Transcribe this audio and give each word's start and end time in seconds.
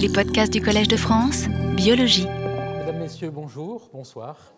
Les 0.00 0.08
podcasts 0.08 0.50
du 0.50 0.62
Collège 0.62 0.88
de 0.88 0.96
France, 0.96 1.46
biologie. 1.76 2.24
Mesdames, 2.24 3.00
Messieurs, 3.00 3.30
bonjour, 3.30 3.90
bonsoir. 3.92 4.54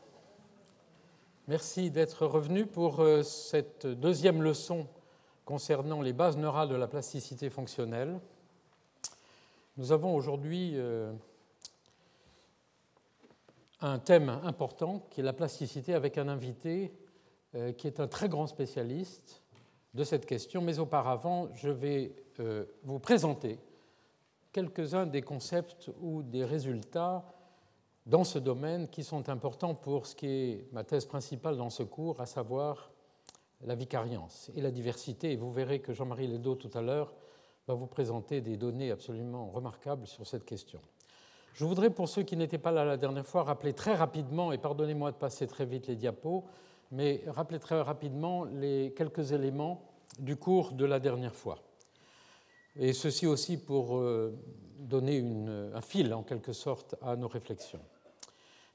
Merci 1.48 1.90
d'être 1.90 2.26
revenus 2.26 2.68
pour 2.72 3.00
euh, 3.00 3.24
cette 3.24 3.88
deuxième 3.88 4.40
leçon 4.40 4.86
concernant 5.44 6.00
les 6.00 6.12
bases 6.12 6.36
neurales 6.36 6.68
de 6.68 6.76
la 6.76 6.86
plasticité 6.86 7.50
fonctionnelle. 7.50 8.20
Nous 9.76 9.90
avons 9.90 10.14
aujourd'hui 10.14 10.74
euh, 10.74 11.12
un 13.80 13.98
thème 13.98 14.28
important 14.44 15.04
qui 15.10 15.22
est 15.22 15.24
la 15.24 15.32
plasticité 15.32 15.92
avec 15.92 16.18
un 16.18 16.28
invité 16.28 16.92
euh, 17.56 17.72
qui 17.72 17.88
est 17.88 17.98
un 17.98 18.06
très 18.06 18.28
grand 18.28 18.46
spécialiste 18.46 19.42
de 19.94 20.04
cette 20.04 20.24
question, 20.24 20.62
mais 20.62 20.78
auparavant, 20.78 21.48
je 21.52 21.68
vais 21.68 22.14
vous 22.84 23.00
présenter 23.00 23.58
quelques-uns 24.52 25.06
des 25.06 25.22
concepts 25.22 25.90
ou 26.00 26.22
des 26.22 26.44
résultats 26.44 27.24
dans 28.06 28.24
ce 28.24 28.38
domaine 28.38 28.88
qui 28.88 29.04
sont 29.04 29.28
importants 29.28 29.74
pour 29.74 30.06
ce 30.06 30.14
qui 30.14 30.26
est 30.26 30.72
ma 30.72 30.84
thèse 30.84 31.06
principale 31.06 31.56
dans 31.56 31.70
ce 31.70 31.82
cours, 31.82 32.20
à 32.20 32.26
savoir 32.26 32.90
la 33.64 33.74
vicariance 33.74 34.50
et 34.56 34.60
la 34.60 34.70
diversité. 34.70 35.32
Et 35.32 35.36
vous 35.36 35.52
verrez 35.52 35.80
que 35.80 35.92
Jean-Marie 35.92 36.26
Ledo, 36.26 36.56
tout 36.56 36.70
à 36.74 36.82
l'heure, 36.82 37.12
va 37.68 37.74
vous 37.74 37.86
présenter 37.86 38.40
des 38.40 38.56
données 38.56 38.90
absolument 38.90 39.46
remarquables 39.50 40.06
sur 40.06 40.26
cette 40.26 40.44
question. 40.44 40.80
Je 41.54 41.64
voudrais, 41.64 41.90
pour 41.90 42.08
ceux 42.08 42.22
qui 42.22 42.36
n'étaient 42.36 42.58
pas 42.58 42.72
là 42.72 42.84
la 42.84 42.96
dernière 42.96 43.26
fois, 43.26 43.44
rappeler 43.44 43.72
très 43.72 43.94
rapidement, 43.94 44.52
et 44.52 44.58
pardonnez-moi 44.58 45.12
de 45.12 45.16
passer 45.16 45.46
très 45.46 45.66
vite 45.66 45.86
les 45.86 45.96
diapos, 45.96 46.44
mais 46.90 47.22
rappeler 47.28 47.58
très 47.58 47.80
rapidement 47.80 48.44
les 48.44 48.92
quelques 48.96 49.32
éléments 49.32 49.82
du 50.18 50.36
cours 50.36 50.72
de 50.72 50.84
la 50.84 50.98
dernière 50.98 51.36
fois. 51.36 51.58
Et 52.76 52.92
ceci 52.92 53.26
aussi 53.26 53.56
pour 53.56 53.96
euh, 53.96 54.34
donner 54.78 55.22
un 55.74 55.80
fil, 55.80 56.12
en 56.14 56.22
quelque 56.22 56.52
sorte, 56.52 56.94
à 57.02 57.16
nos 57.16 57.28
réflexions. 57.28 57.80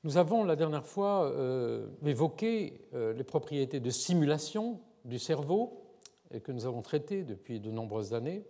Nous 0.04 0.18
avons 0.18 0.44
la 0.44 0.56
dernière 0.56 0.86
fois 0.86 1.26
euh, 1.26 1.88
évoqué 2.06 2.82
euh, 2.94 3.14
les 3.14 3.24
propriétés 3.24 3.80
de 3.80 3.90
simulation 3.90 4.80
du 5.06 5.20
cerveau, 5.20 5.84
et 6.32 6.42
que 6.42 6.52
nous 6.52 6.66
avons 6.66 6.82
traitées 6.82 7.24
depuis 7.24 7.60
de 7.60 7.72
nombreuses 7.72 8.14
années, 8.14 8.44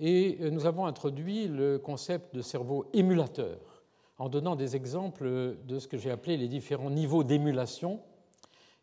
et 0.00 0.38
nous 0.50 0.66
avons 0.66 0.86
introduit 0.86 1.46
le 1.46 1.78
concept 1.78 2.34
de 2.34 2.42
cerveau 2.42 2.86
émulateur, 2.92 3.84
en 4.18 4.28
donnant 4.28 4.56
des 4.56 4.74
exemples 4.74 5.56
de 5.64 5.78
ce 5.78 5.86
que 5.86 5.96
j'ai 5.96 6.10
appelé 6.10 6.36
les 6.36 6.48
différents 6.48 6.90
niveaux 6.90 7.22
d'émulation 7.22 8.00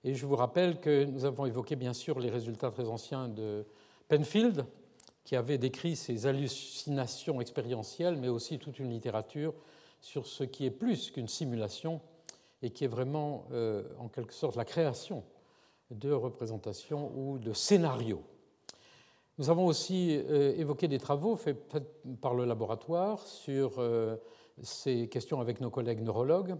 et 0.03 0.15
je 0.15 0.25
vous 0.25 0.35
rappelle 0.35 0.79
que 0.79 1.03
nous 1.03 1.25
avons 1.25 1.45
évoqué 1.45 1.75
bien 1.75 1.93
sûr 1.93 2.19
les 2.19 2.29
résultats 2.29 2.71
très 2.71 2.87
anciens 2.87 3.27
de 3.27 3.65
Penfield, 4.07 4.65
qui 5.29 5.35
avait 5.35 5.59
décrit 5.59 5.95
ces 5.95 6.25
hallucinations 6.25 7.39
expérientielles, 7.39 8.17
mais 8.17 8.29
aussi 8.29 8.57
toute 8.57 8.79
une 8.79 8.89
littérature 8.89 9.53
sur 10.01 10.25
ce 10.25 10.43
qui 10.43 10.65
est 10.65 10.71
plus 10.71 11.11
qu'une 11.11 11.27
simulation 11.27 12.01
et 12.63 12.71
qui 12.71 12.85
est 12.85 12.87
vraiment 12.87 13.45
euh, 13.51 13.83
en 13.99 14.07
quelque 14.07 14.33
sorte 14.33 14.55
la 14.55 14.65
création 14.65 15.23
de 15.91 16.11
représentations 16.11 17.11
ou 17.15 17.37
de 17.37 17.53
scénarios. 17.53 18.23
Nous 19.37 19.51
avons 19.51 19.67
aussi 19.67 20.17
euh, 20.17 20.55
évoqué 20.57 20.87
des 20.87 20.97
travaux 20.97 21.35
faits 21.35 21.59
par 22.21 22.33
le 22.33 22.45
laboratoire 22.45 23.27
sur 23.27 23.75
euh, 23.77 24.15
ces 24.63 25.09
questions 25.09 25.39
avec 25.41 25.61
nos 25.61 25.69
collègues 25.69 26.01
neurologues 26.01 26.55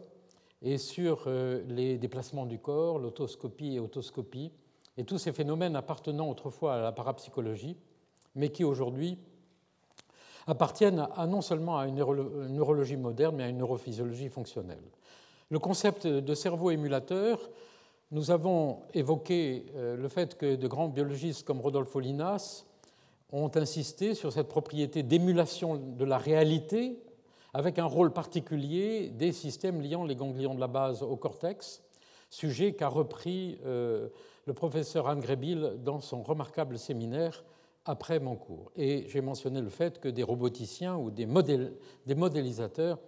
et 0.62 0.78
sur 0.78 1.28
les 1.28 1.98
déplacements 1.98 2.46
du 2.46 2.60
corps, 2.60 3.00
l'autoscopie 3.00 3.78
et 3.78 3.80
autoscopie, 3.80 4.52
et 4.96 5.06
tous 5.06 5.18
ces 5.18 5.32
phénomènes 5.32 5.76
appartenant 5.76 6.30
autrefois 6.30 6.76
à 6.76 6.82
la 6.82 6.92
parapsychologie, 6.92 7.78
mais 8.40 8.50
qui 8.50 8.64
aujourd'hui 8.64 9.18
appartiennent 10.48 11.08
non 11.28 11.42
seulement 11.42 11.78
à 11.78 11.88
une 11.88 11.96
neurologie 11.96 12.98
moderne, 12.98 13.36
mais 13.36 13.44
à 13.44 13.50
une 13.50 13.58
neurophysiologie 13.58 14.30
fonctionnelle. 14.30 14.82
Le 15.50 15.60
concept 15.60 16.08
de 16.08 16.34
cerveau 16.34 16.72
émulateur, 16.72 17.50
nous 18.12 18.32
avons 18.32 18.82
évoqué 18.94 19.66
euh, 19.76 19.96
le 19.96 20.08
fait 20.08 20.38
que 20.38 20.56
de 20.56 20.68
grands 20.68 20.88
biologistes 20.88 21.46
comme 21.46 21.60
Rodolfo 21.60 22.00
Linas 22.00 22.66
ont 23.32 23.52
insisté 23.56 24.16
sur 24.16 24.32
cette 24.32 24.48
propriété 24.48 25.04
d'émulation 25.04 25.76
de 25.76 26.06
la 26.06 26.18
réalité 26.18 26.98
avec 27.54 27.78
un 27.78 27.86
rôle 27.86 28.12
particulier 28.12 29.10
des 29.10 29.32
systèmes 29.32 29.82
liant 29.82 30.04
les 30.04 30.16
ganglions 30.16 30.56
de 30.56 30.60
la 30.60 30.68
base 30.68 31.04
au 31.04 31.16
cortex, 31.16 31.84
sujet 32.30 32.74
qu'a 32.74 32.88
repris 32.88 33.60
euh, 33.66 34.08
le 34.46 34.54
professeur 34.54 35.08
Anne 35.08 35.20
Grébil 35.20 35.74
dans 35.84 36.00
son 36.00 36.24
remarquable 36.24 36.80
séminaire 36.80 37.44
après 37.90 38.20
mon 38.20 38.36
cours. 38.36 38.72
Et 38.76 39.06
j'ai 39.08 39.22
mentionné 39.22 39.62
le 39.62 39.70
fait 39.70 40.00
que 40.00 40.08
des 40.08 40.24
roboticiens 40.24 40.96
ou 40.96 41.10
des, 41.12 41.26
modélisateurs 42.16 43.00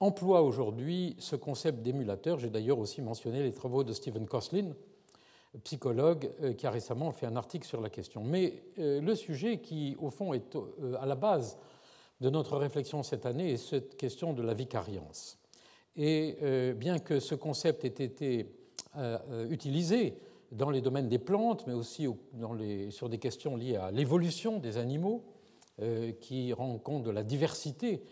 emploient 0.00 0.42
aujourd'hui 0.42 1.16
ce 1.18 1.36
concept 1.36 1.82
d'émulateur. 1.82 2.38
J'ai 2.38 2.50
d'ailleurs 2.50 2.78
aussi 2.78 3.00
mentionné 3.00 3.42
les 3.42 3.52
travaux 3.52 3.84
de 3.84 3.92
Stephen 3.92 4.26
Koslin, 4.26 4.72
psychologue, 5.64 6.30
euh, 6.42 6.52
qui 6.52 6.66
a 6.66 6.70
récemment 6.70 7.10
fait 7.10 7.26
un 7.26 7.36
article 7.36 7.66
sur 7.66 7.80
la 7.80 7.88
question. 7.88 8.22
Mais 8.22 8.62
euh, 8.78 9.00
le 9.00 9.14
sujet 9.14 9.58
qui, 9.60 9.96
au 9.98 10.10
fond, 10.10 10.34
est 10.34 10.56
à 11.00 11.06
la 11.06 11.14
base 11.14 11.56
de 12.20 12.30
notre 12.30 12.56
réflexion 12.56 13.02
cette 13.02 13.26
année 13.26 13.52
est 13.52 13.56
cette 13.56 13.96
question 13.96 14.32
de 14.32 14.42
la 14.42 14.54
vicariance. 14.54 15.38
Et 15.96 16.36
euh, 16.42 16.74
bien 16.74 16.98
que 16.98 17.18
ce 17.18 17.34
concept 17.34 17.84
ait 17.84 17.88
été 17.88 18.46
euh, 18.96 19.18
euh, 19.30 19.50
utilisé 19.50 20.14
dans 20.52 20.70
les 20.70 20.80
domaines 20.80 21.08
des 21.08 21.18
plantes, 21.18 21.66
mais 21.66 21.74
aussi 21.74 22.06
sur 22.90 23.08
des 23.08 23.18
questions 23.18 23.56
liées 23.56 23.76
à 23.76 23.90
l'évolution 23.90 24.58
des 24.58 24.76
animaux, 24.78 25.24
qui 26.20 26.52
rend 26.52 26.76
compte 26.78 27.04
de 27.04 27.10
la 27.10 27.22
diversité 27.22 28.02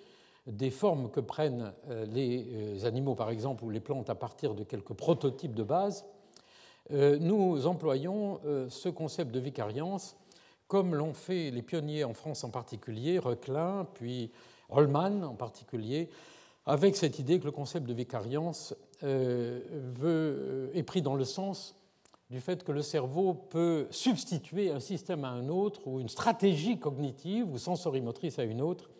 des 0.47 0.71
formes 0.71 1.11
que 1.11 1.19
prennent 1.19 1.73
les 2.13 2.85
animaux, 2.85 3.17
par 3.17 3.31
exemple, 3.31 3.65
ou 3.65 3.71
les 3.71 3.81
plantes 3.81 4.09
à 4.09 4.15
partir 4.15 4.55
de 4.55 4.63
quelques 4.63 4.93
prototypes 4.93 5.55
de 5.55 5.65
base, 5.65 6.05
nous 6.91 7.67
employons 7.67 8.41
ce 8.69 8.89
concept 8.89 9.33
de 9.33 9.41
vicariance 9.41 10.17
comme 10.69 10.95
l'ont 10.95 11.15
fait 11.15 11.51
les 11.51 11.63
pionniers 11.63 12.05
en 12.05 12.15
France 12.15 12.45
en 12.45 12.51
particulier, 12.51 13.19
Reclin, 13.19 13.87
puis 13.95 14.31
Rollman 14.69 15.23
en 15.23 15.35
particulier, 15.35 16.09
avec 16.65 16.97
cette 16.97 17.19
idée 17.19 17.39
que 17.39 17.45
le 17.45 17.53
concept 17.53 17.87
de 17.87 17.95
vicariance 17.95 18.75
euh, 19.05 20.71
est 20.75 20.83
pris 20.83 21.03
dans 21.03 21.15
le 21.15 21.25
sens 21.25 21.77
du 22.31 22.41
fait 22.41 22.64
que 22.64 22.72
le 22.72 22.82
cerveau 22.82 23.34
peut 23.34 23.87
substituer 23.91 24.70
un 24.70 24.81
système 24.81 25.25
à 25.25 25.28
un 25.28 25.48
autre 25.48 25.87
ou 25.87 26.00
une 26.00 26.09
stratégie 26.09 26.78
cognitive 26.78 27.53
ou 27.53 27.59
sensorimotrice 27.59 28.38
à 28.38 28.44
une 28.44 28.60
autre 28.60 28.91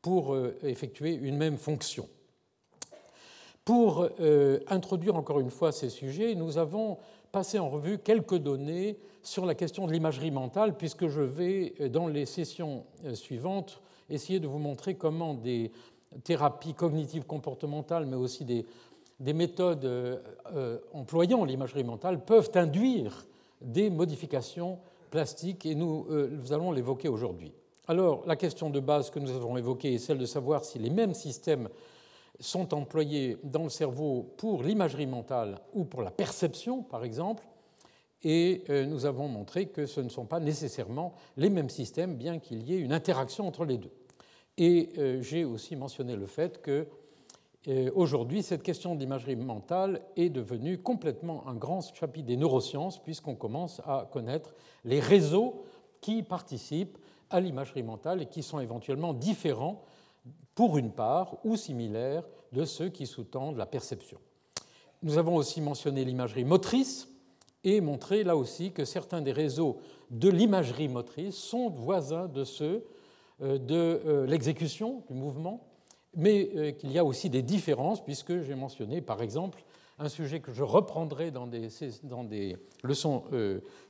pour 0.00 0.34
euh, 0.34 0.56
effectuer 0.62 1.12
une 1.14 1.36
même 1.36 1.58
fonction. 1.58 2.08
Pour 3.64 4.08
euh, 4.20 4.60
introduire 4.68 5.16
encore 5.16 5.40
une 5.40 5.50
fois 5.50 5.72
ces 5.72 5.90
sujets, 5.90 6.34
nous 6.34 6.56
avons 6.56 6.96
passé 7.30 7.58
en 7.58 7.68
revue 7.68 7.98
quelques 7.98 8.38
données 8.38 8.98
sur 9.22 9.44
la 9.44 9.54
question 9.54 9.86
de 9.86 9.92
l'imagerie 9.92 10.30
mentale, 10.30 10.76
puisque 10.76 11.06
je 11.08 11.20
vais, 11.20 11.74
euh, 11.80 11.88
dans 11.90 12.08
les 12.08 12.24
sessions 12.24 12.86
suivantes, 13.12 13.82
essayer 14.08 14.40
de 14.40 14.48
vous 14.48 14.58
montrer 14.58 14.94
comment 14.94 15.34
des 15.34 15.70
thérapies 16.24 16.74
cognitives 16.74 17.24
comportementales, 17.24 18.06
mais 18.06 18.16
aussi 18.16 18.44
des, 18.44 18.66
méthodes 19.20 19.84
euh, 19.84 20.78
employant 20.92 21.44
l'imagerie 21.44 21.84
mentale, 21.84 22.24
peuvent 22.24 22.50
induire 22.54 23.26
des 23.60 23.90
modifications 23.90 24.78
plastiques, 25.10 25.66
et 25.66 25.74
nous, 25.74 26.06
nous 26.08 26.52
allons 26.52 26.72
l'évoquer 26.72 27.08
aujourd'hui. 27.08 27.52
Alors, 27.88 28.22
la 28.26 28.36
question 28.36 28.70
de 28.70 28.78
base 28.80 29.10
que 29.10 29.18
nous 29.18 29.30
avons 29.30 29.56
évoquée 29.56 29.94
est 29.94 29.98
celle 29.98 30.18
de 30.18 30.24
savoir 30.24 30.64
si 30.64 30.78
les 30.78 30.90
mêmes 30.90 31.14
systèmes 31.14 31.68
sont 32.38 32.72
employés 32.72 33.36
dans 33.44 33.64
le 33.64 33.68
cerveau 33.68 34.32
pour 34.36 34.62
l'imagerie 34.62 35.06
mentale 35.06 35.58
ou 35.74 35.84
pour 35.84 36.02
la 36.02 36.10
perception, 36.10 36.82
par 36.82 37.04
exemple, 37.04 37.44
et 38.22 38.64
euh, 38.68 38.84
nous 38.86 39.06
avons 39.06 39.28
montré 39.28 39.66
que 39.66 39.86
ce 39.86 40.00
ne 40.00 40.08
sont 40.08 40.26
pas 40.26 40.40
nécessairement 40.40 41.14
les 41.36 41.50
mêmes 41.50 41.70
systèmes, 41.70 42.16
bien 42.16 42.38
qu'il 42.38 42.62
y 42.62 42.74
ait 42.74 42.78
une 42.78 42.92
interaction 42.92 43.46
entre 43.46 43.64
les 43.64 43.78
deux. 43.78 43.92
Et 44.58 44.90
euh, 44.98 45.22
j'ai 45.22 45.44
aussi 45.44 45.76
mentionné 45.76 46.16
le 46.16 46.26
fait 46.26 46.60
que 46.60 46.70
euh, 46.70 46.84
aujourd'hui, 47.94 48.42
cette 48.42 48.62
question 48.62 48.94
d'imagerie 48.94 49.36
mentale 49.36 50.00
est 50.16 50.30
devenue 50.30 50.78
complètement 50.78 51.46
un 51.46 51.54
grand 51.54 51.80
chapitre 51.94 52.26
des 52.26 52.36
neurosciences, 52.36 53.02
puisqu'on 53.02 53.34
commence 53.34 53.80
à 53.86 54.08
connaître 54.10 54.54
les 54.84 55.00
réseaux 55.00 55.64
qui 56.00 56.22
participent 56.22 56.98
à 57.28 57.40
l'imagerie 57.40 57.82
mentale 57.82 58.22
et 58.22 58.26
qui 58.26 58.42
sont 58.42 58.60
éventuellement 58.60 59.12
différents, 59.12 59.82
pour 60.54 60.78
une 60.78 60.90
part, 60.90 61.36
ou 61.44 61.56
similaires 61.56 62.24
de 62.52 62.64
ceux 62.64 62.88
qui 62.88 63.06
sous-tendent 63.06 63.56
la 63.56 63.66
perception. 63.66 64.18
Nous 65.02 65.16
avons 65.16 65.36
aussi 65.36 65.60
mentionné 65.60 66.04
l'imagerie 66.04 66.44
motrice, 66.44 67.08
et 67.64 67.80
montrer 67.80 68.24
là 68.24 68.36
aussi 68.36 68.72
que 68.72 68.84
certains 68.84 69.20
des 69.20 69.32
réseaux 69.32 69.78
de 70.10 70.28
l'imagerie 70.28 70.88
motrice 70.88 71.36
sont 71.36 71.68
voisins 71.68 72.26
de 72.26 72.44
ceux 72.44 72.84
euh, 73.42 73.58
de 73.58 74.00
euh, 74.06 74.26
l'exécution 74.26 75.02
du 75.08 75.14
mouvement, 75.14 75.69
mais 76.16 76.50
euh, 76.54 76.72
qu'il 76.72 76.92
y 76.92 76.98
a 76.98 77.04
aussi 77.04 77.30
des 77.30 77.42
différences, 77.42 78.02
puisque 78.02 78.40
j'ai 78.42 78.54
mentionné 78.54 79.00
par 79.00 79.22
exemple 79.22 79.62
un 79.98 80.08
sujet 80.08 80.40
que 80.40 80.52
je 80.52 80.62
reprendrai 80.62 81.30
dans 81.30 81.46
des, 81.46 82.56
leçons 82.82 83.24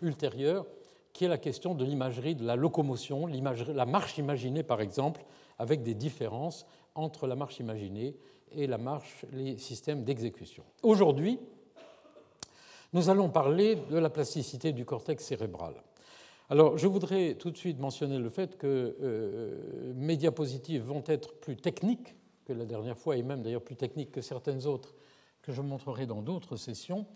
ultérieures, 0.03 0.67
qui 1.13 1.25
est 1.25 1.29
la 1.29 1.39
question 1.39 1.75
de 1.77 1.85
l'imagerie 1.85 2.35
de 2.35 2.45
la 2.45 2.57
locomotion, 2.57 3.29
la 3.29 3.87
marche 3.87 4.19
imaginée 4.19 4.65
par 4.65 4.81
exemple, 4.81 5.25
avec 5.59 5.85
des 5.85 5.95
différences 5.95 6.67
entre 6.97 7.29
la 7.29 7.37
marche 7.37 7.61
imaginée 7.61 8.17
et 8.53 8.67
la 8.67 8.79
marche, 8.79 9.25
les 9.33 9.57
systèmes 9.59 10.03
d'exécution. 10.03 10.65
Aujourd'hui, 10.83 11.39
nous 12.93 13.09
allons 13.09 13.29
parler 13.29 13.77
de 13.77 13.99
la 13.99 14.11
plasticité 14.11 14.73
du 14.73 14.85
cortex 14.85 15.25
cérébral. 15.25 15.75
Alors, 16.51 16.77
je 16.77 16.89
voudrais 16.89 17.37
tout 17.37 17.53
de 17.53 17.57
suite 17.57 17.79
mentionner 17.79 18.19
le 18.19 18.29
fait 18.29 18.59
que 18.59 18.97
euh, 19.01 19.93
mes 19.95 20.17
diapositives 20.17 20.83
vont 20.83 21.05
être 21.07 21.35
plus 21.35 21.55
techniques 21.55 22.17
que 22.45 22.53
la 22.53 22.65
dernière 22.65 22.99
fois, 22.99 23.17
et 23.17 23.23
même 23.23 23.41
d'ailleurs 23.41 23.63
plus 23.63 23.77
techniques 23.77 24.11
que 24.11 24.21
certaines 24.21 24.67
autres 24.67 24.97
que 25.43 25.53
je 25.53 25.63
montrerai 25.63 26.07
dans 26.07 26.23
d'autres 26.23 26.57
sessions. 26.57 27.07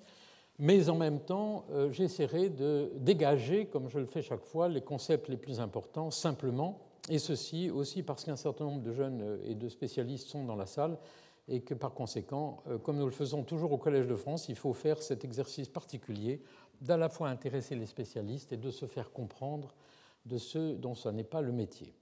Mais 0.61 0.89
en 0.89 0.95
même 0.95 1.19
temps, 1.19 1.65
euh, 1.73 1.91
j'essaierai 1.91 2.49
de 2.49 2.93
dégager, 2.95 3.67
comme 3.67 3.89
je 3.89 3.99
le 3.99 4.07
fais 4.07 4.23
chaque 4.23 4.45
fois, 4.45 4.69
les 4.69 4.83
concepts 4.83 5.29
les 5.29 5.37
plus 5.37 5.59
importants 5.59 6.13
simplement, 6.13 6.79
et 7.11 7.19
ceci 7.19 7.71
aussi 7.71 8.05
parce 8.05 8.23
qu'un 8.23 8.37
certain 8.37 8.67
nombre 8.67 8.83
de 8.83 8.93
jeunes 8.93 9.21
euh, 9.21 9.51
et 9.51 9.57
de 9.57 9.69
spécialistes 9.69 10.29
sont 10.29 10.45
dans 10.45 10.55
la 10.55 10.67
salle 10.67 10.97
et 11.49 11.61
que 11.61 11.75
par 11.75 11.93
conséquent, 11.93 12.63
euh, 12.67 12.79
comme 12.79 12.99
nous 12.99 13.05
le 13.05 13.11
faisons 13.11 13.43
toujours 13.43 13.73
au 13.73 13.79
Collège 13.79 14.07
de 14.07 14.17
France, 14.17 14.49
il 14.49 14.57
faut 14.57 14.73
faire 14.73 15.03
cet 15.03 15.25
exercice 15.25 15.69
particulier 15.69 16.43
d'à 16.81 16.97
la 16.97 17.09
fois 17.09 17.29
intéresser 17.29 17.75
les 17.75 17.87
spécialistes 17.87 18.53
et 18.53 18.57
de 18.57 18.71
se 18.71 18.87
faire 18.87 19.13
comprendre 19.13 19.75
de 20.27 20.39
ceux 20.39 20.75
dont 20.75 20.95
ce 20.95 21.09
n'est 21.09 21.25
pas 21.25 21.43
le 21.43 21.53
métier. 21.53 21.95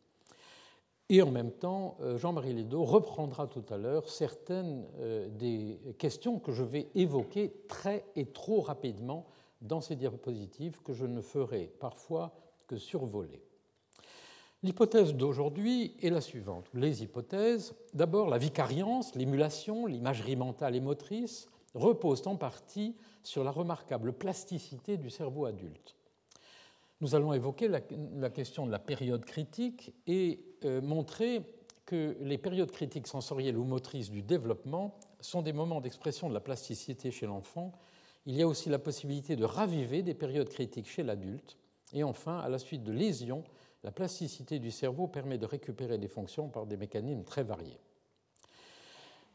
Et 1.08 1.20
en 1.20 1.30
même 1.30 1.50
temps, 1.50 1.98
euh, 2.00 2.16
Jean-Marie 2.16 2.54
Ledo 2.54 2.84
reprendra 2.84 3.46
tout 3.46 3.64
à 3.68 3.76
l'heure 3.76 4.08
certaines 4.08 4.86
euh, 4.98 5.28
des 5.28 5.78
questions 5.98 6.38
que 6.38 6.52
je 6.52 6.62
vais 6.62 6.88
évoquer 6.94 7.52
très 7.68 8.04
et 8.16 8.26
trop 8.26 8.60
rapidement 8.60 9.26
dans 9.60 9.80
ces 9.80 9.96
diapositives 9.96 10.80
que 10.82 10.92
je 10.92 11.04
ne 11.04 11.20
ferai 11.20 11.70
parfois 11.80 12.32
que 12.66 12.76
survoler. 12.76 13.42
L'hypothèse 14.64 15.14
d'aujourd'hui 15.14 15.94
est 16.02 16.10
la 16.10 16.20
suivante. 16.20 16.66
Les 16.72 17.02
hypothèses, 17.02 17.74
d'abord 17.94 18.28
la 18.28 18.38
vicariance, 18.38 19.14
l'émulation, 19.16 19.86
l'imagerie 19.86 20.36
mentale 20.36 20.76
et 20.76 20.80
motrice, 20.80 21.48
reposent 21.74 22.26
en 22.26 22.36
partie 22.36 22.94
sur 23.24 23.42
la 23.42 23.50
remarquable 23.50 24.12
plasticité 24.12 24.98
du 24.98 25.10
cerveau 25.10 25.46
adulte. 25.46 25.96
Nous 27.00 27.16
allons 27.16 27.32
évoquer 27.32 27.66
la, 27.66 27.80
question 28.30 28.64
de 28.64 28.70
la 28.70 28.78
période 28.78 29.24
critique 29.24 29.92
et 30.06 30.44
euh, 30.64 30.80
montrer 30.80 31.42
que 31.84 32.16
les 32.20 32.38
périodes 32.38 32.70
critiques 32.70 33.08
sensorielles 33.08 33.58
ou 33.58 33.64
motrices 33.64 34.10
du 34.10 34.22
développement 34.22 34.94
sont 35.20 35.42
des 35.42 35.52
moments 35.52 35.80
d'expression 35.80 36.28
de 36.28 36.34
la 36.34 36.40
plasticité 36.40 37.10
chez 37.10 37.26
l'enfant. 37.26 37.72
Il 38.26 38.36
y 38.36 38.42
a 38.42 38.46
aussi 38.46 38.68
la 38.68 38.78
possibilité 38.78 39.34
de 39.34 39.44
raviver 39.44 40.02
des 40.02 40.14
périodes 40.14 40.48
critiques 40.48 40.88
chez 40.88 41.02
l'adulte. 41.02 41.58
Et 41.92 42.04
enfin, 42.04 42.38
à 42.38 42.48
la 42.48 42.60
suite 42.60 42.84
de 42.84 42.92
lésions, 42.92 43.42
la 43.84 43.90
plasticité 43.90 44.58
du 44.58 44.70
cerveau 44.70 45.06
permet 45.06 45.38
de 45.38 45.46
récupérer 45.46 45.98
des 45.98 46.08
fonctions 46.08 46.48
par 46.48 46.66
des 46.66 46.76
mécanismes 46.76 47.24
très 47.24 47.42
variés. 47.42 47.80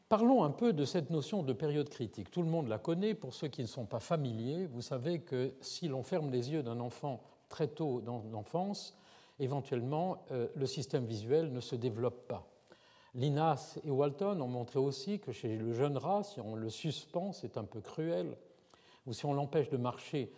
Parlons 0.10 0.44
un 0.44 0.52
peu 0.52 0.72
de 0.72 0.86
cette 0.86 1.10
notion 1.10 1.44
de 1.44 1.52
période 1.52 1.90
critique. 1.90 2.32
Tout 2.32 2.42
le 2.42 2.48
monde 2.48 2.70
la 2.70 2.78
connaît. 2.78 3.14
Pour 3.14 3.34
ceux 3.34 3.50
qui 3.50 3.62
ne 3.62 3.68
sont 3.68 3.86
pas 3.86 4.00
familiers, 4.00 4.66
vous 4.68 4.82
savez 4.82 5.20
que 5.20 5.54
si 5.60 5.90
l'on 5.90 6.02
ferme 6.02 6.32
les 6.32 6.52
yeux 6.52 6.64
d'un 6.64 6.80
enfant 6.80 7.22
très 7.50 7.68
tôt 7.68 8.00
dans 8.00 8.24
l'enfance, 8.32 8.98
éventuellement, 9.40 10.24
euh, 10.32 10.48
le 10.56 10.66
système 10.66 11.06
visuel 11.06 11.52
ne 11.52 11.60
se 11.60 11.76
développe 11.76 12.26
pas. 12.28 12.48
Linas 13.16 13.80
et 13.84 13.90
Walton 13.90 14.40
ont 14.40 14.48
montré 14.48 14.80
aussi 14.80 15.20
que 15.20 15.34
chez 15.34 15.58
le 15.58 15.74
jeune 15.74 15.98
rat, 15.98 16.24
si 16.24 16.40
on 16.40 16.56
le 16.56 16.70
suspend, 16.70 17.34
c'est 17.34 17.58
un 17.58 17.64
peu 17.66 17.82
cruel, 17.82 18.38
ou 19.06 19.14
si 19.14 19.26
on 19.26 19.34
l'empêche 19.34 19.70
de 19.70 19.78
marcher 19.78 20.32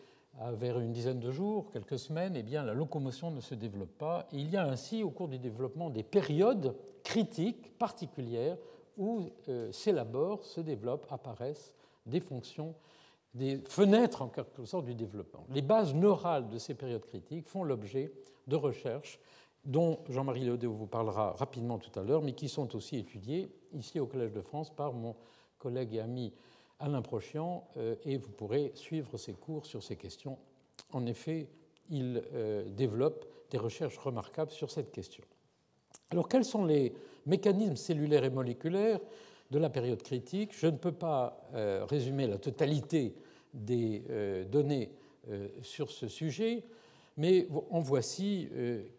vers 0.53 0.79
une 0.79 0.91
dizaine 0.91 1.19
de 1.19 1.31
jours, 1.31 1.69
quelques 1.71 1.99
semaines, 1.99 2.35
eh 2.35 2.43
bien, 2.43 2.63
la 2.63 2.73
locomotion 2.73 3.31
ne 3.31 3.41
se 3.41 3.55
développe 3.55 3.97
pas. 3.97 4.27
Et 4.31 4.37
il 4.37 4.49
y 4.49 4.57
a 4.57 4.63
ainsi, 4.63 5.03
au 5.03 5.09
cours 5.09 5.27
du 5.27 5.37
développement, 5.37 5.89
des 5.89 6.03
périodes 6.03 6.75
critiques 7.03 7.77
particulières 7.77 8.57
où 8.97 9.29
euh, 9.49 9.71
s'élaborent, 9.71 10.43
se 10.43 10.61
développent, 10.61 11.07
apparaissent 11.09 11.73
des 12.05 12.19
fonctions, 12.19 12.73
des 13.33 13.59
fenêtres 13.67 14.21
en 14.21 14.29
quelque 14.29 14.65
sorte 14.65 14.85
du 14.85 14.95
développement. 14.95 15.45
Les 15.49 15.61
bases 15.61 15.93
neurales 15.93 16.49
de 16.49 16.57
ces 16.57 16.73
périodes 16.73 17.05
critiques 17.05 17.47
font 17.47 17.63
l'objet 17.63 18.11
de 18.47 18.55
recherches 18.55 19.19
dont 19.65 19.99
Jean-Marie 20.09 20.45
Léodé 20.45 20.67
vous 20.67 20.87
parlera 20.87 21.33
rapidement 21.33 21.77
tout 21.77 21.97
à 21.99 22.03
l'heure, 22.03 22.21
mais 22.21 22.33
qui 22.33 22.47
sont 22.47 22.75
aussi 22.75 22.97
étudiées 22.97 23.51
ici 23.73 23.99
au 23.99 24.05
Collège 24.05 24.31
de 24.31 24.41
France 24.41 24.73
par 24.73 24.93
mon 24.93 25.15
collègue 25.57 25.95
et 25.95 25.99
ami 25.99 26.33
Alain 26.79 27.01
Prochian 27.01 27.67
euh, 27.77 27.95
et 28.03 28.17
vous 28.17 28.29
pourrez 28.29 28.71
suivre 28.75 29.17
ses 29.17 29.33
cours 29.33 29.65
sur 29.65 29.83
ces 29.83 29.95
questions. 29.95 30.37
En 30.93 31.05
effet, 31.05 31.47
il 31.89 32.23
euh, 32.33 32.63
développe 32.69 33.25
des 33.51 33.57
recherches 33.57 33.97
remarquables 33.97 34.51
sur 34.51 34.71
cette 34.71 34.91
question. 34.91 35.23
Alors, 36.11 36.27
quels 36.27 36.45
sont 36.45 36.65
les 36.65 36.93
mécanismes 37.25 37.75
cellulaires 37.75 38.23
et 38.23 38.29
moléculaires 38.29 38.99
de 39.51 39.59
la 39.59 39.69
période 39.69 40.01
critique? 40.01 40.51
Je 40.57 40.67
ne 40.67 40.77
peux 40.77 40.91
pas 40.91 41.47
euh, 41.53 41.85
résumer 41.87 42.27
la 42.27 42.37
totalité 42.37 43.15
des 43.53 44.03
données 44.51 44.91
sur 45.63 45.89
ce 45.89 46.07
sujet, 46.07 46.63
mais 47.17 47.47
en 47.71 47.79
voici 47.79 48.47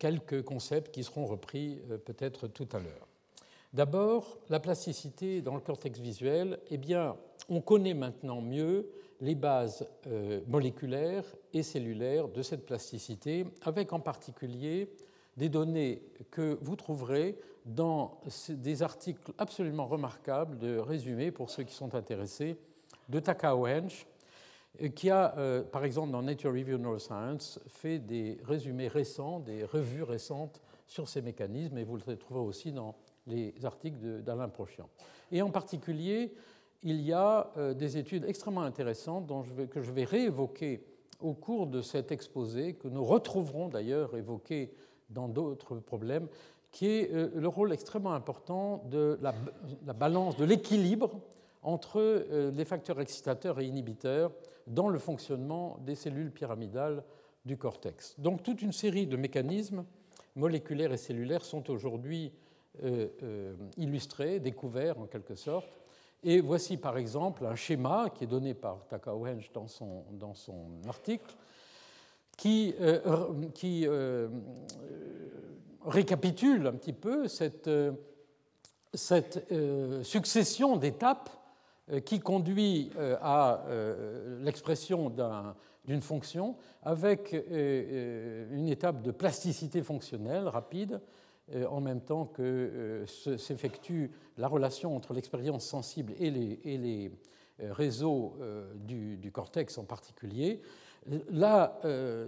quelques 0.00 0.42
concepts 0.42 0.92
qui 0.92 1.04
seront 1.04 1.24
repris 1.24 1.80
peut-être 2.04 2.48
tout 2.48 2.68
à 2.72 2.80
l'heure. 2.80 3.06
D'abord, 3.72 4.38
la 4.48 4.58
plasticité 4.58 5.40
dans 5.40 5.54
le 5.54 5.60
cortex 5.60 6.00
visuel, 6.00 6.58
eh 6.68 6.78
bien, 6.78 7.16
on 7.50 7.60
connaît 7.60 7.94
maintenant 7.94 8.40
mieux 8.40 8.88
les 9.20 9.34
bases 9.34 9.86
euh, 10.06 10.40
moléculaires 10.46 11.24
et 11.52 11.62
cellulaires 11.62 12.28
de 12.28 12.40
cette 12.42 12.64
plasticité, 12.64 13.44
avec 13.62 13.92
en 13.92 14.00
particulier 14.00 14.88
des 15.36 15.48
données 15.48 16.02
que 16.30 16.58
vous 16.62 16.76
trouverez 16.76 17.38
dans 17.66 18.20
des 18.48 18.82
articles 18.82 19.32
absolument 19.36 19.86
remarquables 19.86 20.58
de 20.58 20.78
résumé 20.78 21.30
pour 21.30 21.50
ceux 21.50 21.64
qui 21.64 21.74
sont 21.74 21.94
intéressés 21.94 22.56
de 23.08 23.20
Takao 23.20 23.66
Hensch, 23.66 24.06
euh, 24.80 24.88
qui 24.88 25.10
a, 25.10 25.36
euh, 25.36 25.62
par 25.62 25.84
exemple, 25.84 26.12
dans 26.12 26.22
Nature 26.22 26.52
Review 26.52 26.78
Neuroscience, 26.78 27.60
fait 27.66 27.98
des 27.98 28.38
résumés 28.44 28.88
récents, 28.88 29.40
des 29.40 29.64
revues 29.64 30.04
récentes 30.04 30.62
sur 30.86 31.08
ces 31.08 31.20
mécanismes, 31.20 31.78
et 31.78 31.84
vous 31.84 31.96
le 31.96 32.16
trouverez 32.16 32.46
aussi 32.46 32.72
dans 32.72 32.94
les 33.26 33.54
articles 33.64 34.22
d'Alain 34.22 34.48
Prochian. 34.48 34.88
Et 35.30 35.42
en 35.42 35.50
particulier, 35.50 36.32
il 36.82 37.00
y 37.00 37.12
a 37.12 37.50
euh, 37.56 37.74
des 37.74 37.98
études 37.98 38.24
extrêmement 38.24 38.62
intéressantes 38.62 39.26
dont 39.26 39.42
que 39.70 39.82
je 39.82 39.92
vais 39.92 40.04
réévoquer 40.04 40.84
au 41.20 41.34
cours 41.34 41.66
de 41.66 41.82
cet 41.82 42.12
exposé, 42.12 42.74
que 42.74 42.88
nous 42.88 43.04
retrouverons 43.04 43.68
d'ailleurs 43.68 44.16
évoqué 44.16 44.72
dans 45.10 45.28
d'autres 45.28 45.76
problèmes, 45.76 46.28
qui 46.72 46.86
est 46.86 47.12
euh, 47.12 47.30
le 47.34 47.48
rôle 47.48 47.72
extrêmement 47.72 48.14
important 48.14 48.84
de 48.90 49.18
la, 49.20 49.34
la 49.86 49.92
balance, 49.92 50.36
de 50.36 50.44
l'équilibre 50.44 51.20
entre 51.62 52.00
euh, 52.00 52.50
les 52.52 52.64
facteurs 52.64 53.00
excitateurs 53.00 53.60
et 53.60 53.66
inhibiteurs 53.66 54.32
dans 54.66 54.88
le 54.88 54.98
fonctionnement 54.98 55.78
des 55.84 55.94
cellules 55.94 56.30
pyramidales 56.30 57.04
du 57.44 57.56
cortex. 57.56 58.14
Donc 58.18 58.42
toute 58.42 58.62
une 58.62 58.72
série 58.72 59.06
de 59.06 59.16
mécanismes 59.16 59.84
moléculaires 60.36 60.92
et 60.92 60.96
cellulaires 60.96 61.44
sont 61.44 61.70
aujourd'hui 61.70 62.32
illustrés, 63.76 64.38
découverts 64.38 64.98
en 64.98 65.06
quelque 65.06 65.34
sorte. 65.34 65.68
Et 66.22 66.40
voici 66.40 66.76
par 66.76 66.98
exemple 66.98 67.46
un 67.46 67.54
schéma 67.54 68.10
qui 68.14 68.24
est 68.24 68.26
donné 68.26 68.54
par 68.54 68.86
Takao 68.88 69.26
Hensch 69.26 69.50
dans 69.52 69.66
son, 69.66 70.04
dans 70.12 70.34
son 70.34 70.66
article, 70.86 71.34
qui, 72.36 72.74
euh, 72.80 73.48
qui 73.54 73.86
récapitule 75.84 76.66
un 76.66 76.72
petit 76.72 76.92
peu 76.92 77.26
cette, 77.28 77.70
cette 78.94 79.46
succession 80.02 80.76
d'étapes 80.76 81.30
qui 82.04 82.20
conduit 82.20 82.90
à 83.20 83.64
l'expression 84.40 85.12
d'une 85.84 86.00
fonction 86.00 86.56
avec 86.82 87.32
une 87.32 88.68
étape 88.68 89.02
de 89.02 89.10
plasticité 89.10 89.82
fonctionnelle 89.82 90.48
rapide, 90.48 90.94
euh, 90.94 91.19
en 91.68 91.80
même 91.80 92.00
temps 92.00 92.26
que 92.26 92.42
euh, 92.42 93.06
s'effectue 93.06 94.10
la 94.38 94.48
relation 94.48 94.96
entre 94.96 95.12
l'expérience 95.12 95.64
sensible 95.64 96.14
et 96.18 96.30
les, 96.30 97.12
euh, 97.62 97.72
réseaux 97.72 98.36
du, 98.74 99.30
cortex 99.32 99.78
en 99.78 99.84
particulier. 99.84 100.60
Là, 101.30 101.80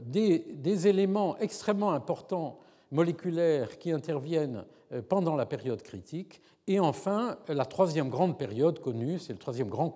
des, 0.06 0.88
éléments 0.88 1.36
extrêmement 1.38 1.92
importants 1.92 2.58
moléculaires 2.90 3.78
qui 3.78 3.92
interviennent 3.92 4.64
pendant 5.08 5.36
la 5.36 5.46
période 5.46 5.82
critique. 5.82 6.40
Et 6.66 6.80
enfin, 6.80 7.38
la 7.48 7.66
troisième 7.66 8.08
grande 8.08 8.38
période 8.38 8.78
connue, 8.78 9.18
c'est 9.18 9.34
le 9.34 9.38
troisième 9.38 9.68
grand 9.68 9.90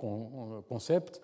concept, 0.68 1.22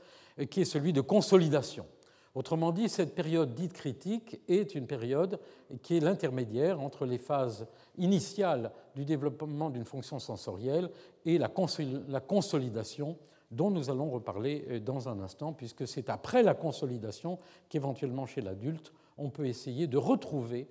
qui 0.51 0.63
est 0.63 0.67
celui 0.67 0.95
de 0.95 1.03
consolidation. 1.03 1.85
Autrement 2.35 2.73
dit, 2.73 2.89
cette 2.89 3.15
période 3.15 3.55
dite 3.55 3.75
critique 3.75 4.41
est 4.49 4.75
une 4.75 4.87
période 4.87 5.39
qui 5.83 5.97
est 5.97 6.01
l'intermédiaire 6.01 6.81
entre 6.81 7.05
les 7.05 7.19
phases 7.19 7.67
initiales 7.99 8.73
du 8.95 9.05
développement 9.05 9.69
d'une 9.69 9.85
fonction 9.85 10.19
sensorielle 10.19 10.91
et 11.27 11.37
la 11.37 11.49
consolidation 12.21 13.19
dont 13.53 13.71
nous 13.71 13.91
allons 13.91 14.11
reparler 14.11 14.65
euh, 14.71 14.81
dans 14.81 15.09
un 15.09 15.21
instant, 15.21 15.53
puisque 15.53 15.87
c'est 15.87 16.09
après 16.09 16.43
la 16.43 16.55
consolidation 16.55 17.39
qu'éventuellement 17.69 18.27
chez 18.27 18.41
l'adulte, 18.41 18.93
on 19.19 19.29
peut 19.29 19.47
essayer 19.47 19.87
de 19.87 19.99
retrouver 19.99 20.69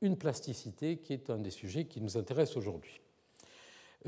une 0.00 0.16
plasticité 0.16 0.96
qui 0.96 1.12
est 1.12 1.30
un 1.30 1.38
des 1.38 1.50
sujets 1.50 1.84
qui 1.84 2.00
nous 2.00 2.16
intéresse 2.16 2.56
aujourd'hui. 2.56 3.00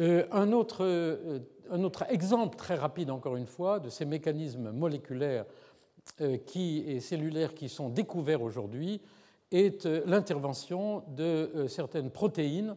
Euh, 0.00 0.26
un, 0.32 0.50
autre, 0.52 0.84
euh, 0.84 1.38
un, 1.70 1.84
autre, 1.84 2.04
exemple 2.08 2.56
très 2.56 2.74
rapide, 2.74 3.10
encore 3.10 3.36
une 3.36 3.46
fois, 3.46 3.78
de 3.78 3.90
ces 3.90 4.04
mécanismes 4.04 4.72
moléculaires 4.72 5.44
qui, 6.46 6.84
et 6.86 7.00
cellulaires 7.00 7.54
qui 7.54 7.68
sont 7.68 7.88
découverts 7.88 8.42
aujourd'hui 8.42 9.00
est 9.50 9.86
l'intervention 10.06 11.02
de 11.08 11.66
certaines 11.68 12.10
protéines 12.10 12.76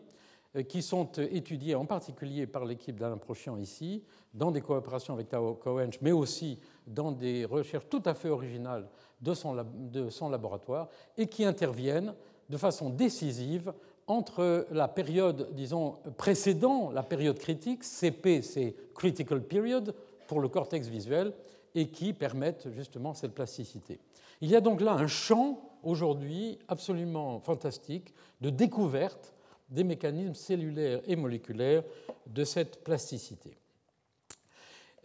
qui 0.70 0.82
sont 0.82 1.12
étudiées 1.14 1.76
en 1.76 1.86
particulier 1.86 2.48
par 2.48 2.66
l'équipe 2.66 2.98
d'Alain 2.98 3.18
Prochian 3.18 3.58
ici, 3.58 4.04
dans 4.34 4.52
des 4.52 4.62
coopérations 4.62 5.14
avec 5.14 5.30
Tao 5.30 5.54
Cohench, 5.56 6.00
mais 6.02 6.12
aussi 6.12 6.60
dans 6.86 7.12
des 7.12 7.46
recherches 7.46 7.88
tout 7.90 8.02
à 8.06 8.14
fait 8.14 8.30
originales 8.30 8.88
de 9.22 9.34
son, 9.34 9.56
de 9.56 10.10
son 10.10 10.30
laboratoire, 10.30 10.90
et 11.18 11.28
qui 11.28 11.44
interviennent 11.44 12.14
de 12.50 12.58
façon 12.58 12.90
décisive 12.90 13.74
entre 14.08 14.68
la 14.72 14.88
période, 14.88 15.50
disons, 15.54 15.98
précédant 16.18 16.92
la 16.92 17.04
période 17.04 17.38
critique, 17.38 17.84
CP, 17.84 18.42
c'est 18.42 18.76
Critical 18.96 19.44
Period, 19.44 19.94
pour 20.28 20.40
le 20.40 20.48
cortex 20.48 20.88
visuel, 20.88 21.34
et 21.76 21.90
qui 21.90 22.14
permettent 22.14 22.70
justement 22.72 23.14
cette 23.14 23.34
plasticité. 23.34 24.00
Il 24.42 24.50
y 24.50 24.56
a 24.56 24.62
donc 24.62 24.82
là 24.82 24.94
un 24.94 25.08
champ, 25.08 25.60
aujourd'hui, 25.84 26.60
absolument 26.68 27.40
fantastique, 27.40 28.14
de 28.42 28.50
découverte 28.50 29.34
des 29.70 29.84
mécanismes 29.84 30.36
cellulaires 30.36 31.02
et 31.06 31.16
moléculaires 31.16 31.84
de 32.26 32.44
cette 32.44 32.84
plasticité. 32.84 33.58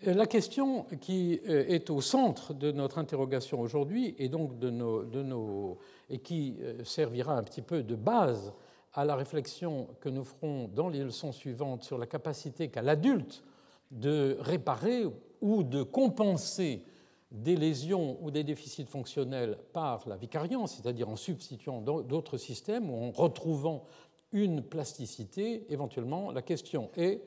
La 0.04 0.26
question 0.26 0.84
qui 1.00 1.40
euh, 1.48 1.64
est 1.68 1.88
au 1.88 2.00
centre 2.00 2.54
de 2.54 2.72
notre 2.72 2.98
interrogation 2.98 3.60
aujourd'hui 3.60 4.16
et 4.18 4.28
donc 4.28 4.58
de 4.58 4.70
nos, 4.70 5.78
et 6.10 6.18
qui 6.18 6.56
euh, 6.60 6.82
servira 6.82 7.36
un 7.36 7.42
petit 7.44 7.62
peu 7.62 7.84
de 7.84 7.94
base 7.94 8.52
à 8.94 9.04
la 9.04 9.14
réflexion 9.14 9.88
que 10.00 10.08
nous 10.08 10.24
ferons 10.24 10.68
dans 10.74 10.88
les 10.88 11.04
leçons 11.04 11.30
suivantes 11.30 11.84
sur 11.84 11.98
la 11.98 12.06
capacité 12.06 12.68
qu'a 12.68 12.82
l'adulte 12.82 13.44
de 13.92 14.36
réparer 14.40 15.04
ou 15.42 15.62
de 15.62 15.82
compenser 15.82 16.84
des 17.30 17.56
lésions 17.56 18.18
ou 18.22 18.30
des 18.30 18.44
déficits 18.44 18.86
fonctionnels 18.86 19.58
par 19.72 20.08
la 20.08 20.16
vicariance, 20.16 20.76
c'est-à-dire 20.76 21.08
en 21.08 21.16
substituant 21.16 21.80
d'autres 21.80 22.38
systèmes 22.38 22.90
ou 22.90 23.04
en 23.04 23.10
retrouvant 23.10 23.84
une 24.32 24.62
plasticité, 24.62 25.66
éventuellement, 25.70 26.30
la 26.30 26.42
question 26.42 26.90
est 26.96 27.22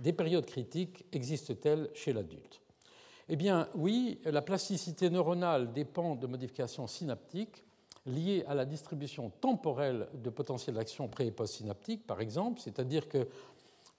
des 0.00 0.12
périodes 0.12 0.46
critiques 0.46 1.04
existent-elles 1.12 1.88
chez 1.94 2.12
l'adulte? 2.12 2.60
Eh 3.28 3.36
bien, 3.36 3.68
oui, 3.74 4.18
la 4.24 4.42
plasticité 4.42 5.10
neuronale 5.10 5.72
dépend 5.72 6.16
de 6.16 6.26
modifications 6.26 6.86
synaptiques 6.86 7.64
liées 8.06 8.44
à 8.46 8.54
la 8.54 8.64
distribution 8.64 9.30
temporelle 9.40 10.08
de 10.14 10.30
potentiel 10.30 10.76
d'action 10.76 11.08
pré- 11.08 11.26
et 11.26 11.30
post-synaptique, 11.30 12.06
par 12.06 12.20
exemple, 12.20 12.60
c'est-à-dire 12.60 13.08
que 13.08 13.28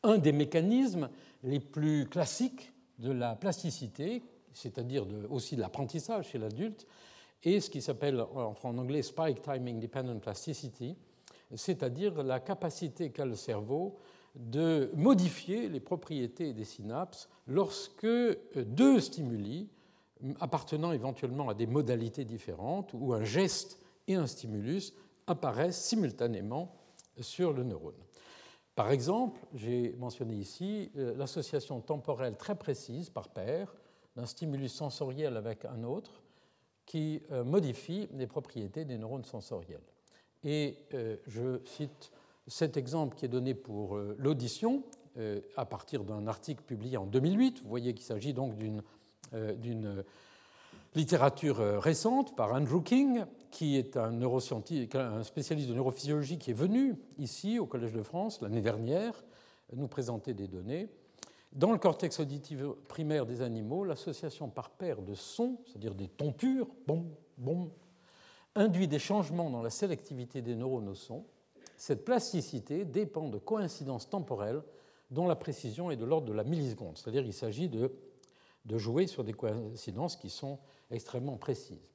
un 0.01 0.17
des 0.17 0.31
mécanismes 0.31 1.09
les 1.43 1.59
plus 1.59 2.07
classiques 2.07 2.71
de 2.99 3.11
la 3.11 3.35
plasticité, 3.35 4.21
c'est-à-dire 4.53 5.05
aussi 5.29 5.55
de 5.55 5.61
l'apprentissage 5.61 6.29
chez 6.29 6.37
l'adulte, 6.37 6.85
est 7.43 7.59
ce 7.59 7.69
qui 7.69 7.81
s'appelle 7.81 8.21
en 8.21 8.77
anglais 8.77 9.01
spike 9.01 9.41
timing 9.41 9.79
dependent 9.79 10.21
plasticity, 10.21 10.95
c'est-à-dire 11.55 12.21
la 12.23 12.39
capacité 12.39 13.11
qu'a 13.11 13.25
le 13.25 13.35
cerveau 13.35 13.97
de 14.35 14.91
modifier 14.95 15.69
les 15.69 15.79
propriétés 15.79 16.53
des 16.53 16.65
synapses 16.65 17.29
lorsque 17.47 18.07
deux 18.55 18.99
stimuli 18.99 19.69
appartenant 20.39 20.91
éventuellement 20.91 21.49
à 21.49 21.53
des 21.53 21.65
modalités 21.65 22.25
différentes 22.25 22.91
ou 22.93 23.13
un 23.13 23.23
geste 23.23 23.79
et 24.07 24.15
un 24.15 24.27
stimulus 24.27 24.93
apparaissent 25.27 25.81
simultanément 25.81 26.75
sur 27.19 27.53
le 27.53 27.63
neurone. 27.63 27.95
Par 28.79 28.91
exemple, 28.91 29.41
j'ai 29.55 29.93
mentionné 29.99 30.35
ici 30.35 30.89
euh, 30.95 31.13
l'association 31.17 31.81
temporelle 31.81 32.37
très 32.37 32.55
précise 32.55 33.09
par 33.09 33.27
paire 33.27 33.75
d'un 34.15 34.25
stimulus 34.25 34.71
sensoriel 34.71 35.35
avec 35.35 35.65
un 35.65 35.83
autre 35.83 36.23
qui 36.85 37.21
euh, 37.29 37.43
modifie 37.43 38.07
les 38.13 38.25
propriétés 38.25 38.85
des 38.85 38.97
neurones 38.97 39.25
sensoriels. 39.25 39.83
Et 40.45 40.77
euh, 40.93 41.17
je 41.27 41.59
cite 41.65 42.13
cet 42.47 42.77
exemple 42.77 43.17
qui 43.17 43.25
est 43.25 43.27
donné 43.27 43.53
pour 43.53 43.97
l'audition 44.17 44.83
à 45.57 45.65
partir 45.65 46.05
d'un 46.05 46.25
article 46.27 46.63
publié 46.63 46.95
en 46.95 47.05
2008. 47.05 47.61
Vous 47.61 47.67
voyez 47.67 47.93
qu'il 47.93 48.05
s'agit 48.05 48.33
donc 48.33 48.55
d'une 48.57 50.03
littérature 50.95 51.57
récente 51.81 52.35
par 52.35 52.53
Andrew 52.53 52.81
King, 52.81 53.25
qui 53.51 53.77
est 53.77 53.97
un 53.97 54.21
un 54.21 55.23
spécialiste 55.23 55.69
de 55.69 55.73
neurophysiologie 55.73 56.37
qui 56.37 56.51
est 56.51 56.55
venu 56.55 56.95
ici 57.17 57.59
au 57.59 57.65
Collège 57.65 57.93
de 57.93 58.03
France 58.03 58.41
l'année 58.41 58.61
dernière 58.61 59.23
nous 59.75 59.87
présenter 59.87 60.33
des 60.33 60.47
données. 60.47 60.89
Dans 61.51 61.71
le 61.71 61.79
cortex 61.79 62.19
auditif 62.19 62.61
primaire 62.87 63.25
des 63.25 63.41
animaux, 63.41 63.83
l'association 63.83 64.49
par 64.49 64.69
paire 64.69 65.01
de 65.01 65.15
sons, 65.15 65.57
c'est-à-dire 65.65 65.95
des 65.95 66.07
tons 66.07 66.31
purs, 66.31 66.67
bon, 66.85 67.05
bon, 67.37 67.71
induit 68.55 68.87
des 68.87 68.99
changements 68.99 69.49
dans 69.49 69.61
la 69.61 69.69
sélectivité 69.69 70.41
des 70.41 70.55
neurones 70.55 70.89
au 70.89 70.95
son. 70.95 71.25
Cette 71.75 72.05
plasticité 72.05 72.85
dépend 72.85 73.29
de 73.29 73.37
coïncidences 73.37 74.09
temporelles 74.09 74.61
dont 75.09 75.27
la 75.27 75.35
précision 75.35 75.89
est 75.89 75.95
de 75.95 76.05
l'ordre 76.05 76.27
de 76.27 76.33
la 76.33 76.43
milliseconde, 76.43 76.97
c'est-à-dire 76.97 77.23
qu'il 77.23 77.33
s'agit 77.33 77.69
de 77.69 78.77
jouer 78.77 79.07
sur 79.07 79.23
des 79.23 79.33
coïncidences 79.33 80.15
qui 80.15 80.29
sont 80.29 80.59
extrêmement 80.91 81.37
précises. 81.37 81.91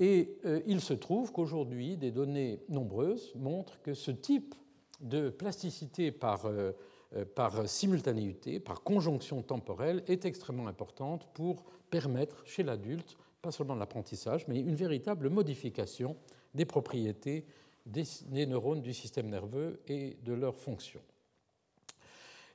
Et 0.00 0.38
euh, 0.44 0.60
il 0.66 0.80
se 0.80 0.94
trouve 0.94 1.32
qu'aujourd'hui, 1.32 1.96
des 1.96 2.10
données 2.10 2.60
nombreuses 2.68 3.32
montrent 3.36 3.80
que 3.82 3.94
ce 3.94 4.10
type 4.10 4.54
de 5.00 5.30
plasticité 5.30 6.10
par, 6.10 6.46
euh, 6.46 6.72
euh, 7.14 7.66
simultanéité, 7.66 8.58
par 8.58 8.82
conjonction 8.82 9.42
temporelle, 9.42 10.02
est 10.08 10.24
extrêmement 10.24 10.66
importante 10.66 11.28
pour 11.34 11.64
permettre 11.90 12.44
chez 12.46 12.64
l'adulte, 12.64 13.16
pas 13.40 13.52
seulement 13.52 13.76
l'apprentissage, 13.76 14.48
mais 14.48 14.58
une 14.58 14.74
véritable 14.74 15.30
modification 15.30 16.16
des 16.54 16.64
propriétés 16.64 17.46
des, 17.86 18.46
neurones 18.46 18.80
du 18.80 18.94
système 18.94 19.28
nerveux 19.28 19.80
et 19.86 20.16
de 20.24 20.32
leurs 20.32 20.56
fonctions. 20.56 21.02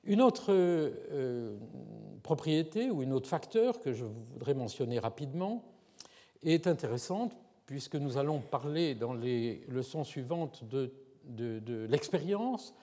Une 0.03 0.21
autre 0.21 0.51
propriété 2.23 2.89
ou 2.89 3.01
un 3.01 3.11
autre 3.11 3.29
facteur 3.29 3.79
que 3.79 3.93
je 3.93 4.05
voudrais 4.05 4.55
mentionner 4.55 4.97
rapidement 4.97 5.63
est 6.43 6.67
intéressante 6.67 7.33
puisque 7.65 7.95
nous 7.95 8.17
allons 8.17 8.39
parler 8.39 8.95
dans 8.95 9.13
les 9.13 9.63
leçons 9.67 10.03
suivantes 10.03 10.63
de, 10.63 10.91
l'expérience, 11.87 12.73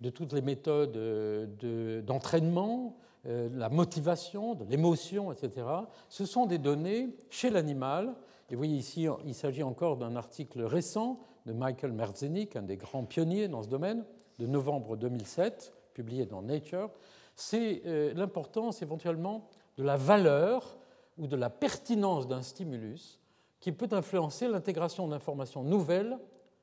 de 0.00 0.10
toutes 0.10 0.32
les 0.32 0.40
méthodes 0.40 0.96
euh, 0.96 2.00
d'entraînement, 2.02 2.96
de, 3.24 3.30
euh, 3.30 3.48
la 3.52 3.68
motivation, 3.68 4.54
de 4.54 4.64
l'émotion, 4.64 5.30
etc. 5.30 5.66
Ce 6.08 6.24
sont 6.24 6.46
des 6.46 6.58
données 6.58 7.10
chez 7.28 7.50
l'animal. 7.50 8.14
Et 8.48 8.54
vous 8.54 8.60
voyez 8.60 8.76
ici, 8.76 9.06
il 9.26 9.34
s'agit 9.34 9.62
encore 9.62 9.98
d'un 9.98 10.16
article 10.16 10.62
récent 10.62 11.20
de 11.46 11.52
Michael 11.52 11.92
Merzenich, 11.92 12.56
un 12.56 12.62
des 12.62 12.76
grands 12.76 13.04
pionniers 13.04 13.48
dans 13.48 13.62
ce 13.62 13.68
domaine, 13.68 14.04
de 14.38 14.46
novembre 14.46 14.96
2007 14.96 15.72
publié 15.92 16.24
dans 16.24 16.42
Nature, 16.42 16.90
c'est 17.36 17.82
euh, 17.86 18.12
l'importance 18.14 18.82
éventuellement 18.82 19.48
de 19.76 19.84
la 19.84 19.96
valeur 19.96 20.78
ou 21.20 21.26
de 21.26 21.36
la 21.36 21.50
pertinence 21.50 22.26
d'un 22.26 22.42
stimulus 22.42 23.20
qui 23.60 23.70
peut 23.70 23.88
influencer 23.92 24.48
l'intégration 24.48 25.06
d'informations 25.06 25.62
nouvelles 25.62 26.18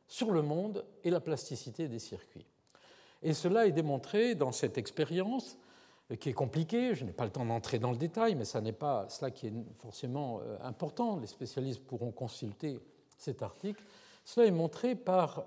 sur 0.07 0.31
le 0.31 0.41
monde 0.41 0.83
et 1.03 1.09
la 1.09 1.21
plasticité 1.21 1.87
des 1.87 1.99
circuits. 1.99 2.47
Et 3.21 3.33
cela 3.33 3.67
est 3.67 3.71
démontré 3.71 4.35
dans 4.35 4.51
cette 4.51 4.77
expérience 4.77 5.57
euh, 6.11 6.15
qui 6.15 6.29
est 6.29 6.33
compliquée. 6.33 6.95
Je 6.95 7.05
n'ai 7.05 7.11
pas 7.11 7.25
le 7.25 7.31
temps 7.31 7.45
d'entrer 7.45 7.79
dans 7.79 7.91
le 7.91 7.97
détail, 7.97 8.35
mais 8.35 8.45
ce 8.45 8.57
n'est 8.57 8.73
pas 8.73 9.07
cela 9.09 9.31
qui 9.31 9.47
est 9.47 9.53
forcément 9.77 10.41
euh, 10.41 10.57
important. 10.61 11.17
Les 11.17 11.27
spécialistes 11.27 11.83
pourront 11.83 12.11
consulter 12.11 12.79
cet 13.17 13.43
article. 13.43 13.83
Cela 14.25 14.47
est 14.47 14.51
montré 14.51 14.93
par 14.93 15.45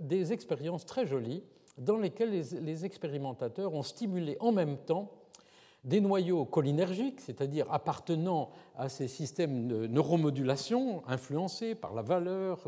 des 0.00 0.34
expériences 0.34 0.84
très 0.84 1.06
jolies 1.06 1.42
dans 1.78 1.96
lesquels 1.96 2.30
les, 2.30 2.84
expérimentateurs 2.84 3.72
ont 3.72 3.82
stimulé 3.82 4.36
en 4.40 4.52
même 4.52 4.76
temps 4.76 5.10
des 5.84 6.00
noyaux 6.00 6.44
cholinergiques, 6.44 7.20
c'est-à-dire 7.20 7.66
appartenant 7.72 8.50
à 8.76 8.88
ces 8.88 9.08
systèmes 9.08 9.68
de 9.68 9.86
neuromodulation 9.86 11.02
influencés 11.06 11.74
par 11.74 11.94
la 11.94 12.02
valeur, 12.02 12.64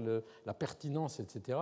la 0.47 0.55
pertinence, 0.55 1.21
etc., 1.21 1.59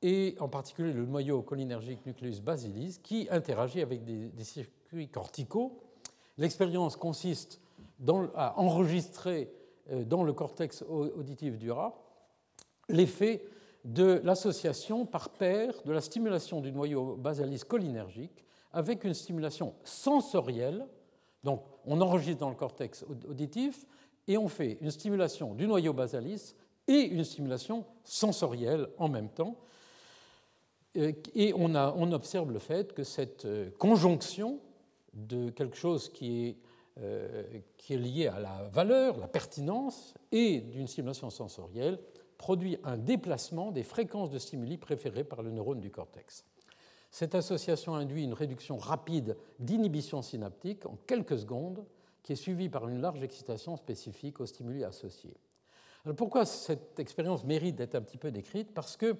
et 0.00 0.36
en 0.38 0.48
particulier 0.48 0.92
le 0.92 1.06
noyau 1.06 1.42
cholinergique 1.42 2.06
nucleus 2.06 2.40
basilis, 2.40 3.00
qui 3.02 3.26
interagit 3.30 3.80
avec 3.80 4.04
des, 4.04 4.44
circuits 4.44 5.08
corticaux. 5.08 5.80
L'expérience 6.36 6.94
consiste 6.94 7.60
à 8.36 8.60
enregistrer 8.60 9.50
euh, 9.90 10.04
dans 10.04 10.22
le 10.22 10.32
cortex 10.32 10.82
auditif 10.82 11.58
du 11.58 11.72
rat 11.72 12.00
l'effet 12.88 13.42
de 13.84 14.20
l'association 14.24 15.06
par 15.06 15.30
paire 15.30 15.74
de 15.84 15.92
la 15.92 16.00
stimulation 16.00 16.60
du 16.60 16.72
noyau 16.72 17.16
basalis 17.16 17.62
cholinergique 17.66 18.44
avec 18.72 19.04
une 19.04 19.14
stimulation 19.14 19.74
sensorielle. 19.84 20.86
Donc, 21.44 21.62
on 21.84 22.00
enregistre 22.00 22.40
dans 22.40 22.50
le 22.50 22.54
cortex 22.54 23.04
auditif 23.28 23.86
et 24.26 24.36
on 24.36 24.48
fait 24.48 24.78
une 24.80 24.90
stimulation 24.90 25.54
du 25.54 25.66
noyau 25.66 25.92
basalis 25.92 26.54
et 26.86 27.00
une 27.00 27.24
stimulation 27.24 27.84
sensorielle 28.04 28.88
en 28.98 29.08
même 29.08 29.30
temps. 29.30 29.56
Et 30.94 31.52
on, 31.54 31.74
observe 32.12 32.50
le 32.50 32.58
fait 32.58 32.92
que 32.92 33.04
cette 33.04 33.46
conjonction 33.78 34.58
de 35.12 35.50
quelque 35.50 35.76
chose 35.76 36.08
qui 36.08 36.46
est, 36.46 36.56
qui 37.76 37.94
est 37.94 37.98
lié 37.98 38.26
à 38.26 38.40
la 38.40 38.68
valeur, 38.72 39.16
la 39.18 39.28
pertinence 39.28 40.14
et 40.32 40.60
d'une 40.60 40.88
stimulation 40.88 41.30
sensorielle 41.30 42.00
produit 42.38 42.78
un 42.84 42.96
déplacement 42.96 43.70
des 43.70 43.82
fréquences 43.82 44.30
de 44.30 44.38
stimuli 44.38 44.78
préférées 44.78 45.24
par 45.24 45.42
le 45.42 45.50
neurone 45.50 45.80
du 45.80 45.90
cortex. 45.90 46.44
Cette 47.10 47.34
association 47.34 47.94
induit 47.94 48.24
une 48.24 48.34
réduction 48.34 48.76
rapide 48.76 49.36
d'inhibition 49.58 50.22
synaptique 50.22 50.86
en 50.86 50.98
quelques 51.06 51.38
secondes, 51.38 51.84
qui 52.22 52.32
est 52.32 52.36
suivie 52.36 52.68
par 52.68 52.88
une 52.88 53.00
large 53.00 53.22
excitation 53.22 53.76
spécifique 53.76 54.40
aux 54.40 54.46
stimuli 54.46 54.84
associés. 54.84 55.36
Alors 56.04 56.16
pourquoi 56.16 56.44
cette 56.44 57.00
expérience 57.00 57.44
mérite 57.44 57.76
d'être 57.76 57.94
un 57.94 58.02
petit 58.02 58.18
peu 58.18 58.30
décrite? 58.30 58.72
Parce 58.74 58.96
qu'elle 58.96 59.16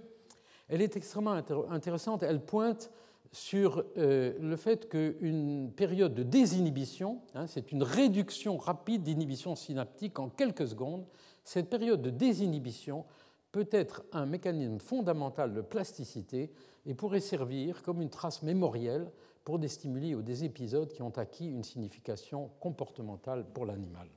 est 0.69 0.97
extrêmement 0.97 1.33
intéressante. 1.71 2.23
Elle 2.23 2.45
pointe 2.45 2.91
sur 3.33 3.85
euh, 3.97 4.35
le 4.41 4.57
fait 4.57 4.89
qu'une 4.89 5.73
période 5.73 6.15
de 6.15 6.23
désinhibition, 6.23 7.21
hein, 7.35 7.47
c'est 7.47 7.73
une 7.73 7.83
réduction 7.83 8.57
rapide 8.57 9.03
d'inhibition 9.03 9.55
synaptique 9.55 10.19
en 10.19 10.29
quelques 10.29 10.69
secondes, 10.69 11.07
cette 11.45 11.69
période 11.69 12.03
de 12.03 12.11
désinhibition 12.11 13.05
peut 13.53 13.69
être 13.71 14.03
un 14.13 14.27
mécanisme 14.27 14.79
fondamental 14.79 15.55
de 15.55 15.61
plasticité 15.61 16.51
et 16.89 16.95
pourrait 16.95 17.21
servir 17.21 17.83
comme 17.83 18.03
une 18.03 18.11
trace 18.11 18.43
mémorielle 18.43 19.13
pour 19.45 19.61
des 19.61 19.69
stimuli 19.69 20.15
ou 20.15 20.23
des 20.23 20.43
épisodes 20.45 20.91
qui 20.91 21.03
ont 21.03 21.17
acquis 21.17 21.47
une 21.47 21.63
signification 21.63 22.51
comportementale 22.59 23.45
pour 23.45 23.67
l'animal. 23.67 24.09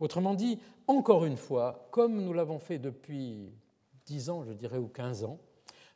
Autrement 0.00 0.34
dit, 0.34 0.58
encore 0.86 1.24
une 1.24 1.36
fois, 1.36 1.88
comme 1.90 2.22
nous 2.22 2.32
l'avons 2.32 2.58
fait 2.58 2.78
depuis 2.78 3.50
10 4.06 4.30
ans, 4.30 4.44
je 4.44 4.52
dirais, 4.52 4.78
ou 4.78 4.88
15 4.88 5.24
ans, 5.24 5.38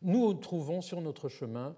nous 0.03 0.33
trouvons 0.35 0.81
sur 0.81 1.01
notre 1.01 1.29
chemin 1.29 1.77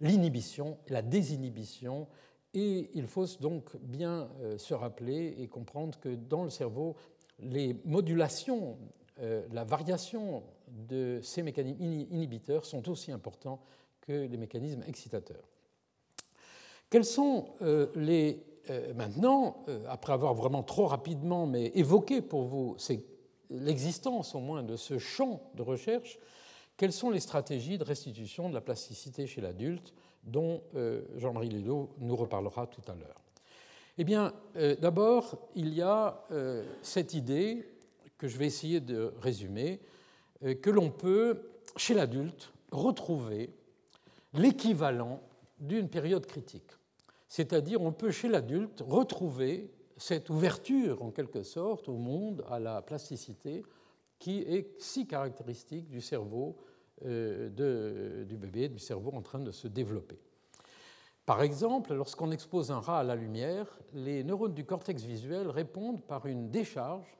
l'inhibition, 0.00 0.78
la 0.88 1.02
désinhibition, 1.02 2.06
et 2.54 2.90
il 2.94 3.06
faut 3.06 3.26
donc 3.40 3.76
bien 3.78 4.28
euh, 4.40 4.58
se 4.58 4.74
rappeler 4.74 5.34
et 5.38 5.48
comprendre 5.48 5.98
que 5.98 6.14
dans 6.14 6.44
le 6.44 6.50
cerveau, 6.50 6.94
les 7.40 7.80
modulations 7.84 8.78
euh, 9.20 9.42
la 9.50 9.64
variation 9.64 10.44
de 10.70 11.20
ces 11.22 11.42
mécanismes 11.42 11.82
inhibiteurs 11.82 12.64
sont 12.64 12.88
aussi 12.88 13.12
importants 13.12 13.60
que 14.00 14.26
les 14.26 14.36
mécanismes 14.36 14.82
excitateurs. 14.86 15.48
Quels 16.90 17.04
sont 17.04 17.50
euh, 17.62 17.88
les. 17.94 18.44
Euh, 18.70 18.92
maintenant, 18.94 19.64
après 19.88 20.12
avoir 20.12 20.34
vraiment 20.34 20.62
trop 20.62 20.86
rapidement 20.86 21.46
mais 21.46 21.72
évoqué 21.74 22.20
pour 22.20 22.42
vous 22.42 22.76
l'existence 23.48 24.34
au 24.34 24.40
moins 24.40 24.62
de 24.62 24.76
ce 24.76 24.98
champ 24.98 25.40
de 25.54 25.62
recherche, 25.62 26.18
quelles 26.76 26.92
sont 26.92 27.10
les 27.10 27.20
stratégies 27.20 27.78
de 27.78 27.84
restitution 27.84 28.50
de 28.50 28.54
la 28.54 28.60
plasticité 28.60 29.26
chez 29.26 29.40
l'adulte 29.40 29.94
dont 30.22 30.62
Jean-Marie 31.16 31.48
Lédo 31.48 31.94
nous 31.98 32.14
reparlera 32.14 32.66
tout 32.66 32.82
à 32.88 32.94
l'heure? 32.94 33.22
Eh 33.96 34.04
bien, 34.04 34.34
d'abord, 34.80 35.48
il 35.54 35.72
y 35.72 35.80
a 35.80 36.22
cette 36.82 37.14
idée 37.14 37.66
que 38.18 38.26
je 38.26 38.36
vais 38.36 38.46
essayer 38.46 38.80
de 38.80 39.14
résumer, 39.22 39.80
euh, 39.80 39.97
que 40.40 40.70
l'on 40.70 40.90
peut, 40.90 41.40
chez 41.76 41.94
l'adulte, 41.94 42.52
retrouver 42.70 43.50
l'équivalent 44.34 45.20
d'une 45.58 45.88
période 45.88 46.26
critique. 46.26 46.70
C'est-à-dire, 47.28 47.82
on 47.82 47.92
peut 47.92 48.10
chez 48.10 48.28
l'adulte 48.28 48.82
retrouver 48.86 49.70
cette 49.96 50.30
ouverture, 50.30 51.02
en 51.02 51.10
quelque 51.10 51.42
sorte, 51.42 51.88
au 51.88 51.96
monde, 51.96 52.44
à 52.48 52.58
la 52.58 52.82
plasticité, 52.82 53.64
qui 54.18 54.40
est 54.40 54.80
si 54.80 55.06
caractéristique 55.06 55.88
du 55.88 56.00
cerveau 56.00 56.56
euh, 57.04 58.24
du 58.24 58.36
bébé, 58.36 58.68
du 58.68 58.78
cerveau 58.78 59.12
en 59.12 59.22
train 59.22 59.38
de 59.38 59.52
se 59.52 59.68
développer. 59.68 60.18
Par 61.26 61.42
exemple, 61.42 61.94
lorsqu'on 61.94 62.30
expose 62.30 62.70
un 62.70 62.80
rat 62.80 63.00
à 63.00 63.02
la 63.04 63.14
lumière, 63.14 63.78
les 63.92 64.24
neurones 64.24 64.54
du 64.54 64.64
cortex 64.64 65.02
visuel 65.02 65.48
répondent 65.48 66.02
par 66.02 66.26
une 66.26 66.50
décharge 66.50 67.18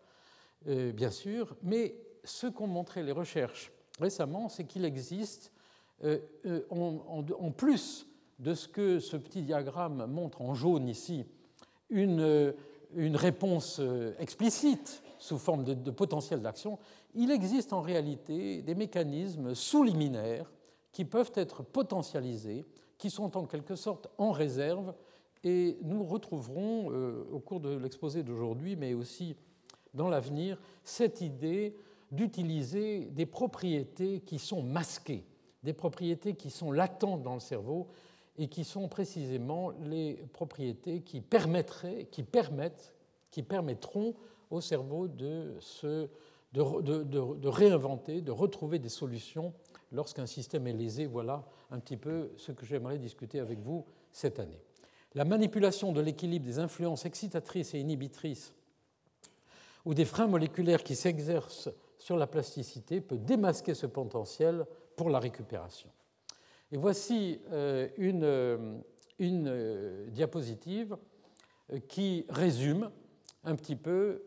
euh, 0.66 0.92
bien 0.92 1.11
sûr, 1.11 1.55
mais 1.62 1.95
ce 2.29 2.47
qu'ont 2.47 2.67
montré 2.67 3.03
les 3.03 3.12
recherches 3.12 3.73
récemment, 4.01 4.49
c'est 4.49 4.64
qu'il 4.64 4.85
existe, 4.85 5.53
euh, 6.05 6.19
euh, 6.47 6.62
en, 6.71 7.51
plus 7.51 8.07
de 8.38 8.55
ce 8.55 8.69
que 8.69 9.01
ce 9.01 9.17
petit 9.17 9.43
diagramme 9.43 10.07
montre 10.07 10.43
en 10.43 10.55
jaune 10.55 10.88
ici, 10.88 11.25
une, 11.91 12.55
réponse 12.97 13.81
explicite 14.19 15.03
sous 15.19 15.38
forme 15.38 15.64
de, 15.64 15.75
de 15.75 15.91
potentiel 15.91 16.41
d'action, 16.41 16.79
il 17.14 17.31
existe 17.31 17.73
en 17.73 17.81
réalité 17.81 18.62
des 18.62 18.75
mécanismes 18.75 19.55
sous-liminaires 19.55 20.51
qui 20.93 21.05
peuvent 21.05 21.33
être 21.35 21.62
potentialisés, 21.62 22.67
qui 22.97 23.11
sont 23.11 23.37
en 23.37 23.47
quelque 23.47 23.75
sorte 23.75 24.09
en 24.19 24.31
réserve, 24.31 24.95
et 25.45 25.79
nous 25.83 26.05
retrouverons 26.05 26.88
au 27.33 27.38
cours 27.41 27.61
de 27.61 27.77
l'exposé 27.77 28.23
d'aujourd'hui, 28.23 28.77
mais 28.77 28.95
aussi 28.95 29.37
dans 29.95 30.09
l'avenir 30.09 30.61
cette 30.83 31.21
idée 31.21 31.77
d'utiliser 32.11 33.07
des 33.07 33.27
propriétés 33.27 34.21
qui 34.21 34.38
sont 34.38 34.62
masquées, 34.62 35.25
des 35.62 35.73
propriétés 35.73 36.35
qui 36.35 36.51
sont 36.51 36.73
latentes 36.73 37.23
dans 37.23 37.35
le 37.35 37.40
cerveau 37.40 37.88
et 38.38 38.49
qui 38.49 38.64
sont 38.64 38.88
précisément 38.88 39.73
les 39.83 40.14
propriétés 40.33 41.01
qui 41.01 41.21
permettraient, 41.21 42.07
qui 42.11 42.23
permettent, 42.23 42.94
qui 43.31 43.42
permettront 43.42 44.14
au 44.51 44.61
cerveau 44.61 45.09
de, 45.09 45.57
se, 45.61 46.09
de, 46.53 47.03
de, 47.03 47.49
réinventer, 47.49 48.21
de 48.23 48.31
retrouver 48.31 48.79
des 48.79 48.88
solutions 48.88 49.53
lorsqu'un 49.92 50.27
système 50.27 50.66
est 50.66 50.73
lésé. 50.73 51.07
Voilà 51.07 51.44
un 51.71 51.79
petit 51.81 51.97
peu 51.97 52.31
ce 52.37 52.53
que 52.53 52.64
j'aimerais 52.64 52.99
discuter 52.99 53.40
avec 53.40 53.59
vous 53.59 53.85
cette 54.12 54.38
année. 54.38 54.61
La 55.14 55.25
manipulation 55.25 55.92
de 55.92 56.01
l'équilibre 56.01 56.47
des 56.47 56.59
influences 56.59 57.05
excitatrices 57.05 57.75
et 57.75 57.81
inhibitrices 57.81 58.55
ou 59.85 59.94
des 59.94 60.05
freins 60.05 60.27
moléculaires 60.27 60.85
qui 60.85 60.94
s'exercent 60.94 61.71
sur 61.99 62.17
la 62.17 62.27
plasticité 62.27 63.01
peut 63.01 63.19
démasquer 63.19 63.75
ce 63.75 63.87
potentiel 63.87 64.65
pour 64.97 65.11
la 65.11 65.19
récupération. 65.19 65.91
Et 66.71 66.77
voici 66.77 67.41
euh, 67.51 67.89
une, 67.97 68.25
euh, 68.25 68.79
euh, 69.21 70.07
diapositive 70.11 70.97
qui 71.89 72.25
résume 72.29 72.91
un 73.45 73.55
petit 73.55 73.77
peu 73.77 74.23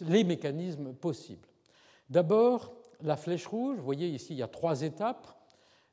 les 0.00 0.24
mécanismes 0.24 0.92
possibles. 0.92 1.48
D'abord, 2.10 2.74
la 3.02 3.16
flèche 3.16 3.46
rouge, 3.46 3.76
vous 3.76 3.84
voyez 3.84 4.08
ici, 4.08 4.34
il 4.34 4.38
y 4.38 4.42
a 4.42 4.48
trois 4.48 4.82
étapes. 4.82 5.28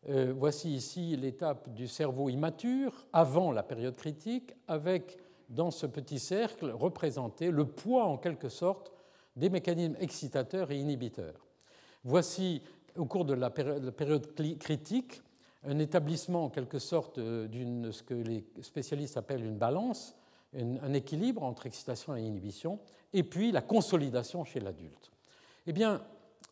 voici 0.07 0.73
ici 0.73 1.15
l'étape 1.17 1.69
du 1.69 1.87
cerveau 1.87 2.29
immature, 2.29 3.05
avant 3.13 3.51
la 3.51 3.61
période 3.61 3.95
critique, 3.95 4.53
avec 4.67 5.19
dans 5.49 5.69
ce 5.69 5.85
petit 5.85 6.19
cercle 6.19 6.71
représenter 6.71 7.51
le 7.51 7.65
poids 7.65 8.05
en 8.05 8.17
quelque 8.17 8.49
sorte 8.49 8.94
des 9.35 9.49
mécanismes 9.49 9.95
excitateurs 9.99 10.71
et 10.71 10.77
inhibiteurs. 10.77 11.45
Voici, 12.03 12.61
au 12.95 13.05
cours 13.05 13.25
de 13.25 13.33
la 13.33 13.49
période 13.49 14.33
critique, 14.59 15.21
un 15.63 15.79
établissement 15.79 16.45
en 16.45 16.49
quelque 16.49 16.79
sorte 16.79 17.19
d'une 17.19 17.91
ce 17.91 18.03
que 18.03 18.13
les 18.13 18.45
spécialistes 18.61 19.17
appellent 19.17 19.43
une 19.43 19.57
balance, 19.57 20.15
un 20.53 20.93
équilibre 20.93 21.43
entre 21.43 21.65
excitation 21.65 22.15
et 22.15 22.21
inhibition, 22.21 22.79
et 23.13 23.23
puis 23.23 23.51
la 23.51 23.61
consolidation 23.61 24.43
chez 24.45 24.59
l'adulte. 24.59 25.11
Eh 25.67 25.73
bien, 25.73 26.01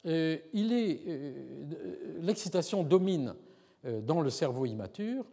euh, 0.06 0.38
euh, 0.56 1.34
l'excitation 2.22 2.84
domine 2.84 3.36
euh, 3.86 4.02
dans 4.02 4.22
le 4.22 4.30
cerveau 4.30 4.65
immature, 4.65 5.26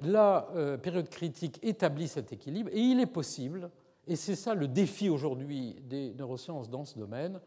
la 0.00 0.48
euh, 0.54 0.76
période 0.76 1.08
critique 1.08 1.58
établit 1.62 2.08
cet 2.08 2.32
équilibre 2.32 2.70
et 2.72 2.80
il 2.80 3.00
est 3.00 3.06
possible, 3.06 3.70
et 4.08 4.16
c'est 4.16 4.36
ça 4.36 4.54
le 4.54 4.66
défi 4.66 5.08
aujourd'hui 5.08 5.76
des 5.82 6.14
neurosciences 6.14 6.70
dans 6.70 6.84
ce 6.84 6.98
domaine, 6.98 7.40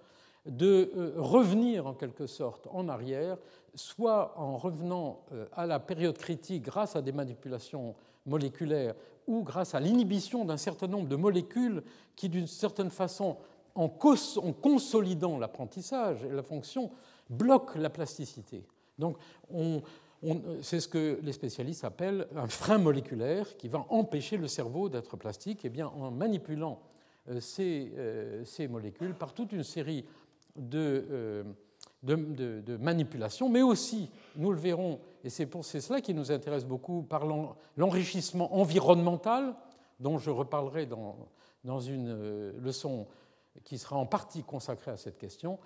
de 0.46 0.92
euh, 0.96 1.14
revenir 1.18 1.88
en 1.88 1.94
quelque 1.94 2.28
sorte 2.28 2.68
en 2.72 2.88
arrière, 2.88 3.38
soit 3.76 4.34
en 4.38 4.58
revenant 4.58 5.22
euh, 5.34 5.46
à 5.54 5.66
la 5.66 5.80
période 5.80 6.18
critique 6.18 6.64
grâce 6.64 6.96
à 6.96 7.02
des 7.02 7.12
manipulations 7.12 7.96
moléculaires 8.26 8.96
ou 9.28 9.44
grâce 9.44 9.76
à 9.76 9.80
l'inhibition 9.80 10.46
d'un 10.46 10.58
certain 10.58 10.88
nombre 10.88 11.08
de 11.08 11.16
molécules 11.16 11.84
qui, 12.16 12.30
d'une 12.30 12.48
certaine 12.48 12.90
façon, 12.90 13.38
en, 13.76 13.88
consolidant 13.88 15.38
l'apprentissage 15.38 16.24
et 16.24 16.30
la 16.30 16.44
fonction, 16.44 16.92
bloquent 17.30 17.80
la 17.80 17.90
plasticité. 17.90 18.66
Donc 18.98 19.18
on, 19.50 19.82
c'est 20.62 20.80
ce 20.80 20.88
que 20.88 21.20
les 21.24 21.34
spécialistes 21.34 21.84
appellent 21.84 22.28
un 22.36 22.48
frein 22.48 22.78
moléculaire 22.78 23.58
qui 23.58 23.68
va 23.68 23.86
empêcher 23.90 24.38
le 24.38 24.48
cerveau 24.48 24.88
d'être 24.90 25.18
plastique. 25.18 25.66
Et 25.66 25.68
eh 25.68 25.70
bien, 25.70 25.88
en 25.88 26.12
manipulant 26.12 26.80
euh, 27.30 27.40
euh, 27.60 28.44
ces, 28.46 28.68
molécules 28.68 29.14
par 29.14 29.34
toute 29.34 29.52
une 29.52 29.64
série 29.64 30.06
euh, 30.74 31.44
de, 32.04 32.78
manipulations, 32.78 33.50
mais 33.50 33.62
aussi, 33.62 34.10
nous 34.36 34.52
le 34.52 34.58
verrons, 34.58 35.00
et 35.24 35.30
c'est 35.30 35.46
pour 35.46 35.64
cela 35.64 36.02
qui 36.02 36.14
nous 36.14 36.32
intéresse 36.32 36.66
beaucoup, 36.66 37.04
par 37.04 37.26
l'enrichissement 37.78 38.56
environnemental, 38.56 39.56
dont 40.00 40.18
je 40.18 40.32
reparlerai 40.32 40.88
dans 41.64 41.80
une 41.80 42.52
leçon 42.58 43.06
qui 43.64 43.78
sera 43.78 43.98
en 43.98 44.08
partie 44.08 44.44
consacrée 44.44 44.92
à 44.92 44.98
cette 44.98 45.20
question, 45.20 45.60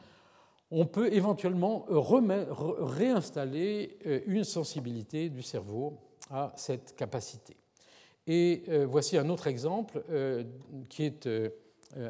on 0.71 0.85
peut 0.85 1.13
éventuellement 1.13 1.85
réinstaller 1.89 3.97
euh, 4.05 4.19
une 4.25 4.43
sensibilité 4.43 5.29
du 5.29 5.41
cerveau 5.41 5.97
à 6.31 6.51
cette 6.55 6.95
capacité. 6.95 7.55
Et 8.27 8.63
euh, 8.69 8.85
voici 8.87 9.17
un 9.17 9.29
autre 9.29 9.47
exemple 9.47 10.03
euh, 10.09 10.43
qui 10.89 11.03
est 11.03 11.29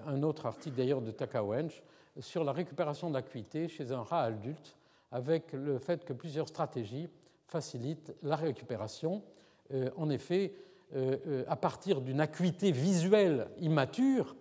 un 0.08 0.24
autre 0.24 0.46
article 0.46 0.78
d'ailleurs 0.78 1.02
de 1.02 1.12
Takawench 1.12 1.84
sur 2.20 2.44
la 2.44 2.54
récupération 2.54 3.12
d'acuité 3.12 3.68
chez 3.68 3.92
un 3.92 4.02
rat 4.02 4.24
adulte 4.24 4.76
avec 5.12 5.52
le 5.52 5.78
fait 5.78 6.06
que 6.06 6.14
plusieurs 6.14 6.48
stratégies 6.48 7.08
facilitent 7.48 8.16
la 8.24 8.36
récupération. 8.36 9.22
En 9.98 10.10
effet, 10.10 10.54
à 11.48 11.56
partir 11.56 12.02
d'une 12.02 12.20
acuité 12.20 12.72
visuelle 12.72 13.48
immature, 13.60 14.36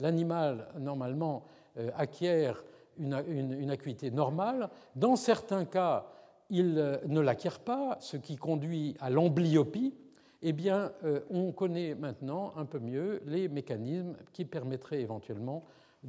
l'animal 0.00 0.68
normalement 0.76 1.46
acquiert 1.94 2.62
une, 2.98 3.70
acuité 3.70 4.10
normale. 4.10 4.70
Dans 4.96 5.16
certains 5.16 5.64
cas, 5.64 6.06
il 6.50 6.78
euh, 6.78 6.98
ne 7.06 7.20
l'acquiert 7.20 7.60
pas, 7.60 7.96
ce 8.00 8.16
qui 8.16 8.36
conduit 8.36 8.96
à 9.00 9.10
l'amblyopie. 9.10 9.94
Eh 10.42 10.52
bien, 10.52 10.92
euh, 11.04 11.20
on 11.30 11.52
connaît 11.52 11.94
maintenant 11.94 12.52
un 12.56 12.64
peu 12.64 12.78
mieux 12.78 13.22
les 13.26 13.48
mécanismes 13.48 14.16
qui 14.32 14.44
permettraient 14.44 15.00
éventuellement 15.00 15.64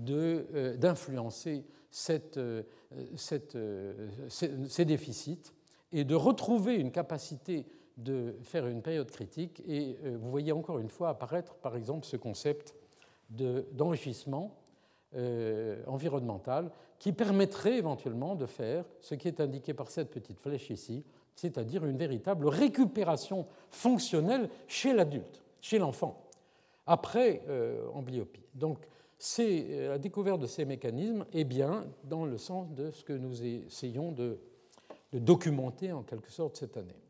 euh, 0.09 0.77
d'influencer 0.77 1.65
ces 1.91 2.21
déficits 4.85 5.51
et 5.91 6.03
de 6.05 6.15
retrouver 6.15 6.75
une 6.75 6.91
capacité 6.91 7.65
de 7.97 8.35
faire 8.41 8.67
une 8.67 8.81
période 8.81 9.11
critique. 9.11 9.61
Et 9.67 9.97
vous 10.05 10.31
voyez 10.31 10.53
encore 10.53 10.79
une 10.79 10.89
fois 10.89 11.09
apparaître, 11.09 11.55
par 11.55 11.75
exemple, 11.75 12.05
ce 12.05 12.15
concept 12.15 12.73
d'enrichissement 13.29 14.60
euh, 15.15 15.83
environnementale 15.87 16.71
qui 16.97 17.11
permettrait 17.11 17.77
éventuellement 17.77 18.35
de 18.35 18.45
faire 18.45 18.85
ce 19.01 19.15
qui 19.15 19.27
est 19.27 19.41
indiqué 19.41 19.73
par 19.73 19.89
cette 19.89 20.09
petite 20.09 20.39
flèche 20.39 20.69
ici, 20.69 21.03
c'est-à-dire 21.35 21.85
une 21.85 21.97
véritable 21.97 22.47
récupération 22.47 23.45
fonctionnelle 23.69 24.49
chez 24.67 24.93
l'adulte, 24.93 25.43
chez 25.59 25.79
l'enfant, 25.79 26.29
après 26.85 27.41
euh, 27.49 27.87
amblyopie. 27.93 28.45
Donc, 28.53 28.87
c'est 29.17 29.65
euh, 29.71 29.89
la 29.89 29.97
découverte 29.97 30.39
de 30.39 30.47
ces 30.47 30.63
mécanismes 30.63 31.25
est 31.33 31.43
bien 31.43 31.85
dans 32.05 32.25
le 32.25 32.37
sens 32.37 32.71
de 32.71 32.89
ce 32.91 33.03
que 33.03 33.13
nous 33.13 33.43
essayons 33.43 34.13
de 34.13 34.39
documenter 35.11 35.91
en 35.91 36.03
quelque 36.03 36.31
sorte 36.31 36.55
cette 36.55 36.77
année. 36.77 37.00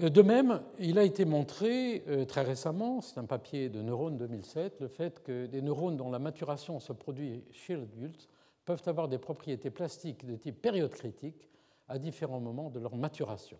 Euh, 0.00 0.10
de 0.10 0.22
même, 0.22 0.60
il 0.78 0.98
a 0.98 1.04
été 1.04 1.24
montré 1.24 2.04
euh, 2.08 2.24
très 2.24 2.42
récemment, 2.42 3.00
c'est 3.00 3.18
un 3.18 3.24
papier 3.24 3.68
de 3.68 3.82
Neurones 3.82 4.16
2007, 4.16 4.80
le 4.80 4.88
fait 4.88 5.22
que 5.22 5.46
des 5.46 5.62
neurones 5.62 5.96
dont 5.96 6.10
la 6.10 6.18
maturation 6.18 6.78
se 6.80 6.92
produit 6.92 7.42
chez 7.52 7.76
l'adulte 7.76 8.28
peuvent 8.64 8.82
avoir 8.86 9.08
des 9.08 9.18
propriétés 9.18 9.70
plastiques 9.70 10.26
de 10.26 10.36
type 10.36 10.60
période 10.60 10.90
critique 10.90 11.48
à 11.88 11.98
différents 11.98 12.40
moments 12.40 12.70
de 12.70 12.78
leur 12.78 12.96
maturation. 12.96 13.56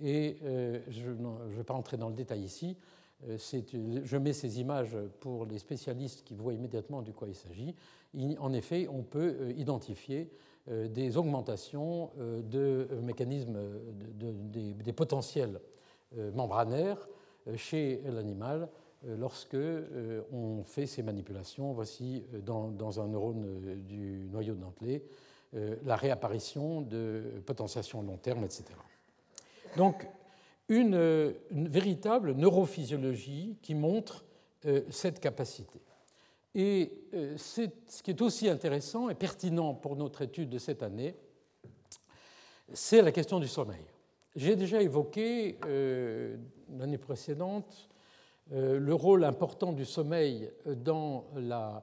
Et 0.00 0.36
euh, 0.44 0.80
je 0.88 1.10
ne 1.10 1.54
vais 1.56 1.64
pas 1.64 1.74
entrer 1.74 1.96
dans 1.96 2.08
le 2.08 2.14
détail 2.14 2.42
ici, 2.42 2.76
je 3.26 4.16
mets 4.18 4.34
ces 4.34 4.60
images 4.60 4.94
pour 5.20 5.46
les 5.46 5.58
spécialistes 5.58 6.22
qui 6.22 6.34
voient 6.34 6.52
immédiatement 6.52 7.00
de 7.00 7.12
quoi 7.12 7.28
il 7.28 7.34
s'agit. 7.34 7.74
En 8.38 8.52
effet, 8.52 8.88
on 8.92 9.02
peut 9.02 9.54
identifier 9.56 10.30
des 10.68 11.16
augmentations 11.16 12.10
euh, 12.18 12.42
de 12.42 12.88
euh, 12.90 13.00
mécanismes 13.00 13.58
des, 14.14 14.92
potentiels 14.92 15.60
membranaires 16.34 17.08
chez 17.56 18.00
l'animal 18.06 18.68
lorsque 19.04 19.56
on 20.32 20.62
fait 20.64 20.86
ces 20.86 21.02
manipulations. 21.02 21.72
Voici 21.72 22.24
dans, 22.44 23.00
un 23.00 23.08
neurone 23.08 23.82
du 23.86 24.28
noyau 24.32 24.54
dentelé 24.54 25.04
la 25.52 25.96
réapparition 25.96 26.80
de 26.80 27.42
potentiations 27.44 28.00
long 28.02 28.16
terme, 28.16 28.44
etc. 28.44 28.64
Donc, 29.76 30.08
une 30.68 31.34
véritable 31.50 32.32
neurophysiologie 32.32 33.58
qui 33.60 33.74
montre 33.74 34.24
cette 34.88 35.20
capacité. 35.20 35.80
Et 36.58 36.90
euh, 37.12 37.36
ce 37.36 38.02
qui 38.02 38.10
est 38.10 38.22
aussi 38.22 38.48
intéressant 38.48 39.10
et 39.10 39.14
pertinent 39.14 39.74
pour 39.74 39.94
notre 39.94 40.22
étude 40.22 40.48
de 40.48 40.56
cette 40.56 40.82
année, 40.82 41.14
c'est 42.72 43.02
la 43.02 43.12
question 43.12 43.38
du 43.38 43.46
sommeil. 43.46 43.84
J'ai 44.34 44.56
déjà 44.56 44.80
évoqué 44.80 45.58
euh, 45.66 46.38
l'année 46.78 46.96
précédente 46.96 47.90
euh, 48.52 48.78
le 48.78 48.94
rôle 48.94 49.24
important 49.24 49.74
du 49.74 49.84
sommeil 49.84 50.50
dans 50.64 51.26
la 51.34 51.82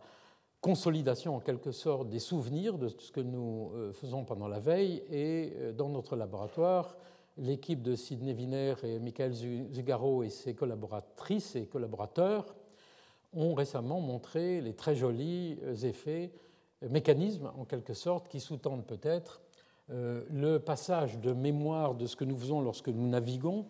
consolidation 0.59 1.35
en 1.35 1.39
quelque 1.39 1.71
sorte 1.71 2.09
des 2.09 2.19
souvenirs 2.19 2.79
de 2.79 2.87
ce 2.87 3.11
que 3.11 3.19
nous 3.19 3.71
faisons 3.93 4.23
pendant 4.23 4.47
la 4.47 4.59
veille 4.59 5.03
et 5.11 5.53
dans 5.77 5.89
notre 5.89 6.15
laboratoire, 6.15 6.95
l'équipe 7.37 7.81
de 7.81 7.95
Sidney 7.95 8.33
Wiener 8.33 8.75
et 8.83 8.97
Michael 8.97 9.33
Zugaro 9.33 10.23
et 10.23 10.29
ses 10.29 10.55
collaboratrices 10.55 11.57
et 11.57 11.65
collaborateurs 11.65 12.55
ont 13.35 13.53
récemment 13.53 13.99
montré 13.99 14.61
les 14.61 14.73
très 14.73 14.95
jolis 14.95 15.57
euh, 15.63 15.75
effets, 15.75 16.31
euh, 16.83 16.89
mécanismes 16.89 17.51
en 17.57 17.65
quelque 17.65 17.93
sorte, 17.93 18.27
qui 18.27 18.39
sous-tendent 18.39 18.85
peut-être 18.85 19.41
euh, 19.91 20.23
le 20.29 20.59
passage 20.59 21.19
de 21.19 21.33
mémoire 21.33 21.95
de 21.95 22.05
ce 22.05 22.15
que 22.15 22.23
nous 22.23 22.37
faisons 22.37 22.61
lorsque 22.61 22.89
nous 22.89 23.07
naviguons 23.07 23.65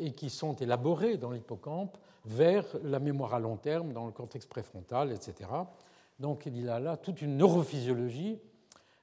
et 0.00 0.10
qui 0.10 0.28
sont 0.28 0.56
élaborés 0.56 1.18
dans 1.18 1.30
l'hippocampe 1.30 1.96
vers 2.24 2.64
la 2.82 2.98
mémoire 2.98 3.32
à 3.32 3.38
long 3.38 3.56
terme 3.56 3.92
dans 3.92 4.06
le 4.06 4.10
cortex 4.10 4.44
préfrontal, 4.44 5.12
etc. 5.12 5.48
Donc 6.18 6.46
il 6.46 6.60
y 6.60 6.68
a 6.68 6.80
là 6.80 6.96
toute 6.96 7.22
une 7.22 7.36
neurophysiologie 7.36 8.40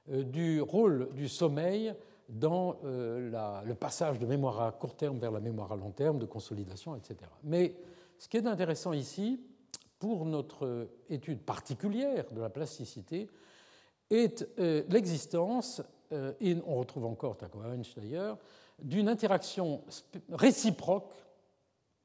du 0.06 0.60
rôle 0.60 1.08
du 1.14 1.30
sommeil 1.30 1.94
dans 2.28 2.76
le 2.82 3.72
passage 3.72 4.18
de 4.18 4.26
mémoire 4.26 4.60
à 4.60 4.72
court 4.72 4.94
terme 4.96 5.18
vers 5.18 5.30
la 5.30 5.40
mémoire 5.40 5.72
à 5.72 5.76
long 5.76 5.92
terme, 5.92 6.18
de 6.18 6.26
consolidation, 6.26 6.94
etc. 6.94 7.16
Mais 7.42 7.74
ce 8.18 8.28
qui 8.28 8.36
est 8.36 8.46
intéressant 8.46 8.92
ici, 8.92 9.40
pour 10.00 10.24
notre 10.24 10.88
étude 11.10 11.42
particulière 11.42 12.24
de 12.32 12.40
la 12.40 12.48
plasticité 12.48 13.28
est 14.08 14.48
euh, 14.58 14.82
l'existence, 14.88 15.82
euh, 16.12 16.32
et 16.40 16.56
on 16.66 16.76
retrouve 16.76 17.04
encore 17.04 17.36
Takowicz 17.36 17.94
d'ailleurs, 17.94 18.38
d'une 18.82 19.08
interaction 19.08 19.84
réciproque, 20.32 21.12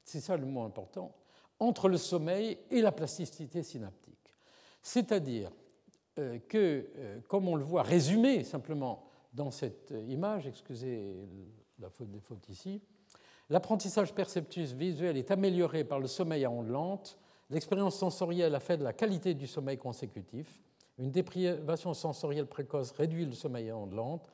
c'est 0.04 0.20
ça 0.20 0.36
le 0.36 0.46
mot 0.46 0.64
important, 0.64 1.16
entre 1.60 1.88
le 1.88 1.98
sommeil 1.98 2.60
et 2.70 2.82
la 2.82 2.92
plasticité 2.92 3.64
synaptique. 3.64 4.30
C'est-à-dire 4.82 5.52
euh, 6.20 6.38
que, 6.50 6.86
comme 7.30 7.48
on 7.48 7.56
le 7.56 7.64
voit 7.64 7.82
résumé 7.82 8.44
simplement 8.44 9.06
dans 9.34 9.52
cette 9.52 9.94
image, 10.10 10.48
excusez 10.48 11.16
la 11.80 11.90
faute 11.90 12.12
des 12.12 12.20
fautes 12.20 12.50
ici, 12.50 12.82
l'apprentissage 13.50 14.14
perceptus 14.14 14.74
visuel 14.74 15.16
est 15.16 15.32
amélioré 15.32 15.86
par 15.86 16.00
le 16.00 16.08
sommeil 16.08 16.44
à 16.44 16.52
ondes 16.52 16.70
lentes 16.70 17.18
L'expérience 17.50 17.98
sensorielle 17.98 18.56
a 18.56 18.60
fait 18.60 18.78
de 18.78 18.84
la 18.84 18.94
qualité 18.94 19.34
du 19.34 19.48
sommeil 19.48 19.78
consécutif. 19.78 20.62
Une 20.98 21.12
déprivation 21.12 21.94
sensorielle 21.94 22.48
précoce 22.48 22.92
réduit 22.92 23.26
le 23.26 23.34
sommeil 23.34 23.72
en 23.72 23.86
lente 23.86 24.32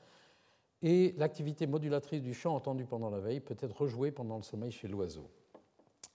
et 0.82 1.13
l'activité 1.17 1.67
modulatrice 1.67 2.21
du 2.21 2.34
chant 2.34 2.56
entendu 2.56 2.86
pendant 2.86 3.10
la 3.10 3.19
veille 3.19 3.39
peut 3.39 3.58
être 3.60 3.82
rejouée 3.82 4.12
pendant 4.12 4.38
le 4.38 4.43
sommeil 4.43 4.71
chez 4.71 4.88
l'oiseau. 4.88 5.30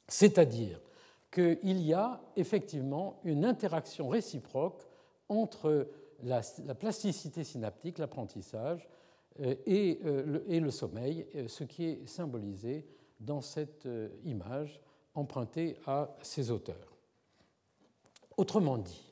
C'est-à-dire 0.08 0.80
qu'il 1.30 1.80
y 1.82 1.92
a 1.92 2.20
effectivement 2.36 3.20
une 3.24 3.44
interaction 3.44 4.08
réciproque 4.08 4.82
entre 5.28 5.88
la, 6.22 6.42
plasticité 6.74 7.44
synaptique, 7.44 7.98
l'apprentissage, 7.98 8.88
euh, 9.40 9.54
et, 9.66 10.00
euh, 10.04 10.38
et, 10.48 10.60
le 10.60 10.70
sommeil, 10.70 11.26
euh, 11.34 11.48
ce 11.48 11.64
qui 11.64 11.84
est 11.84 12.06
symbolisé 12.06 12.86
dans 13.20 13.40
cette 13.40 13.88
image 14.24 14.80
emprunté 15.16 15.76
à 15.86 16.14
ces 16.22 16.50
auteurs. 16.50 16.96
Autrement 18.36 18.78
dit, 18.78 19.02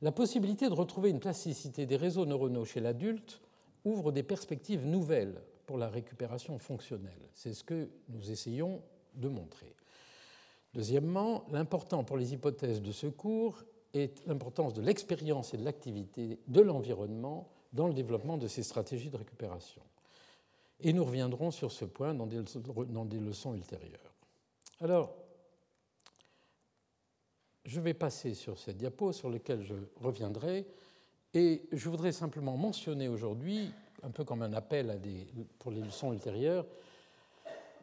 la 0.00 0.12
possibilité 0.12 0.68
de 0.68 0.74
retrouver 0.74 1.10
une 1.10 1.20
plasticité 1.20 1.86
des 1.86 1.96
réseaux 1.96 2.26
neuronaux 2.26 2.64
chez 2.64 2.80
l'adulte 2.80 3.40
ouvre 3.84 4.12
des 4.12 4.22
perspectives 4.22 4.86
nouvelles 4.86 5.42
pour 5.66 5.78
la 5.78 5.88
récupération 5.88 6.58
fonctionnelle. 6.58 7.28
C'est 7.32 7.54
ce 7.54 7.64
que 7.64 7.88
nous 8.08 8.30
essayons 8.30 8.80
de 9.14 9.28
montrer. 9.28 9.74
Deuxièmement, 10.74 11.44
l'important 11.50 12.04
pour 12.04 12.16
les 12.16 12.34
hypothèses 12.34 12.82
de 12.82 12.92
secours 12.92 13.64
est 13.94 14.24
l'importance 14.26 14.74
de 14.74 14.82
l'expérience 14.82 15.54
et 15.54 15.56
de 15.56 15.64
l'activité 15.64 16.38
de 16.46 16.60
l'environnement 16.60 17.48
dans 17.72 17.88
le 17.88 17.94
développement 17.94 18.36
de 18.36 18.46
ces 18.46 18.62
stratégies 18.62 19.10
de 19.10 19.16
récupération. 19.16 19.82
Et 20.80 20.92
nous 20.92 21.04
reviendrons 21.04 21.50
sur 21.50 21.72
ce 21.72 21.84
point 21.84 22.14
dans 22.14 22.26
des 22.26 23.18
leçons 23.18 23.54
ultérieures. 23.54 24.14
Alors, 24.80 25.12
je 27.68 27.80
vais 27.80 27.92
passer 27.92 28.32
sur 28.32 28.58
cette 28.58 28.78
diapo 28.78 29.12
sur 29.12 29.28
laquelle 29.28 29.62
je 29.62 29.74
reviendrai 30.00 30.66
et 31.34 31.68
je 31.70 31.90
voudrais 31.90 32.12
simplement 32.12 32.56
mentionner 32.56 33.08
aujourd'hui, 33.08 33.70
un 34.02 34.10
peu 34.10 34.24
comme 34.24 34.40
un 34.40 34.54
appel 34.54 34.98
pour 35.58 35.70
les 35.70 35.82
leçons 35.82 36.14
ultérieures, 36.14 36.64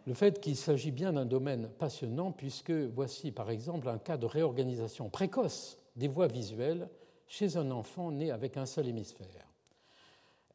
le 0.08 0.16
fait 0.16 0.42
qu'il 0.42 0.56
s'agit 0.56 0.90
bien 0.90 1.14
d'un 1.14 1.26
domaine 1.26 1.70
passionnant 1.70 2.32
puisque 2.32 2.72
voici 2.72 3.32
par 3.32 3.52
exemple 3.52 3.88
un 3.88 4.00
cas 4.00 4.18
de 4.18 4.26
réorganisation 4.26 5.10
précoce 5.10 5.78
des 5.96 6.08
voies 6.08 6.28
visuelles 6.28 6.90
chez 7.28 7.56
un 7.56 7.70
enfant 7.70 8.12
né 8.12 8.32
avec 8.32 8.58
un 8.58 8.66
seul 8.66 8.88
hémisphère. 8.88 9.48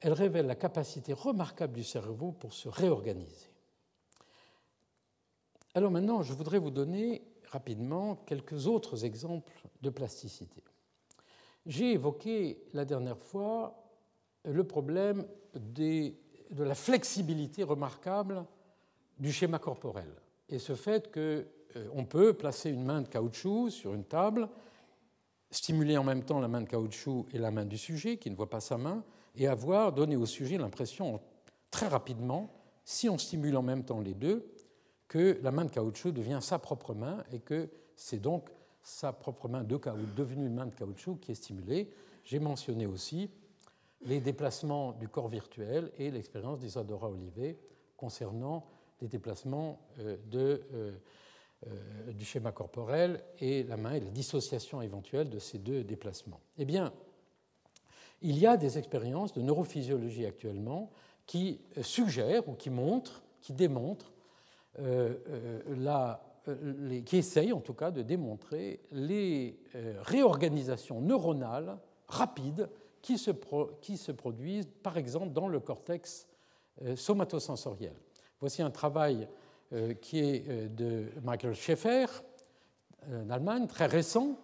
Elle 0.01 0.13
révèle 0.13 0.47
la 0.47 0.57
capacité 0.57 1.13
remarquable 1.13 1.75
du 1.75 1.85
cerveau 1.85 2.33
pour 2.33 2.53
se 2.53 2.69
réorganiser. 2.69 3.49
Alors 5.75 5.93
maintenant, 5.93 6.23
je 6.23 6.33
voudrais 6.33 6.59
vous 6.59 6.73
donner 6.73 7.23
rapidement 7.51 8.17
quelques 8.27 8.67
autres 8.67 9.05
exemples 9.05 9.53
de 9.83 9.91
plasticité. 9.91 10.63
J'ai 11.67 11.93
évoqué 11.93 12.63
la 12.73 12.85
dernière 12.85 13.19
fois 13.19 13.85
le 14.45 14.65
problème 14.65 15.27
de 15.55 16.15
la 16.51 16.75
flexibilité 16.75 17.63
remarquable 17.63 18.45
du 19.19 19.33
schéma 19.33 19.59
corporel 19.59 20.11
et 20.51 20.59
ce 20.59 20.75
fait 20.75 21.13
qu'on 21.13 21.21
euh, 21.77 22.05
peut 22.09 22.35
placer 22.35 22.71
une 22.71 22.85
main 22.85 23.03
de 23.03 23.09
caoutchouc 23.09 23.71
sur 23.71 23.95
une 23.95 24.05
table, 24.05 24.49
stimuler 25.51 25.97
en 25.97 26.05
même 26.05 26.25
temps 26.25 26.41
la 26.41 26.49
main 26.49 26.61
de 26.61 26.69
caoutchouc 26.69 27.27
et 27.33 27.39
la 27.39 27.51
main 27.51 27.65
du 27.65 27.79
sujet 27.79 28.17
qui 28.17 28.31
ne 28.31 28.37
voit 28.37 28.51
pas 28.51 28.61
sa 28.61 28.77
main, 28.77 29.05
et 29.37 29.47
avoir 29.47 29.93
donné 29.93 30.17
au 30.17 30.27
sujet 30.27 30.59
l'impression 30.59 31.21
très 31.71 31.87
rapidement, 31.87 32.53
si 32.85 33.09
on 33.09 33.17
stimule 33.17 33.57
en 33.57 33.63
même 33.63 33.85
temps 33.85 34.01
les 34.01 34.15
deux, 34.15 34.53
que 35.11 35.41
la 35.43 35.51
main 35.51 35.65
de 35.65 35.71
caoutchouc 35.71 36.13
devient 36.13 36.39
sa 36.41 36.61
propre 36.61 36.95
main 36.95 37.25
et 37.33 37.41
que 37.41 37.69
c'est 37.97 38.21
donc 38.21 38.49
sa 38.81 39.13
propre 39.13 39.49
main 39.49 39.65
de 39.65 39.77
caoutchouc, 39.77 40.15
devenue 40.15 40.47
une 40.47 40.55
main 40.55 40.67
de 40.67 40.75
caoutchouc 40.75 41.17
qui 41.17 41.33
est 41.33 41.35
stimulée. 41.35 41.91
J'ai 42.25 42.39
mentionné 42.39 42.87
aussi 42.87 43.29
les 44.03 44.21
déplacements 44.21 44.93
du 44.93 45.09
corps 45.09 45.29
virtuel 45.29 45.91
et 45.99 46.13
l'expérience 46.13 46.61
d'Isadora 46.61 47.11
Olivet 47.11 47.59
concernant 47.97 48.65
les 49.01 49.09
déplacements 49.09 49.81
euh, 49.99 50.17
euh, 50.35 50.93
euh, 51.67 52.13
du 52.13 52.25
schéma 52.25 52.53
corporel 52.53 53.21
et 53.41 53.65
la 53.65 53.77
main 53.77 53.95
et 53.95 54.01
la 54.01 54.11
dissociation 54.11 54.81
éventuelle 54.81 55.29
de 55.29 55.41
ces 55.41 55.59
deux 55.59 55.83
déplacements. 55.83 56.41
Eh 56.57 56.65
bien, 56.65 56.93
il 58.23 58.39
y 58.39 58.47
a 58.47 58.57
des 58.57 58.79
expériences 58.79 59.33
de 59.33 59.43
neurophysiologie 59.43 60.25
actuellement 60.25 60.89
qui 61.27 61.61
suggèrent 61.83 62.49
ou 62.49 62.55
qui 62.55 62.71
montrent, 62.71 63.25
qui 63.41 63.53
démontrent 63.55 64.13
euh, 64.79 65.15
euh, 65.29 66.07
euh, 66.49 67.01
qui 67.03 67.17
essaye 67.19 67.53
en 67.53 67.61
tout 67.61 67.75
cas 67.75 67.91
de 67.91 68.03
démontrer 68.03 68.81
les 68.93 69.61
réorganisations 70.03 71.01
neuronales 71.01 71.77
rapides 72.07 72.71
qui 73.03 73.19
se, 73.19 73.31
qui 73.83 73.97
se, 73.97 74.13
produisent 74.13 74.69
par 74.83 74.97
exemple 74.97 75.31
dans 75.33 75.49
le 75.49 75.61
cortex 75.61 76.27
somatosensoriel. 76.97 77.95
Voici 78.41 78.63
un 78.63 78.71
travail 78.71 79.29
qui 80.01 80.19
est 80.19 80.69
de 80.71 81.09
Michael 81.23 81.55
Schaeffer 81.55 82.07
d'Allemagne, 83.07 83.67
très 83.67 83.87
récent, 83.87 84.39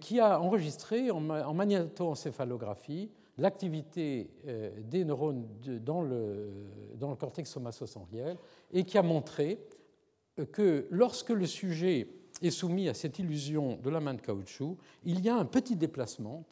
qui 0.00 0.18
a 0.18 0.40
enregistré 0.40 1.10
en 1.10 1.20
magnétoencéphalographie 1.20 3.10
l'activité 3.38 4.30
euh, 4.46 4.70
des 4.82 5.04
neurones 5.04 5.46
dans 5.84 6.02
le, 6.02 6.50
cortex 7.18 7.50
somatosensoriel 7.50 8.36
et 8.72 8.84
qui 8.84 8.98
a 8.98 9.02
montré 9.02 9.58
que 10.52 10.86
lorsque 10.90 11.30
le 11.30 11.46
sujet 11.46 12.08
est 12.40 12.50
soumis 12.50 12.88
à 12.88 12.94
cette 12.94 13.18
illusion 13.18 13.76
de 13.76 13.90
la 13.90 14.00
main 14.00 14.14
de 14.14 14.20
caoutchouc, 14.20 14.76
il 15.04 15.20
y 15.20 15.28
a 15.28 15.36
un 15.36 15.44
petit 15.44 15.76
déplacement 15.76 16.44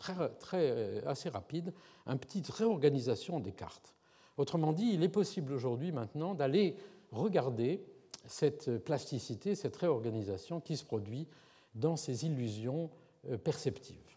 euh, 0.54 1.00
assez 1.06 1.28
rapide, 1.28 1.72
une 2.06 2.18
petite 2.18 2.48
réorganisation 2.48 3.40
des 3.40 3.52
cartes. 3.52 3.94
Autrement 4.36 4.72
dit, 4.72 4.90
il 4.94 5.02
est 5.02 5.08
possible 5.08 5.52
aujourd'hui 5.52 5.92
maintenant 5.92 6.34
d'aller 6.34 6.76
regarder 7.10 7.82
cette 8.26 8.78
plasticité, 8.78 9.54
cette 9.54 9.76
réorganisation 9.76 10.60
qui 10.60 10.76
se 10.76 10.84
produit 10.84 11.26
dans 11.74 11.96
ces 11.96 12.24
illusions 12.26 12.90
euh, 13.28 13.36
perceptives 13.36 14.09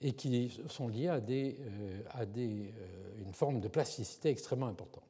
et 0.00 0.12
qui 0.12 0.60
sont 0.68 0.88
liées 0.88 1.08
à, 1.08 1.20
des, 1.20 1.56
euh, 1.60 2.00
à 2.10 2.24
des, 2.24 2.72
euh, 2.78 3.22
une 3.24 3.32
forme 3.32 3.60
de 3.60 3.68
plasticité 3.68 4.28
extrêmement 4.28 4.66
importante. 4.66 5.04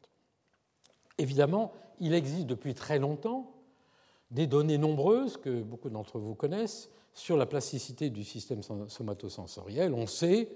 Évidemment, 1.18 1.72
il 2.00 2.14
existe 2.14 2.46
depuis 2.46 2.74
très 2.74 2.98
longtemps 2.98 3.52
des 4.30 4.46
données 4.46 4.78
nombreuses 4.78 5.36
que 5.36 5.62
beaucoup 5.62 5.90
d'entre 5.90 6.18
vous 6.18 6.34
connaissent 6.34 6.90
sur 7.12 7.36
la 7.36 7.46
plasticité 7.46 8.10
du 8.10 8.24
système 8.24 8.62
somatosensoriel. 8.88 9.92
On 9.92 10.06
sait 10.06 10.48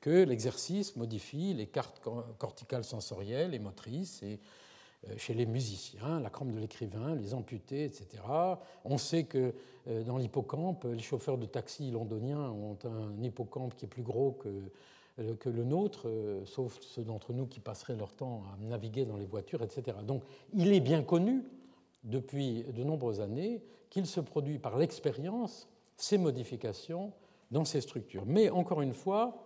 que 0.00 0.24
l'exercice 0.24 0.96
modifie 0.96 1.54
les 1.54 1.66
cartes 1.66 2.02
corticales 2.38 2.84
sensorielles 2.84 3.54
et 3.54 3.58
motrices 3.58 4.22
et 4.22 4.40
chez 5.16 5.34
les 5.34 5.46
musiciens, 5.46 6.20
la 6.20 6.30
crampe 6.30 6.52
de 6.52 6.58
l'écrivain, 6.58 7.14
les 7.14 7.34
amputés, 7.34 7.84
etc. 7.84 8.06
On 8.84 8.98
sait 8.98 9.24
que 9.24 9.54
euh, 9.86 10.02
dans 10.02 10.18
l'hippocampe, 10.18 10.84
les 10.84 11.02
chauffeurs 11.02 11.38
de 11.38 11.46
taxi 11.46 11.90
londoniens 11.90 12.50
ont 12.50 12.76
un 12.84 13.22
hippocampe 13.22 13.74
qui 13.76 13.84
est 13.84 13.88
plus 13.88 14.02
gros 14.02 14.32
que, 14.32 14.48
euh, 15.20 15.34
que 15.36 15.48
le 15.48 15.64
nôtre, 15.64 16.10
sauf 16.44 16.78
ceux 16.80 17.04
d'entre 17.04 17.32
nous 17.32 17.46
qui 17.46 17.60
passeraient 17.60 17.96
leur 17.96 18.12
temps 18.12 18.42
à 18.52 18.64
naviguer 18.64 19.04
dans 19.04 19.16
les 19.16 19.26
voitures, 19.26 19.62
etc. 19.62 19.98
Donc 20.04 20.22
il 20.54 20.72
est 20.72 20.80
bien 20.80 21.02
connu 21.02 21.44
depuis 22.04 22.64
de 22.64 22.84
nombreuses 22.84 23.20
années 23.20 23.62
qu'il 23.90 24.06
se 24.06 24.20
produit 24.20 24.58
par 24.58 24.78
l'expérience 24.78 25.68
ces 25.96 26.18
modifications 26.18 27.12
dans 27.50 27.64
ces 27.64 27.80
structures. 27.80 28.24
Mais 28.26 28.50
encore 28.50 28.82
une 28.82 28.92
fois, 28.92 29.44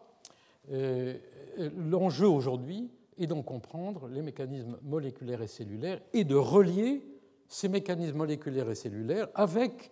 l'enjeu 0.68 2.28
aujourd'hui, 2.28 2.90
et 3.18 3.26
donc 3.26 3.46
comprendre 3.46 4.08
les 4.08 4.22
mécanismes 4.22 4.78
moléculaires 4.82 5.42
et 5.42 5.46
cellulaires 5.46 6.00
et 6.12 6.24
de 6.24 6.34
relier 6.34 7.02
ces 7.48 7.68
mécanismes 7.68 8.16
moléculaires 8.16 8.70
et 8.70 8.74
cellulaires 8.74 9.28
avec 9.34 9.90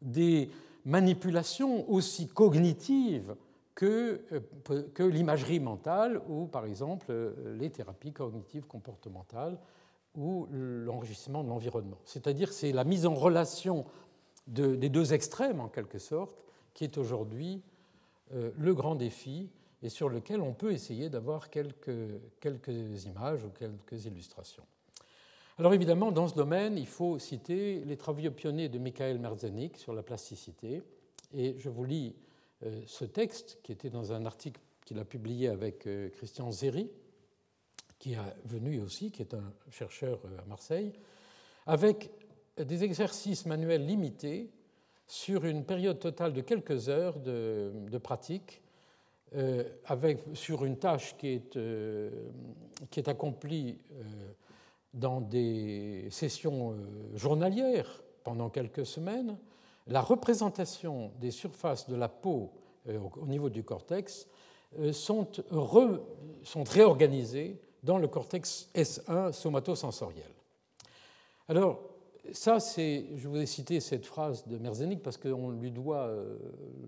des 0.00 0.50
manipulations 0.84 1.90
aussi 1.90 2.28
cognitives 2.28 3.34
que, 3.74 4.20
euh, 4.32 5.08
l'imagerie 5.08 5.60
mentale 5.60 6.20
ou 6.28 6.46
par 6.46 6.66
exemple 6.66 7.06
euh, 7.10 7.56
les 7.58 7.70
thérapies 7.70 8.12
cognitives 8.12 8.66
comportementales 8.66 9.58
ou 10.16 10.46
l'enrichissement 10.52 11.42
de 11.42 11.48
l'environnement. 11.48 11.98
C'est-à-dire 12.04 12.52
c'est 12.52 12.70
la 12.70 12.84
mise 12.84 13.04
en 13.04 13.14
relation 13.14 13.84
des 14.46 14.88
deux 14.88 15.12
extrêmes 15.12 15.60
en 15.60 15.68
quelque 15.68 15.98
sorte 15.98 16.44
qui 16.72 16.84
est 16.84 16.98
aujourd'hui 16.98 17.62
euh, 18.32 18.50
le 18.56 18.74
grand 18.74 18.94
défi 18.94 19.50
et 19.84 19.90
sur 19.90 20.08
lequel 20.08 20.40
on 20.40 20.54
peut 20.54 20.72
essayer 20.72 21.10
d'avoir 21.10 21.50
quelques, 21.50 21.92
quelques 22.40 23.04
images 23.04 23.44
ou 23.44 23.50
quelques 23.50 24.06
illustrations. 24.06 24.64
Alors 25.58 25.74
évidemment, 25.74 26.10
dans 26.10 26.26
ce 26.26 26.34
domaine, 26.34 26.78
il 26.78 26.86
faut 26.86 27.18
citer 27.18 27.84
les 27.84 27.96
travaux 27.98 28.30
pionniers 28.30 28.70
de 28.70 28.78
Michael 28.78 29.18
Merzenich 29.18 29.76
sur 29.76 29.92
la 29.92 30.02
plasticité. 30.02 30.82
Et 31.34 31.56
je 31.58 31.68
vous 31.68 31.84
lis 31.84 32.16
euh, 32.64 32.82
ce 32.86 33.04
texte 33.04 33.58
qui 33.62 33.72
était 33.72 33.90
dans 33.90 34.14
un 34.14 34.24
article 34.24 34.60
qu'il 34.86 34.98
a 34.98 35.04
publié 35.04 35.48
avec 35.48 35.86
euh, 35.86 36.08
Christian 36.08 36.50
Zeri, 36.50 36.90
qui 37.98 38.14
est 38.14 38.18
venu 38.46 38.80
aussi, 38.80 39.12
qui 39.12 39.20
est 39.20 39.34
un 39.34 39.52
chercheur 39.70 40.18
euh, 40.24 40.38
à 40.40 40.46
Marseille, 40.46 40.94
avec 41.66 42.10
des 42.56 42.84
exercices 42.84 43.44
manuels 43.44 43.84
limités 43.84 44.50
sur 45.06 45.44
une 45.44 45.66
période 45.66 45.98
totale 45.98 46.32
de 46.32 46.40
quelques 46.40 46.88
heures 46.88 47.20
de, 47.20 47.70
de 47.90 47.98
pratique 47.98 48.62
avec, 49.86 50.20
sur 50.34 50.64
une 50.64 50.76
tâche 50.76 51.16
qui 51.16 51.28
est, 51.28 51.56
euh, 51.56 52.10
accomplie 53.06 53.78
euh, 53.92 54.02
dans 54.92 55.20
des 55.20 56.06
sessions 56.10 56.76
journalières 57.14 58.02
pendant 58.22 58.48
quelques 58.48 58.86
semaines, 58.86 59.36
la 59.88 60.00
représentation 60.00 61.10
des 61.20 61.32
surfaces 61.32 61.88
de 61.88 61.96
la 61.96 62.08
peau 62.08 62.52
au 62.86 63.26
niveau 63.26 63.50
du 63.50 63.64
cortex 63.64 64.28
sont, 64.92 65.26
sont 66.42 66.64
réorganisées 66.64 67.60
dans 67.82 67.98
le 67.98 68.06
cortex 68.06 68.70
S1 68.74 69.32
somatosensoriel. 69.32 70.30
Alors, 71.48 71.93
ça, 72.32 72.60
c'est, 72.60 73.06
je 73.16 73.28
vous 73.28 73.36
ai 73.36 73.46
cité 73.46 73.80
cette 73.80 74.06
phrase 74.06 74.46
de 74.46 74.58
Merzenich 74.58 75.02
parce 75.02 75.18
qu'on 75.18 75.50
lui 75.50 75.70
doit 75.70 76.06
euh, 76.06 76.38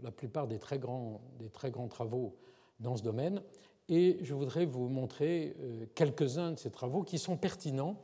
la 0.02 0.10
plupart 0.10 0.46
des 0.46 0.58
très, 0.58 0.78
grands, 0.78 1.20
des 1.38 1.48
très 1.48 1.70
grands 1.70 1.88
travaux 1.88 2.36
dans 2.80 2.96
ce 2.96 3.02
domaine. 3.02 3.42
Et 3.88 4.18
je 4.22 4.34
voudrais 4.34 4.64
vous 4.64 4.88
montrer 4.88 5.54
euh, 5.60 5.86
quelques-uns 5.94 6.52
de 6.52 6.58
ces 6.58 6.70
travaux 6.70 7.02
qui 7.02 7.18
sont 7.18 7.36
pertinents 7.36 7.96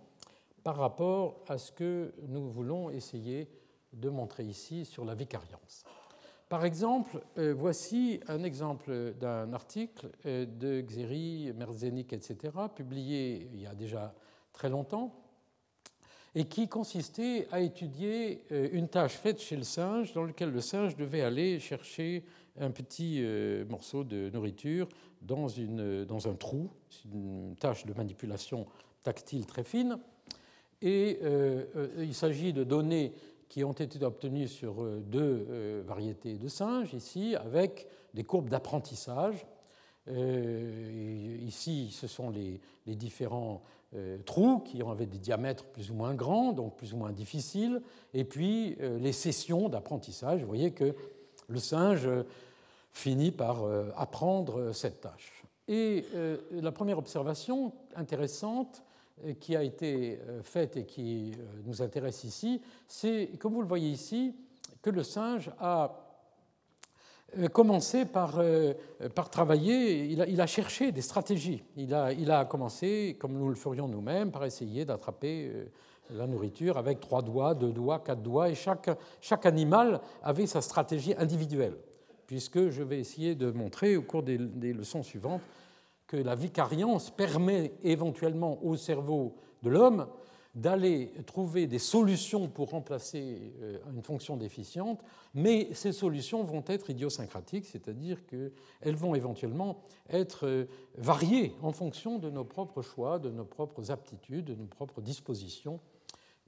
par 0.63 0.77
rapport 0.77 1.43
à 1.49 1.59
ce 1.59 1.73
que 1.73 2.13
nous 2.29 2.49
voulons 2.49 2.91
essayer 2.91 3.49
de 3.93 4.09
montrer 4.09 4.45
ici 4.45 4.85
sur 4.85 5.05
la 5.05 5.15
vicariance. 5.15 5.85
Par 6.49 6.65
exemple, 6.65 7.23
euh, 7.39 7.55
voici 7.57 8.21
un 8.29 8.45
exemple 8.45 9.15
d'un 9.19 9.53
article 9.55 10.11
de 10.25 10.83
Xeri, 10.83 11.53
Merzenich, 11.57 12.13
etc., 12.13 12.37
publié 12.75 13.49
il 13.53 13.61
y 13.61 13.67
a 13.67 13.75
déjà 13.75 14.15
très 14.53 14.69
longtemps, 14.69 15.22
et 16.35 16.45
qui 16.45 16.69
consistait 16.69 17.47
à 17.53 17.61
étudier 17.61 18.45
euh, 18.53 18.69
une 18.73 18.89
tâche 18.89 19.15
faite 19.15 19.41
chez 19.41 19.57
le 19.57 19.65
singe 19.65 20.13
dans 20.13 20.25
laquelle 20.25 20.51
le 20.51 20.61
singe 20.61 20.97
devait 20.97 21.23
aller 21.23 21.59
chercher 21.61 22.25
un 22.59 22.71
petit 22.71 23.19
euh, 23.21 23.65
morceau 23.67 24.05
de 24.05 24.31
nourriture 24.31 24.89
dans, 25.21 25.49
une, 25.49 26.05
dans 26.05 26.29
un 26.29 26.35
trou, 26.35 26.71
une 27.13 27.55
tâche 27.59 27.85
de 27.87 27.93
manipulation 27.93 28.67
tactile 29.03 29.47
très 29.47 29.65
fine. 29.65 29.99
Et 30.81 31.19
euh, 31.23 31.65
il 31.99 32.15
s'agit 32.15 32.53
de 32.53 32.65
données 32.65 33.13
qui 33.49 33.63
ont 33.63 33.73
été 33.73 34.03
obtenues 34.03 34.49
sur 34.49 34.83
deux 34.83 35.83
variétés 35.87 36.39
de 36.39 36.49
singes, 36.49 36.95
ici, 36.95 37.37
avec 37.37 37.87
des 38.15 38.25
courbes 38.25 38.49
d'apprentissage. 38.49 39.45
ici, 40.09 41.91
ce 41.91 42.07
sont 42.07 42.31
les, 42.31 42.61
différents 42.87 43.63
trous 44.25 44.61
qui 44.61 44.83
avaient 44.83 45.07
des 45.07 45.19
diamètres 45.19 45.65
plus 45.65 45.91
ou 45.91 45.95
moins 45.95 46.15
grands, 46.15 46.53
donc 46.53 46.77
plus 46.77 46.95
ou 46.95 46.97
moins 46.97 47.13
difficiles, 47.13 47.83
et 48.15 48.25
puis 48.25 48.77
les 48.81 49.13
sessions 49.13 49.69
d'apprentissage. 49.69 50.41
Vous 50.41 50.47
voyez 50.47 50.71
que 50.71 50.95
le 51.49 51.59
singe 51.59 52.09
finit 52.93 53.31
par 53.31 53.65
apprendre 53.97 54.73
cette 54.73 55.01
tâche. 55.01 55.45
Et 55.69 56.07
la 56.51 56.73
première 56.73 56.99
observation 56.99 57.73
intéressante, 57.95 58.83
qui 59.41 59.57
a 59.57 59.63
été 59.63 60.19
euh, 60.29 60.43
faite 60.43 60.77
et 60.77 60.85
qui 60.85 61.33
euh, 61.33 61.45
nous 61.65 61.83
intéresse 61.83 62.25
ici, 62.25 62.61
c'est, 62.89 63.31
comme 63.39 63.55
vous 63.55 63.63
le 63.63 63.69
voyez 63.69 63.91
ici, 63.91 64.35
que 64.81 64.91
le 64.91 65.03
singe 65.03 65.51
a 65.61 65.85
euh, 65.85 65.89
commencé 67.53 68.05
par, 68.05 68.41
par 69.15 69.31
travailler, 69.31 70.05
il 70.05 70.41
a, 70.41 70.47
cherché 70.47 70.93
des 70.93 71.01
stratégies. 71.01 71.63
Il 71.77 71.95
a, 71.95 72.13
il 72.13 72.31
a 72.31 72.45
commencé, 72.45 73.17
comme 73.19 73.33
nous 73.33 73.49
le 73.49 73.55
ferions 73.55 73.89
nous-mêmes, 73.89 74.31
par 74.31 74.45
essayer 74.45 74.85
d'attraper 74.85 75.51
la 76.11 76.27
nourriture 76.27 76.77
avec 76.77 77.01
trois 77.01 77.23
doigts, 77.23 77.55
deux 77.55 77.73
doigts, 77.73 78.01
quatre 78.01 78.23
doigts, 78.23 78.51
et 78.51 78.55
chaque, 78.55 78.91
chaque 79.21 79.47
animal 79.47 80.01
avait 80.23 80.47
sa 80.47 80.61
stratégie 80.61 81.15
individuelle, 81.17 81.77
puisque 82.27 82.71
je 82.71 82.83
vais 82.83 83.01
essayer 83.01 83.35
de 83.35 83.51
montrer 83.51 83.97
au 83.97 84.03
cours 84.03 84.23
des, 84.23 84.39
des 84.39 84.73
leçons 84.73 85.03
suivantes 85.03 85.43
que 86.07 86.17
la 86.17 86.35
vicariance 86.35 87.11
permet 87.11 87.73
éventuellement 87.83 88.63
au 88.65 88.77
cerveau 88.77 89.37
de 89.63 89.71
l'homme 89.71 90.07
d'aller 90.55 91.13
trouver 91.27 91.67
des 91.67 91.79
solutions 91.79 92.47
pour 92.49 92.71
remplacer 92.71 93.55
euh, 93.63 93.79
une 93.95 94.03
fonction 94.03 94.37
déficiente, 94.37 95.03
mais 95.33 95.73
ces 95.73 95.93
solutions 95.93 96.45
vont 96.45 96.63
être 96.67 96.91
idiosyncratiques, 96.91 97.65
c'est-à-dire 97.65 98.19
qu'elles 98.27 98.97
vont 98.97 99.15
éventuellement 99.15 99.83
être 100.11 100.47
euh, 100.47 100.67
variées 100.99 101.55
en 101.63 101.73
fonction 101.73 102.19
de 102.19 102.29
nos 102.29 102.45
propres 102.45 102.83
choix, 102.83 103.19
de 103.19 103.31
nos 103.31 103.47
propres 103.47 103.91
aptitudes, 103.91 104.45
de 104.45 104.55
nos 104.55 104.67
propres 104.67 105.01
dispositions 105.01 105.81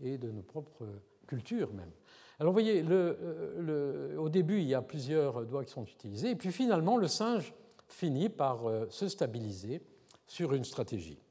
et 0.02 0.18
de 0.18 0.30
nos 0.30 0.42
propres 0.42 0.86
cultures 1.26 1.72
même. 1.72 1.90
Alors 2.38 2.52
vous 2.52 2.60
voyez, 2.60 2.84
euh, 2.86 4.18
au 4.18 4.28
début, 4.28 4.58
il 4.58 4.66
y 4.68 4.74
a 4.74 4.82
plusieurs 4.82 5.46
doigts 5.46 5.64
qui 5.64 5.72
sont 5.72 5.84
utilisés, 5.84 6.30
et 6.30 6.36
puis 6.36 6.52
finalement, 6.52 6.98
le 6.98 7.08
singe 7.08 7.54
finit 7.88 8.28
par 8.28 8.64
se 8.90 9.08
stabiliser 9.08 9.80
sur 10.26 10.52
une 10.52 10.64
stratégie. 10.64 11.23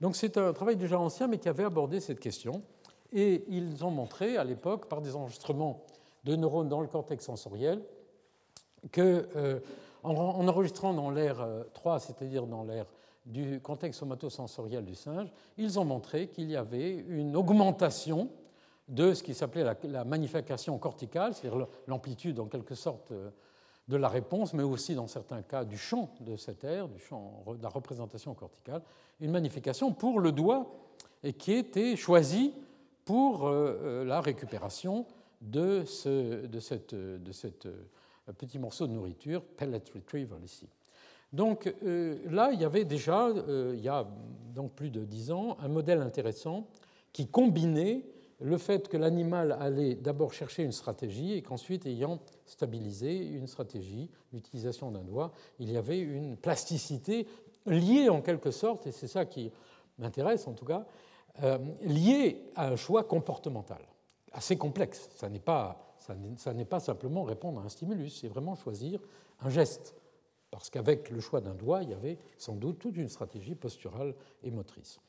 Donc 0.00 0.16
c'est 0.16 0.36
un 0.36 0.52
travail 0.52 0.76
déjà 0.76 0.98
ancien, 0.98 1.26
mais 1.26 1.38
qui 1.38 1.48
avait 1.48 1.64
abordé 1.64 2.00
cette 2.00 2.20
question. 2.20 2.62
Et 3.12 3.44
ils 3.48 3.84
ont 3.84 3.90
montré 3.90 4.36
à 4.36 4.44
l'époque, 4.44 4.86
par 4.88 5.00
des 5.00 5.16
enregistrements 5.16 5.84
de 6.24 6.36
neurones 6.36 6.68
dans 6.68 6.80
le 6.80 6.86
cortex 6.86 7.24
sensoriel, 7.24 7.82
que 8.92 9.28
euh, 9.36 9.60
en, 10.02 10.14
enregistrant 10.14 10.94
dans 10.94 11.10
l'air 11.10 11.46
3, 11.74 11.94
euh, 11.94 11.98
c'est-à-dire 11.98 12.46
dans 12.46 12.64
l'air 12.64 12.86
du 13.26 13.60
contexte 13.60 14.00
somatosensoriel 14.00 14.84
du 14.84 14.94
singe, 14.94 15.30
ils 15.58 15.78
ont 15.78 15.84
montré 15.84 16.28
qu'il 16.28 16.50
y 16.50 16.56
avait 16.56 16.92
une 16.92 17.36
augmentation 17.36 18.30
de 18.88 19.12
ce 19.12 19.22
qui 19.22 19.34
s'appelait 19.34 19.62
la, 19.62 19.76
la, 19.84 20.04
magnification 20.04 20.76
corticale, 20.78 21.34
c'est-à-dire 21.34 21.66
l'amplitude 21.86 22.40
en 22.40 22.46
quelque 22.46 22.74
sorte 22.74 23.12
de 23.90 23.96
la 23.96 24.08
réponse, 24.08 24.54
mais 24.54 24.62
aussi 24.62 24.94
dans 24.94 25.08
certains 25.08 25.42
cas 25.42 25.64
du 25.64 25.76
champ 25.76 26.14
de 26.20 26.36
cette 26.36 26.62
air, 26.64 26.88
du 26.88 27.00
champ 27.00 27.44
de 27.46 27.62
la 27.62 27.68
représentation 27.68 28.32
corticale, 28.34 28.82
une 29.20 29.32
magnification 29.32 29.92
pour 29.92 30.20
le 30.20 30.32
doigt 30.32 30.70
et 31.24 31.32
qui 31.32 31.52
était 31.52 31.96
choisi 31.96 32.54
pour 33.04 33.48
euh, 33.48 33.78
euh, 33.82 34.04
la 34.04 34.20
récupération 34.20 35.06
de 35.40 35.84
ce 35.84 36.46
de 36.46 36.60
cette, 36.60 36.94
de 36.94 37.32
cette 37.32 37.66
euh, 37.66 38.32
petit 38.38 38.58
morceau 38.58 38.86
de 38.86 38.92
nourriture, 38.92 39.42
pellet 39.42 39.82
retrieval 39.92 40.38
ici. 40.44 40.68
Donc 41.32 41.72
là, 41.82 42.50
il 42.52 42.60
y 42.60 42.64
avait 42.64 42.84
déjà, 42.84 43.28
il 43.46 43.80
y 43.80 43.88
a 43.88 44.04
donc 44.52 44.72
plus 44.72 44.90
de 44.90 45.04
dix 45.04 45.30
ans, 45.30 45.56
un 45.60 45.68
modèle 45.68 46.00
intéressant 46.00 46.66
qui 47.12 47.28
combinait 47.28 48.02
le 48.40 48.58
fait 48.58 48.88
que 48.88 48.96
l'animal 48.96 49.56
allait 49.60 49.94
d'abord 49.94 50.32
chercher 50.32 50.62
une 50.62 50.72
stratégie 50.72 51.34
et 51.34 51.42
qu'ensuite, 51.42 51.86
ayant 51.86 52.20
stabilisé 52.46 53.16
une 53.16 53.46
stratégie, 53.46 54.10
l'utilisation 54.32 54.90
d'un 54.90 55.02
doigt, 55.02 55.32
il 55.58 55.70
y 55.70 55.76
avait 55.76 55.98
une 55.98 56.36
plasticité 56.36 57.26
liée 57.66 58.08
en 58.08 58.22
quelque 58.22 58.50
sorte, 58.50 58.86
et 58.86 58.92
c'est 58.92 59.08
ça 59.08 59.26
qui 59.26 59.52
m'intéresse 59.98 60.46
en 60.46 60.52
tout 60.52 60.64
cas, 60.64 60.86
euh, 61.42 61.58
liée 61.82 62.40
à 62.56 62.68
un 62.68 62.76
choix 62.76 63.04
comportemental 63.04 63.80
assez 64.32 64.56
complexe. 64.56 65.10
Ça 65.14 65.28
n'est 65.28 65.40
pas, 65.40 65.94
ça 66.36 66.54
n'est 66.54 66.64
pas 66.64 66.80
simplement 66.80 67.22
répondre 67.22 67.60
à 67.60 67.64
un 67.64 67.68
stimulus, 67.68 68.20
c'est 68.20 68.28
vraiment 68.28 68.54
choisir 68.54 69.00
un 69.40 69.50
geste. 69.50 69.94
Parce 70.50 70.70
qu'avec 70.70 71.10
le 71.10 71.20
choix 71.20 71.40
d'un 71.40 71.54
doigt, 71.54 71.82
il 71.82 71.90
y 71.90 71.94
avait 71.94 72.18
sans 72.36 72.54
doute 72.54 72.78
toute 72.78 72.96
une 72.96 73.08
stratégie 73.08 73.54
posturale 73.54 74.14
et 74.42 74.50
motrice. 74.50 75.00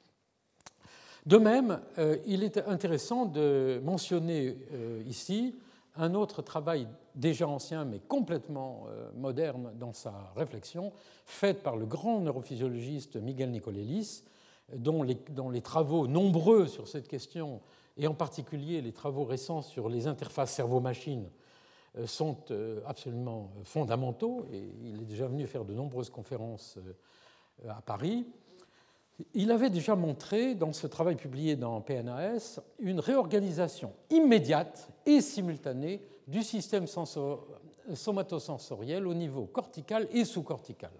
De 1.25 1.37
même, 1.37 1.79
euh, 1.99 2.17
il 2.25 2.43
est 2.43 2.57
intéressant 2.57 3.25
de 3.25 3.79
mentionner 3.83 4.57
euh, 4.73 5.03
ici 5.05 5.55
un 5.95 6.15
autre 6.15 6.41
travail 6.41 6.87
déjà 7.13 7.47
ancien 7.47 7.85
mais 7.85 7.99
complètement 7.99 8.85
euh, 8.87 9.11
moderne 9.15 9.71
dans 9.77 9.93
sa 9.93 10.31
réflexion, 10.35 10.91
fait 11.25 11.61
par 11.61 11.77
le 11.77 11.85
grand 11.85 12.21
neurophysiologiste 12.21 13.17
Miguel 13.17 13.51
Nicolelis, 13.51 14.23
dont 14.73 15.03
les, 15.03 15.61
travaux 15.61 16.07
nombreux 16.07 16.65
sur 16.65 16.87
cette 16.87 17.07
question, 17.07 17.61
et 17.97 18.07
en 18.07 18.13
particulier 18.13 18.81
les 18.81 18.93
travaux 18.93 19.25
récents 19.25 19.61
sur 19.61 19.89
les 19.89 20.07
interfaces 20.07 20.53
cerveau-machine, 20.53 21.27
sont 22.05 22.37
absolument 22.85 23.51
fondamentaux, 23.65 24.45
et 24.49 24.63
il 24.81 25.01
est 25.01 25.05
déjà 25.05 25.27
venu 25.27 25.45
faire 25.45 25.65
de 25.65 25.73
nombreuses 25.73 26.09
conférences 26.09 26.79
à 27.67 27.81
Paris 27.81 28.25
il 29.33 29.51
avait 29.51 29.69
déjà 29.69 29.95
montré, 29.95 30.55
dans 30.55 30.73
ce 30.73 30.87
travail 30.87 31.15
publié 31.15 31.55
dans 31.55 31.81
PNAS, 31.81 32.59
une 32.79 32.99
réorganisation 32.99 33.93
immédiate 34.09 34.89
et 35.05 35.21
simultanée 35.21 36.01
du 36.27 36.43
système 36.43 36.85
somatosensoriel 37.93 39.07
au 39.07 39.13
niveau 39.13 39.45
cortical 39.45 40.07
et 40.11 40.25
sous-cortical. 40.25 40.91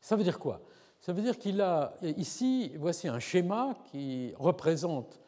Ça 0.00 0.16
veut 0.16 0.24
dire 0.24 0.38
quoi? 0.38 0.60
Ça 1.00 1.12
veut 1.12 1.22
dire 1.22 1.38
qu'il 1.38 1.60
a 1.60 1.94
ici, 2.16 2.72
voici 2.76 3.06
un 3.06 3.20
schéma 3.20 3.76
qui 3.90 4.32
représente 4.38 5.20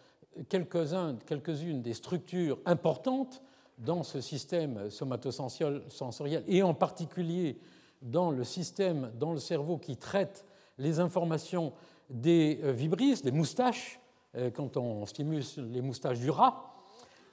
quelques-unes 0.48 1.82
des 1.82 1.94
structures 1.94 2.58
importantes 2.64 3.42
dans 3.76 4.02
ce 4.02 4.20
système 4.20 4.90
somatosensoriel 4.90 6.42
et 6.48 6.62
en 6.62 6.74
particulier 6.74 7.60
dans 8.02 8.30
le 8.30 8.44
système 8.44 9.12
dans 9.18 9.32
le 9.32 9.38
cerveau 9.38 9.78
qui 9.78 9.96
traite 9.96 10.44
les 10.78 11.00
informations 11.00 11.72
des 12.10 12.60
euh, 12.62 12.72
vibrisses, 12.72 13.22
des 13.22 13.32
moustaches, 13.32 14.00
euh, 14.36 14.50
quand 14.50 14.76
on 14.76 15.06
stimule 15.06 15.42
les 15.58 15.82
moustaches 15.82 16.18
du 16.18 16.30
rat. 16.30 16.74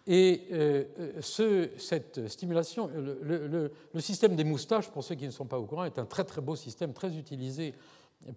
Et 0.08 0.44
euh, 0.52 0.84
cette 1.78 2.28
stimulation, 2.28 2.90
le, 2.94 3.72
système 4.00 4.36
des 4.36 4.44
moustaches, 4.44 4.90
pour 4.90 5.04
ceux 5.04 5.16
qui 5.16 5.26
ne 5.26 5.32
sont 5.32 5.46
pas 5.46 5.58
au 5.58 5.66
courant, 5.66 5.84
est 5.84 5.98
un 5.98 6.06
très 6.06 6.24
très 6.24 6.42
beau 6.42 6.56
système, 6.56 6.94
très 6.94 7.18
utilisé 7.18 7.74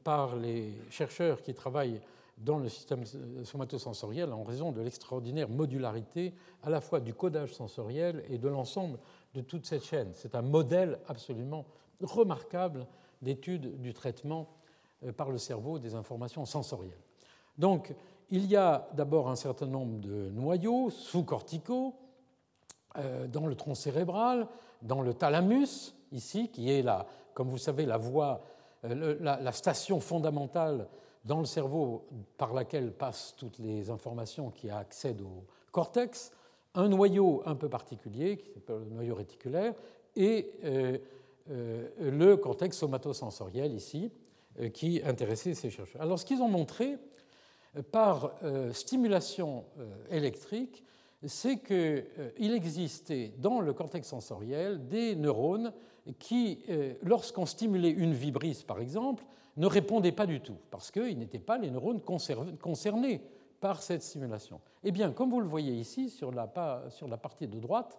par 0.02 0.36
les 0.36 0.72
chercheurs 0.90 1.42
qui 1.42 1.52
travaillent 1.52 2.00
dans 2.38 2.58
le 2.58 2.68
système 2.68 3.04
somatosensoriel 3.44 4.32
en 4.32 4.44
raison 4.44 4.72
de 4.72 4.80
l'extraordinaire 4.80 5.48
modularité 5.48 6.32
à 6.62 6.70
la 6.70 6.80
fois 6.80 7.00
du 7.00 7.12
codage 7.12 7.52
sensoriel 7.52 8.24
et 8.30 8.38
de 8.38 8.48
l'ensemble 8.48 8.98
de 9.34 9.40
toute 9.40 9.66
cette 9.66 9.84
chaîne. 9.84 10.10
C'est 10.14 10.34
un 10.34 10.42
modèle 10.42 10.98
absolument 11.06 11.66
remarquable 12.00 12.86
d'étude 13.20 13.80
du 13.80 13.92
traitement 13.92 14.48
par 15.16 15.30
le 15.30 15.38
cerveau 15.38 15.78
des 15.78 15.94
informations 15.94 16.44
sensorielles. 16.44 17.02
Donc, 17.56 17.94
il 18.30 18.46
y 18.46 18.56
a 18.56 18.88
d'abord 18.94 19.28
un 19.28 19.36
certain 19.36 19.66
nombre 19.66 19.98
de 19.98 20.30
noyaux 20.30 20.90
sous-corticaux 20.90 21.94
euh, 22.96 23.26
dans 23.26 23.46
le 23.46 23.54
tronc 23.54 23.74
cérébral, 23.74 24.48
dans 24.82 25.02
le 25.02 25.14
thalamus, 25.14 25.94
ici, 26.12 26.48
qui 26.48 26.70
est, 26.70 26.82
la, 26.82 27.06
comme 27.34 27.48
vous 27.48 27.58
savez, 27.58 27.86
la 27.86 27.96
voie, 27.96 28.42
euh, 28.84 29.16
la, 29.20 29.52
station 29.52 30.00
fondamentale 30.00 30.88
dans 31.24 31.40
le 31.40 31.46
cerveau 31.46 32.06
par 32.36 32.52
laquelle 32.54 32.92
passent 32.92 33.34
toutes 33.36 33.58
les 33.58 33.90
informations 33.90 34.50
qui 34.50 34.70
accèdent 34.70 35.22
au 35.22 35.44
cortex, 35.72 36.32
un 36.74 36.88
noyau 36.88 37.42
un 37.44 37.54
peu 37.54 37.68
particulier, 37.68 38.36
qui 38.36 38.50
s'appelle 38.52 38.80
le 38.80 38.94
noyau 38.94 39.14
réticulaire, 39.14 39.74
et 40.16 40.52
le 41.46 42.36
cortex 42.36 42.76
somatosensoriel 42.76 43.72
ici, 43.74 44.10
euh, 44.10 44.27
qui 44.72 45.00
intéressait 45.04 45.54
ces 45.54 45.70
chercheurs. 45.70 46.02
Alors 46.02 46.18
ce 46.18 46.24
qu'ils 46.24 46.42
ont 46.42 46.48
montré 46.48 46.96
euh, 47.76 47.82
par 47.82 48.32
euh, 48.42 48.72
stimulation 48.72 49.64
électrique, 50.10 50.84
c'est 51.26 51.58
qu'il 51.58 52.52
existait 52.54 53.32
dans 53.38 53.60
le 53.60 53.72
cortex 53.72 54.06
sensoriel 54.06 54.86
des 54.86 55.16
neurones 55.16 55.72
qui, 56.20 56.60
lorsqu'on 57.02 57.44
stimulait 57.44 57.90
une 57.90 58.14
vibrisse 58.14 58.62
par 58.62 58.78
exemple, 58.80 59.24
ne 59.56 59.66
répondaient 59.66 60.12
pas 60.12 60.26
du 60.26 60.40
tout, 60.40 60.56
parce 60.70 60.92
qu'ils 60.92 61.18
n'étaient 61.18 61.40
pas 61.40 61.58
les 61.58 61.72
neurones 61.72 62.00
concernés 62.00 63.20
par 63.60 63.82
cette 63.82 64.02
stimulation. 64.02 64.60
Eh 64.84 64.92
bien, 64.92 65.12
comme 65.12 65.30
vous 65.30 65.40
le 65.40 65.48
voyez 65.48 65.72
ici 65.72 66.08
sur 66.08 66.30
la, 66.30 66.84
sur 66.90 67.08
la 67.08 67.16
partie 67.16 67.48
de 67.48 67.58
droite, 67.58 67.98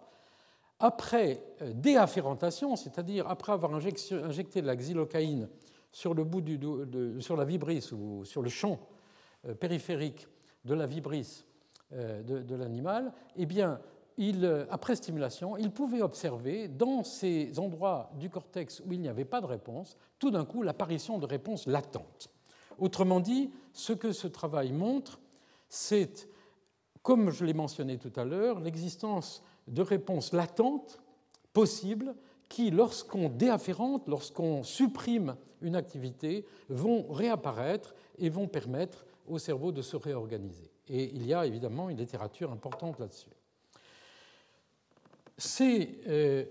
après 0.80 1.42
euh, 1.60 1.72
déafférentation, 1.74 2.74
c'est-à-dire 2.74 3.28
après 3.28 3.52
avoir 3.52 3.74
injecté 3.74 4.62
de 4.62 4.66
la 4.66 4.76
xylocaïne 4.76 5.48
sur, 5.92 6.14
le 6.14 6.24
bout 6.24 6.40
du, 6.40 6.58
sur 7.20 7.36
la 7.36 7.44
vibrisse 7.44 7.92
ou 7.92 8.24
sur 8.24 8.42
le 8.42 8.48
champ 8.48 8.78
euh, 9.46 9.54
périphérique 9.54 10.28
de 10.64 10.74
la 10.74 10.86
vibrisse 10.86 11.46
euh, 11.92 12.22
de, 12.22 12.54
l'animal, 12.54 13.12
eh 13.36 13.46
bien, 13.46 13.80
il, 14.16 14.66
après 14.70 14.96
stimulation, 14.96 15.56
il 15.56 15.70
pouvait 15.70 16.02
observer 16.02 16.68
dans 16.68 17.02
ces 17.04 17.58
endroits 17.58 18.10
du 18.18 18.28
cortex 18.28 18.80
où 18.86 18.92
il 18.92 19.00
n'y 19.00 19.08
avait 19.08 19.24
pas 19.24 19.40
de 19.40 19.46
réponse, 19.46 19.96
tout 20.18 20.30
d'un 20.30 20.44
coup 20.44 20.62
l'apparition 20.62 21.18
de 21.18 21.26
réponses 21.26 21.66
latentes. 21.66 22.28
Autrement 22.78 23.20
dit, 23.20 23.50
ce 23.72 23.92
que 23.92 24.12
ce 24.12 24.26
travail 24.26 24.72
montre, 24.72 25.20
c'est, 25.68 26.28
comme 27.02 27.30
je 27.30 27.44
l'ai 27.44 27.54
mentionné 27.54 27.98
tout 27.98 28.12
à 28.16 28.24
l'heure, 28.24 28.60
l'existence 28.60 29.42
de 29.68 29.82
réponses 29.82 30.32
latentes 30.32 31.00
possibles 31.52 32.14
qui, 32.48 32.70
lorsqu'on 32.70 33.28
déafférente, 33.28 34.08
lorsqu'on 34.08 34.62
supprime 34.62 35.36
une 35.62 35.76
activité, 35.76 36.44
vont 36.68 37.10
réapparaître 37.10 37.94
et 38.18 38.28
vont 38.28 38.48
permettre 38.48 39.04
au 39.26 39.38
cerveau 39.38 39.72
de 39.72 39.82
se 39.82 39.96
réorganiser. 39.96 40.70
Et 40.88 41.04
il 41.14 41.26
y 41.26 41.34
a 41.34 41.46
évidemment 41.46 41.88
une 41.88 41.98
littérature 41.98 42.50
importante 42.50 42.98
là-dessus. 42.98 43.30
Ces, 45.38 46.00
euh, 46.06 46.44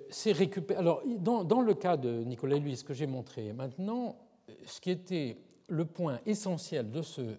Alors, 0.76 1.04
dans, 1.06 1.62
le 1.62 1.74
cas 1.76 1.96
de 1.96 2.24
Nicolas 2.24 2.58
Louis, 2.58 2.82
que 2.84 2.94
j'ai 2.94 3.06
montré 3.06 3.54
maintenant, 3.54 4.18
ce 4.66 4.82
qui 4.82 4.90
était 4.90 5.38
le 5.68 5.86
point 5.86 6.20
essentiel 6.26 6.90
de 6.90 7.04
ce 7.04 7.38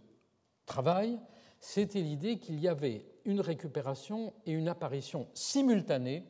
travail, 0.65 1.19
c'était 1.59 2.03
l'idée 2.03 2.39
qu'il 2.39 2.61
y 2.61 2.69
avait 2.69 3.05
une 3.25 3.41
récupération 3.41 4.33
et 4.47 4.53
une 4.53 4.69
apparition 4.69 5.27
simultanée 5.35 6.25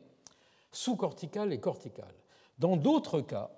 sous-corticale 0.71 1.53
et 1.53 1.59
corticale. 1.59 2.15
Dans 2.57 2.75
d'autres 2.75 3.21
cas, 3.21 3.51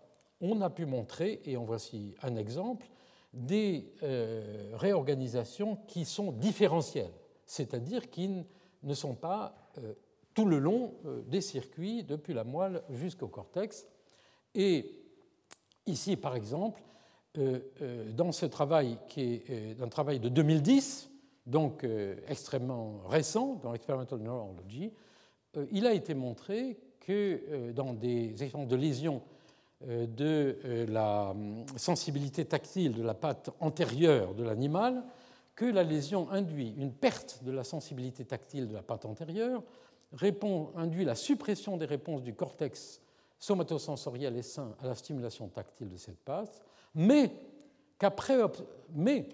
on 0.43 0.61
a 0.61 0.69
pu 0.69 0.85
montrer, 0.85 1.41
et 1.45 1.55
en 1.55 1.63
voici 1.63 2.13
un 2.21 2.35
exemple, 2.35 2.85
des 3.33 3.93
euh, 4.03 4.71
réorganisations 4.75 5.77
qui 5.87 6.05
sont 6.05 6.33
différentielles, 6.33 7.13
c'est-à-dire 7.45 8.09
qui 8.09 8.43
ne 8.83 8.93
sont 8.93 9.15
pas 9.15 9.55
euh, 9.77 9.93
tout 10.33 10.45
le 10.45 10.59
long 10.59 10.95
euh, 11.05 11.21
des 11.23 11.39
circuits, 11.39 12.03
depuis 12.03 12.33
la 12.33 12.43
moelle 12.43 12.83
jusqu'au 12.89 13.27
cortex. 13.27 13.87
Et 14.53 14.99
ici, 15.87 16.15
par 16.15 16.35
exemple, 16.35 16.83
dans 18.11 18.31
ce 18.31 18.45
travail 18.45 18.99
qui 19.07 19.41
est 19.47 19.81
un 19.81 19.87
travail 19.87 20.19
de 20.19 20.29
2010, 20.29 21.09
donc 21.47 21.83
extrêmement 22.27 23.01
récent 23.07 23.59
dans 23.63 23.73
Experimental 23.73 24.19
Neurology, 24.19 24.91
il 25.71 25.87
a 25.87 25.93
été 25.93 26.13
montré 26.13 26.77
que 26.99 27.71
dans 27.71 27.93
des 27.93 28.43
exemples 28.43 28.67
de 28.67 28.75
lésions 28.75 29.23
de 29.87 30.57
euh, 30.65 30.85
la 30.87 31.31
hum, 31.31 31.65
sensibilité 31.75 32.45
tactile 32.45 32.93
de 32.93 33.03
la 33.03 33.13
patte 33.13 33.49
antérieure 33.59 34.33
de 34.33 34.43
l'animal 34.43 35.03
que 35.55 35.65
la 35.65 35.83
lésion 35.83 36.29
induit. 36.31 36.73
Une 36.77 36.91
perte 36.91 37.43
de 37.43 37.51
la 37.51 37.63
sensibilité 37.63 38.25
tactile 38.25 38.67
de 38.67 38.73
la 38.73 38.81
patte 38.81 39.05
antérieure, 39.05 39.61
répond, 40.13 40.71
induit 40.75 41.05
la 41.05 41.15
suppression 41.15 41.77
des 41.77 41.85
réponses 41.85 42.23
du 42.23 42.33
cortex 42.33 43.01
somatosensoriel 43.39 44.37
et 44.37 44.41
sain 44.41 44.73
à 44.81 44.87
la 44.87 44.95
stimulation 44.95 45.47
tactile 45.47 45.89
de 45.89 45.97
cette 45.97 46.19
patte, 46.19 46.61
mais 46.95 47.31
qu'après 47.99 48.37
mais 48.93 49.27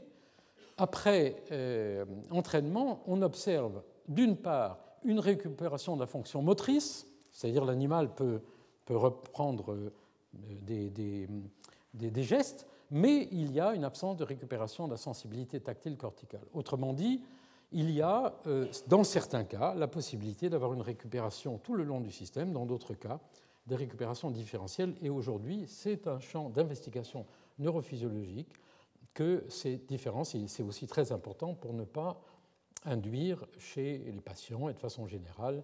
après 0.78 1.44
euh, 1.52 2.06
entraînement, 2.32 3.04
on 3.06 3.22
observe 3.22 3.84
d'une 4.08 4.36
part 4.36 4.80
une 5.04 5.20
récupération 5.20 5.96
de 5.96 6.02
la 6.02 6.08
fonction 6.08 6.42
motrice, 6.42 7.06
c'est-à-dire 7.32 7.66
l'animal 7.66 8.14
peut, 8.16 8.42
peut 8.86 8.98
reprendre 8.98 9.92
des, 10.34 10.90
des, 11.94 12.24
gestes, 12.24 12.68
mais 12.92 13.28
il 13.32 13.52
y 13.52 13.60
a 13.60 13.74
une 13.74 13.84
absence 13.84 14.18
de 14.18 14.24
récupération 14.24 14.88
de 14.88 14.92
la 14.92 14.98
sensibilité 14.98 15.60
tactile 15.60 15.98
corticale. 15.98 16.46
Autrement 16.54 16.94
dit, 16.94 17.22
il 17.72 17.92
y 17.92 18.02
a, 18.02 18.36
euh, 18.48 18.68
dans 18.88 19.04
certains 19.04 19.44
cas, 19.44 19.76
la 19.76 19.88
possibilité 19.88 20.50
d'avoir 20.50 20.74
une 20.74 20.82
récupération 20.82 21.58
tout 21.60 21.76
le 21.76 21.84
long 21.84 22.02
du 22.02 22.12
système, 22.12 22.52
dans 22.52 22.66
d'autres 22.66 22.94
cas, 22.94 23.20
des 23.68 23.76
récupérations 23.76 24.32
différentielles. 24.32 24.96
Et 25.02 25.10
aujourd'hui, 25.10 25.66
c'est 25.68 26.08
un 26.08 26.20
champ 26.20 26.50
d'investigation 26.50 27.26
neurophysiologique 27.60 28.54
que 29.14 29.44
ces 29.50 29.78
différences, 29.78 30.36
c'est 30.48 30.64
aussi 30.64 30.88
très 30.88 31.12
important 31.12 31.54
pour 31.54 31.74
ne 31.74 31.84
pas 31.84 32.22
induire 32.86 33.46
chez 33.58 33.98
les 33.98 34.22
patients 34.22 34.70
et 34.70 34.74
de 34.74 34.80
façon 34.80 35.08
générale, 35.08 35.64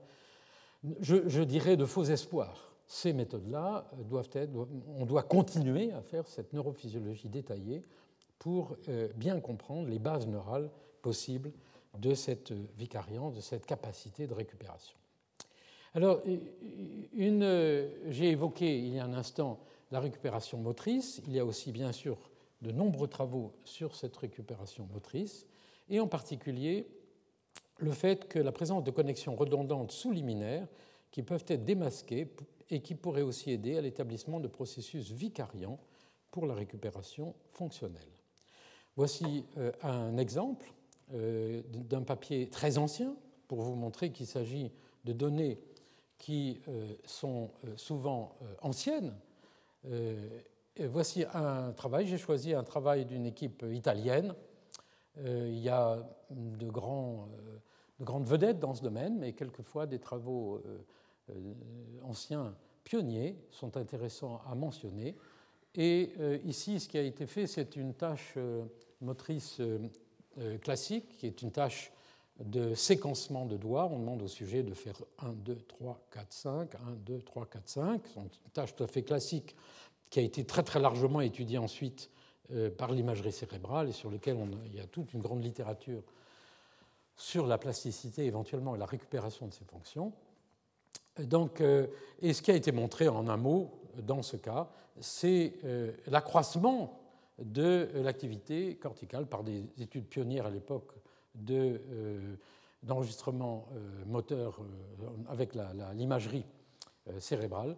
je 0.99 1.41
dirais, 1.43 1.77
de 1.77 1.85
faux 1.85 2.03
espoirs 2.03 2.74
ces 2.87 3.13
méthodes-là 3.13 3.89
doivent 4.09 4.29
être, 4.33 4.51
on 4.97 5.05
doit 5.05 5.23
continuer 5.23 5.91
à 5.91 6.01
faire 6.01 6.27
cette 6.27 6.53
neurophysiologie 6.53 7.29
détaillée 7.29 7.83
pour 8.39 8.75
euh, 8.89 9.09
bien 9.15 9.39
comprendre 9.39 9.87
les 9.87 9.99
bases 9.99 10.27
neurales 10.27 10.69
possibles 11.01 11.51
de 11.97 12.13
cette 12.13 12.51
vicariance, 12.77 13.35
de 13.35 13.41
cette 13.41 13.65
capacité 13.65 14.27
de 14.27 14.33
récupération. 14.33 14.97
Alors, 15.93 16.21
j'ai 17.15 18.29
évoqué 18.29 18.79
il 18.79 18.95
y 18.95 18.99
a 18.99 19.05
un 19.05 19.13
instant 19.13 19.59
la 19.91 19.99
récupération 20.01 20.57
motrice. 20.57 21.21
Il 21.25 21.33
y 21.33 21.39
a 21.39 21.45
aussi, 21.45 21.71
bien 21.71 21.91
sûr, 21.91 22.17
de 22.61 22.71
nombreux 22.71 23.07
travaux 23.07 23.53
sur 23.63 23.95
cette 23.95 24.17
récupération 24.17 24.87
motrice, 24.91 25.45
et 25.89 25.99
en 25.99 26.07
particulier 26.07 26.87
le 27.77 27.91
fait 27.91 28.27
que 28.27 28.39
la 28.39 28.51
présence 28.51 28.83
de 28.83 28.91
connexions 28.91 29.35
redondantes 29.35 29.91
sous-liminaires 29.91 30.67
qui 31.11 31.21
peuvent 31.21 31.45
être 31.47 31.63
démasquées 31.63 32.27
et 32.69 32.81
qui 32.81 32.95
pourrait 32.95 33.21
aussi 33.21 33.51
aider 33.51 33.77
à 33.77 33.81
l'établissement 33.81 34.39
de 34.39 34.47
processus 34.47 35.11
vicariants 35.11 35.79
pour 36.31 36.45
la 36.45 36.53
récupération 36.53 37.35
fonctionnelle. 37.51 38.01
Voici 38.95 39.45
euh, 39.57 39.71
un 39.83 40.17
exemple 40.17 40.65
euh, 41.13 41.61
d'un 41.69 42.01
papier 42.01 42.49
très 42.49 42.77
ancien 42.77 43.15
pour 43.47 43.61
vous 43.61 43.75
montrer 43.75 44.11
qu'il 44.11 44.25
s'agit 44.25 44.71
de 45.03 45.13
données 45.13 45.59
qui 46.17 46.61
euh, 46.67 46.93
sont 47.05 47.51
souvent 47.75 48.35
anciennes. 48.61 49.13
Voici 50.79 51.23
un 51.33 51.71
travail, 51.73 52.07
j'ai 52.07 52.17
choisi 52.17 52.53
un 52.53 52.63
travail 52.63 53.05
d'une 53.05 53.27
équipe 53.27 53.63
italienne. 53.71 54.33
Il 55.23 55.59
y 55.59 55.69
a 55.69 56.03
de, 56.31 56.67
grandes 56.69 58.25
vedettes 58.25 58.57
dans 58.57 58.73
ce 58.73 58.81
domaine, 58.81 59.19
mais 59.19 59.33
quelquefois 59.33 59.85
des 59.85 59.99
travaux 59.99 60.59
anciens 62.03 62.55
pionniers 62.83 63.35
sont 63.51 63.77
intéressants 63.77 64.41
à 64.49 64.55
mentionner. 64.55 65.15
Et 65.75 66.13
euh, 66.19 66.37
ici, 66.45 66.79
ce 66.79 66.87
qui 66.87 66.97
a 66.97 67.01
été 67.01 67.25
fait, 67.27 67.47
c'est 67.47 67.75
une 67.75 67.93
tâche 67.93 68.33
euh, 68.37 68.63
motrice 69.01 69.61
classique, 70.61 71.17
qui 71.17 71.27
est 71.27 71.41
une 71.41 71.51
tâche 71.51 71.93
de 72.39 72.73
séquencement 72.73 73.45
de 73.45 73.55
doigts. 73.55 73.85
On 73.85 73.99
demande 73.99 74.21
au 74.21 74.27
sujet 74.27 74.63
de 74.63 74.73
faire 74.73 74.97
1, 75.19 75.31
2, 75.31 75.55
3, 75.55 76.01
4, 76.11 76.33
5, 76.33 76.75
1, 76.75 76.79
2, 77.05 77.21
3, 77.21 77.45
4, 77.45 77.69
5. 77.69 78.01
C'est 78.05 78.19
une 78.19 78.29
tâche 78.53 78.75
tout 78.75 78.83
à 78.83 78.87
fait 78.87 79.03
classique 79.03 79.55
qui 80.09 80.19
a 80.19 80.23
été 80.23 80.43
très 80.45 80.63
très 80.63 80.79
largement 80.81 81.21
étudiée 81.21 81.57
ensuite 81.57 82.09
par 82.77 82.91
l'imagerie 82.91 83.31
cérébrale 83.31 83.89
et 83.89 83.93
sur 83.93 84.11
laquelle 84.11 84.37
il 84.65 84.75
y 84.75 84.81
a 84.81 84.87
toute 84.87 85.13
une 85.13 85.21
grande 85.21 85.43
littérature 85.43 86.03
sur 87.15 87.47
la 87.47 87.57
plasticité 87.57 88.25
éventuellement 88.25 88.75
et 88.75 88.79
la 88.79 88.85
récupération 88.85 89.47
de 89.47 89.53
ces 89.53 89.63
fonctions. 89.63 90.11
Donc, 91.23 91.61
euh, 91.61 91.87
et 92.21 92.33
ce 92.33 92.41
qui 92.41 92.51
a 92.51 92.55
été 92.55 92.71
montré 92.71 93.07
en 93.07 93.27
un 93.27 93.37
mot 93.37 93.71
dans 94.03 94.21
ce 94.21 94.37
cas, 94.37 94.69
c'est 94.99 95.53
euh, 95.63 95.91
l'accroissement 96.07 96.99
de 97.39 97.89
l'activité 97.95 98.75
corticale 98.75 99.25
par 99.25 99.43
des 99.43 99.65
études 99.77 100.07
pionnières 100.07 100.45
à 100.45 100.49
l'époque 100.49 100.93
euh, 101.49 102.35
d'enregistrement 102.83 103.67
moteur 104.05 104.59
avec 105.27 105.53
l'imagerie 105.95 106.45
cérébrale, 107.17 107.75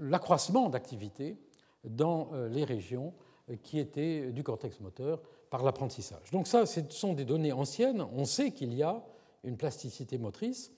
l'accroissement 0.00 0.68
d'activité 0.68 1.38
dans 1.84 2.30
les 2.50 2.64
régions 2.64 3.14
qui 3.62 3.78
étaient 3.78 4.30
du 4.30 4.42
cortex 4.42 4.78
moteur 4.80 5.22
par 5.48 5.64
l'apprentissage. 5.64 6.30
Donc 6.32 6.46
ça, 6.46 6.66
ce 6.66 6.82
sont 6.90 7.14
des 7.14 7.24
données 7.24 7.52
anciennes. 7.52 8.06
On 8.14 8.26
sait 8.26 8.50
qu'il 8.50 8.74
y 8.74 8.82
a 8.82 9.02
une 9.42 9.56
plasticité 9.56 10.18
motrice 10.18 10.70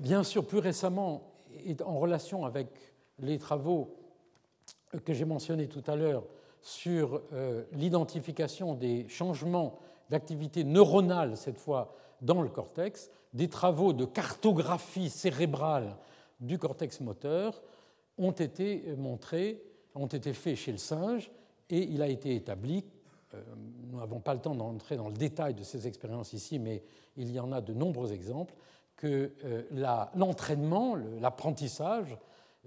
bien 0.00 0.22
sûr, 0.22 0.46
plus 0.46 0.58
récemment, 0.58 1.32
en 1.84 1.98
relation 1.98 2.44
avec 2.44 2.68
les 3.18 3.38
travaux 3.38 3.94
que 5.04 5.12
j'ai 5.12 5.24
mentionnés 5.24 5.68
tout 5.68 5.82
à 5.86 5.96
l'heure 5.96 6.24
sur 6.60 7.22
euh, 7.32 7.64
l'identification 7.72 8.74
des 8.74 9.08
changements 9.08 9.78
d'activité 10.10 10.64
neuronale, 10.64 11.36
cette 11.36 11.58
fois 11.58 11.94
dans 12.20 12.42
le 12.42 12.48
cortex, 12.48 13.10
des 13.32 13.48
travaux 13.48 13.92
de 13.92 14.04
cartographie 14.04 15.10
cérébrale 15.10 15.96
du 16.40 16.58
cortex 16.58 17.00
moteur 17.00 17.62
ont 18.16 18.32
été 18.32 18.94
montrés, 18.96 19.62
ont 19.94 20.06
été 20.06 20.32
faits 20.32 20.56
chez 20.56 20.72
le 20.72 20.78
singe, 20.78 21.30
et 21.70 21.82
il 21.82 22.02
a 22.02 22.08
été 22.08 22.34
établi, 22.34 22.84
euh, 23.34 23.42
nous 23.90 23.98
n'avons 23.98 24.20
pas 24.20 24.34
le 24.34 24.40
temps 24.40 24.54
d'entrer 24.54 24.96
dans 24.96 25.08
le 25.08 25.14
détail 25.14 25.54
de 25.54 25.62
ces 25.64 25.86
expériences 25.86 26.32
ici, 26.32 26.58
mais 26.58 26.82
il 27.16 27.30
y 27.30 27.40
en 27.40 27.52
a 27.52 27.60
de 27.60 27.72
nombreux 27.72 28.12
exemples, 28.12 28.54
que 28.96 29.32
l'entraînement, 30.14 30.96
l'apprentissage 31.20 32.16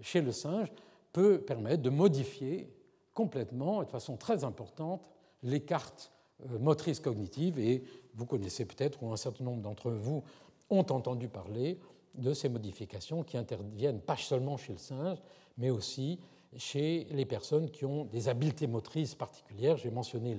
chez 0.02 0.22
le 0.22 0.32
singe 0.32 0.68
peut 1.14 1.40
permettre 1.40 1.82
de 1.82 1.90
modifier 1.90 2.72
complètement 3.14 3.82
et 3.82 3.86
de 3.86 3.92
façon 3.92 4.18
très 4.18 4.44
importante 4.44 5.02
les 5.44 5.62
cartes 5.62 6.12
motrices 6.60 7.00
cognitives 7.00 7.58
et 7.58 7.84
vous 8.14 8.26
connaissez 8.26 8.66
peut-être, 8.66 9.02
ou 9.02 9.12
un 9.12 9.18
certain 9.18 9.44
nombre 9.44 9.62
d'entre 9.62 9.92
vous 9.92 10.24
ont 10.70 10.86
entendu 10.90 11.28
parler 11.28 11.80
de 12.16 12.34
ces 12.34 12.50
modifications 12.50 13.24
qui 13.24 13.38
interviennent 13.38 14.02
pas 14.02 14.18
seulement 14.18 14.58
chez 14.58 14.74
le 14.74 14.80
singe, 14.80 15.18
mais 15.58 15.70
aussi 15.70 16.20
chez 16.56 17.08
les 17.12 17.26
personnes 17.26 17.70
qui 17.70 17.86
ont 17.86 18.06
des 18.06 18.30
habiletés 18.30 18.68
motrices 18.68 19.16
particulières. 19.16 19.78
J'ai 19.78 19.92
mentionné 19.92 20.38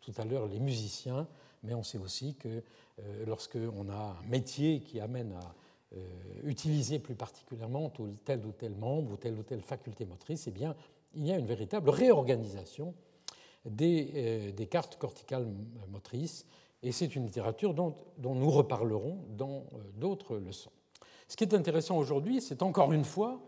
tout 0.00 0.12
à 0.16 0.24
l'heure 0.24 0.46
les 0.46 0.60
musiciens, 0.60 1.26
mais 1.62 1.74
on 1.74 1.82
sait 1.82 1.98
aussi 1.98 2.34
que 2.34 2.48
euh, 2.48 3.24
lorsqu'on 3.26 3.88
a 3.88 4.16
un 4.20 4.28
métier 4.28 4.80
qui 4.80 5.00
amène 5.00 5.32
à 5.32 5.54
euh, 5.96 5.98
utiliser 6.44 6.98
plus 6.98 7.14
particulièrement 7.14 7.92
tel 8.24 8.44
ou 8.44 8.52
tel 8.52 8.74
membre 8.74 9.12
ou 9.12 9.16
telle 9.16 9.34
ou 9.34 9.42
telle 9.42 9.62
faculté 9.62 10.04
motrice, 10.04 10.46
eh 10.46 10.50
bien, 10.50 10.74
il 11.14 11.26
y 11.26 11.32
a 11.32 11.38
une 11.38 11.46
véritable 11.46 11.90
réorganisation 11.90 12.94
des, 13.64 14.52
euh, 14.58 14.66
cartes 14.66 14.96
corticales 14.96 15.46
motrices, 15.90 16.46
et 16.82 16.92
c'est 16.92 17.16
une 17.16 17.24
littérature 17.24 17.74
dont, 17.74 17.94
nous 18.18 18.50
reparlerons 18.50 19.18
dans 19.36 19.64
d'autres 19.96 20.36
leçons. 20.36 20.70
Ce 21.26 21.36
qui 21.36 21.42
est 21.42 21.54
intéressant 21.54 21.98
aujourd'hui, 21.98 22.40
c'est 22.40 22.62
encore 22.62 22.92
une 22.92 23.04
fois 23.04 23.40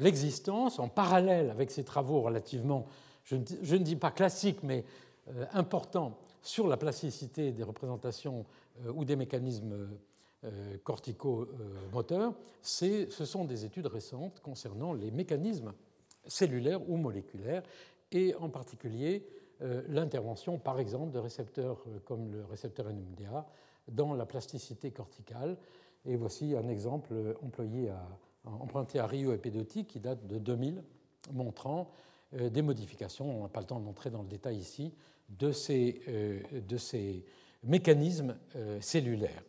l'existence, 0.00 0.80
en 0.80 0.88
parallèle 0.88 1.50
avec 1.50 1.70
ces 1.70 1.84
travaux 1.84 2.22
relativement, 2.22 2.86
je 3.24 3.36
ne 3.36 3.82
dis 3.82 3.94
pas 3.94 4.10
classiques, 4.10 4.62
mais 4.64 4.84
importants 5.52 6.18
sur 6.46 6.68
la 6.68 6.76
plasticité 6.76 7.52
des 7.52 7.62
représentations 7.62 8.46
euh, 8.84 8.92
ou 8.92 9.04
des 9.04 9.16
mécanismes 9.16 9.88
euh, 10.44 10.76
corticomoteurs, 10.84 12.34
ce 12.62 13.06
sont 13.08 13.44
des 13.44 13.64
études 13.64 13.86
récentes 13.86 14.40
concernant 14.40 14.92
les 14.92 15.10
mécanismes 15.10 15.72
cellulaires 16.26 16.88
ou 16.88 16.96
moléculaires, 16.96 17.62
et 18.12 18.34
en 18.36 18.48
particulier 18.48 19.26
l'intervention, 19.88 20.58
par 20.58 20.78
exemple, 20.78 21.12
de 21.12 21.18
récepteurs 21.18 21.82
comme 22.04 22.30
le 22.30 22.44
récepteur 22.44 22.92
NMDA 22.92 23.46
dans 23.88 24.12
la 24.12 24.26
plasticité 24.26 24.90
corticale. 24.90 25.56
Et 26.04 26.16
voici 26.16 26.54
un 26.54 26.68
exemple 26.68 27.14
emprunté 27.42 28.98
à 28.98 29.06
Rio 29.06 29.32
et 29.32 29.38
Pedotti, 29.38 29.86
qui 29.86 29.98
date 29.98 30.26
de 30.26 30.38
2000, 30.38 30.82
montrant 31.32 31.90
euh, 32.34 32.50
des 32.50 32.62
modifications, 32.62 33.38
on 33.38 33.42
n'a 33.42 33.48
pas 33.48 33.60
le 33.60 33.66
temps 33.66 33.80
d'entrer 33.80 34.10
dans 34.10 34.22
le 34.22 34.28
détail 34.28 34.56
ici, 34.56 34.92
de 35.28 35.52
ces, 35.52 36.00
euh, 36.08 36.40
de 36.66 36.76
ces 36.76 37.24
mécanismes 37.62 38.36
euh, 38.54 38.80
cellulaires. 38.80 39.42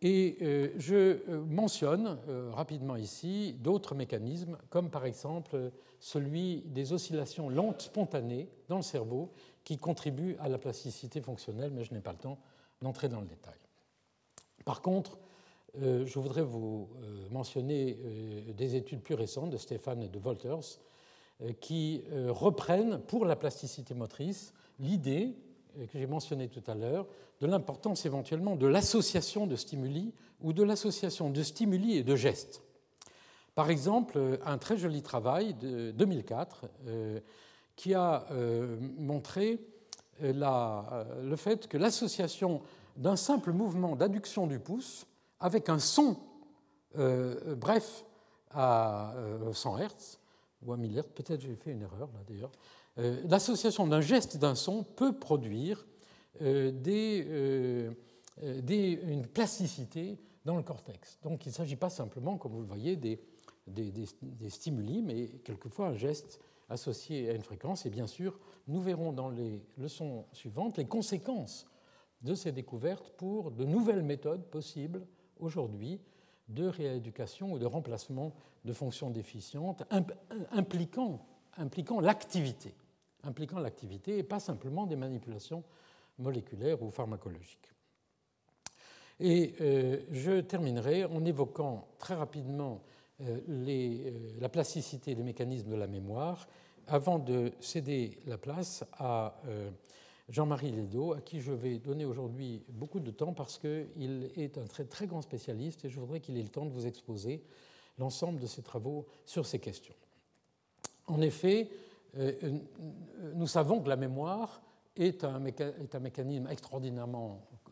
Et 0.00 0.36
je 0.76 1.18
mentionne 1.40 2.18
rapidement 2.52 2.94
ici 2.94 3.56
d'autres 3.58 3.96
mécanismes, 3.96 4.56
comme 4.70 4.90
par 4.90 5.04
exemple 5.04 5.72
celui 5.98 6.62
des 6.66 6.92
oscillations 6.92 7.48
lentes 7.48 7.82
spontanées 7.82 8.48
dans 8.68 8.76
le 8.76 8.84
cerveau, 8.84 9.32
qui 9.64 9.76
contribuent 9.76 10.36
à 10.38 10.48
la 10.48 10.56
plasticité 10.58 11.20
fonctionnelle, 11.20 11.72
mais 11.74 11.82
je 11.82 11.92
n'ai 11.92 12.00
pas 12.00 12.12
le 12.12 12.18
temps 12.18 12.38
d'entrer 12.80 13.08
dans 13.08 13.20
le 13.20 13.26
détail. 13.26 13.58
Par 14.64 14.82
contre, 14.82 15.18
euh, 15.76 16.06
je 16.06 16.18
voudrais 16.18 16.42
vous 16.42 16.88
euh, 17.02 17.28
mentionner 17.30 17.98
euh, 18.00 18.52
des 18.52 18.74
études 18.74 19.02
plus 19.02 19.14
récentes 19.14 19.50
de 19.50 19.56
Stéphane 19.56 20.02
et 20.02 20.08
de 20.08 20.18
Wolters 20.18 20.78
qui 21.60 22.02
reprennent 22.30 22.98
pour 22.98 23.24
la 23.24 23.36
plasticité 23.36 23.94
motrice 23.94 24.52
l'idée 24.78 25.34
que 25.76 25.98
j'ai 25.98 26.06
mentionnée 26.06 26.48
tout 26.48 26.62
à 26.66 26.74
l'heure 26.74 27.06
de 27.40 27.46
l'importance 27.46 28.04
éventuellement 28.06 28.56
de 28.56 28.66
l'association 28.66 29.46
de 29.46 29.56
stimuli 29.56 30.12
ou 30.40 30.52
de 30.52 30.62
l'association 30.62 31.30
de 31.30 31.42
stimuli 31.42 31.96
et 31.96 32.02
de 32.02 32.16
gestes. 32.16 32.62
Par 33.54 33.70
exemple, 33.70 34.38
un 34.44 34.58
très 34.58 34.76
joli 34.76 35.02
travail 35.02 35.54
de 35.54 35.90
2004 35.92 36.68
qui 37.76 37.94
a 37.94 38.26
montré 38.98 39.60
le 40.20 41.36
fait 41.36 41.68
que 41.68 41.76
l'association 41.76 42.60
d'un 42.96 43.16
simple 43.16 43.52
mouvement 43.52 43.96
d'adduction 43.96 44.46
du 44.46 44.58
pouce 44.58 45.06
avec 45.40 45.68
un 45.68 45.78
son 45.78 46.16
euh, 46.98 47.54
bref 47.54 48.04
à 48.50 49.14
100 49.52 49.78
euh, 49.78 49.86
Hz 49.86 50.18
ou 50.62 50.72
à 50.72 50.76
1000 50.76 50.98
Hz, 50.98 51.02
peut-être 51.14 51.40
j'ai 51.40 51.54
fait 51.54 51.70
une 51.70 51.82
erreur 51.82 52.08
là 52.12 52.20
d'ailleurs, 52.26 52.50
euh, 52.50 52.87
l'association 52.98 53.86
d'un 53.86 54.00
geste 54.00 54.34
et 54.34 54.38
d'un 54.38 54.54
son 54.54 54.82
peut 54.82 55.18
produire 55.18 55.86
des, 56.40 57.94
une 58.42 59.26
plasticité 59.26 60.18
dans 60.44 60.56
le 60.56 60.62
cortex. 60.62 61.18
Donc 61.22 61.46
il 61.46 61.50
ne 61.50 61.54
s'agit 61.54 61.76
pas 61.76 61.90
simplement, 61.90 62.36
comme 62.38 62.52
vous 62.52 62.60
le 62.60 62.66
voyez, 62.66 62.96
des, 62.96 63.20
stimuli, 64.48 65.02
mais 65.02 65.28
quelquefois 65.44 65.88
un 65.88 65.94
geste 65.94 66.40
associé 66.68 67.30
à 67.30 67.34
une 67.34 67.42
fréquence. 67.42 67.86
Et 67.86 67.90
bien 67.90 68.06
sûr, 68.06 68.38
nous 68.66 68.80
verrons 68.80 69.12
dans 69.12 69.30
les 69.30 69.62
leçons 69.76 70.26
suivantes 70.32 70.78
les 70.78 70.86
conséquences 70.86 71.66
de 72.22 72.34
ces 72.34 72.52
découvertes 72.52 73.10
pour 73.16 73.50
de 73.50 73.64
nouvelles 73.64 74.02
méthodes 74.02 74.44
possibles 74.44 75.06
aujourd'hui 75.38 76.00
de 76.48 76.66
rééducation 76.66 77.52
ou 77.52 77.58
de 77.58 77.66
remplacement 77.66 78.34
de 78.64 78.72
fonctions 78.72 79.10
déficientes 79.10 79.82
impliquant 80.50 81.20
l'activité, 82.00 82.74
impliquant 83.24 83.58
l'activité 83.58 84.18
et 84.18 84.22
pas 84.22 84.40
simplement 84.40 84.86
des 84.86 84.96
manipulations 84.96 85.62
moléculaires 86.18 86.82
ou 86.82 86.90
pharmacologiques. 86.90 87.72
Et 89.20 89.54
euh, 89.60 90.00
je 90.10 90.40
terminerai 90.40 91.04
en 91.04 91.24
évoquant 91.24 91.88
très 91.98 92.14
rapidement 92.14 92.82
euh, 93.20 93.40
euh, 93.48 94.10
la 94.40 94.48
plasticité 94.48 95.14
des 95.14 95.24
mécanismes 95.24 95.70
de 95.70 95.76
la 95.76 95.88
mémoire 95.88 96.48
avant 96.86 97.18
de 97.18 97.52
céder 97.60 98.18
la 98.26 98.38
place 98.38 98.82
à 98.94 99.34
Jean-Marie 100.30 100.70
Ledo, 100.70 101.12
à 101.12 101.20
qui 101.20 101.42
je 101.42 101.52
vais 101.52 101.78
donner 101.78 102.06
aujourd'hui 102.06 102.62
beaucoup 102.70 102.98
de 102.98 103.10
temps 103.10 103.34
parce 103.34 103.58
qu'il 103.58 104.30
est 104.36 104.56
un 104.56 104.64
très, 104.64 104.84
très 104.84 105.06
grand 105.06 105.20
spécialiste 105.20 105.84
et 105.84 105.90
je 105.90 106.00
voudrais 106.00 106.20
qu'il 106.20 106.38
ait 106.38 106.42
le 106.42 106.48
temps 106.48 106.64
de 106.64 106.70
vous 106.70 106.86
exposer 106.86 107.42
l'ensemble 107.98 108.40
de 108.40 108.46
ses 108.46 108.62
travaux 108.62 109.06
sur 109.26 109.44
ces 109.44 109.58
questions. 109.58 109.94
En 111.06 111.20
effet, 111.20 111.68
nous 113.34 113.46
savons 113.46 113.80
que 113.80 113.88
la 113.88 113.96
mémoire 113.96 114.60
est 114.98 115.24
un, 115.24 115.38
mécanisme 115.38 116.48
extraordinairement 116.50 117.40
euh, 117.68 117.70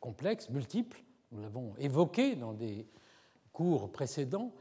complexe, 0.00 0.50
multiple. 0.50 1.02
Nous 1.32 1.40
l'avons 1.40 1.74
évoqué 1.78 2.36
dans 2.36 2.52
des 2.52 2.86
cours 3.52 3.90
précédents. 3.90 4.52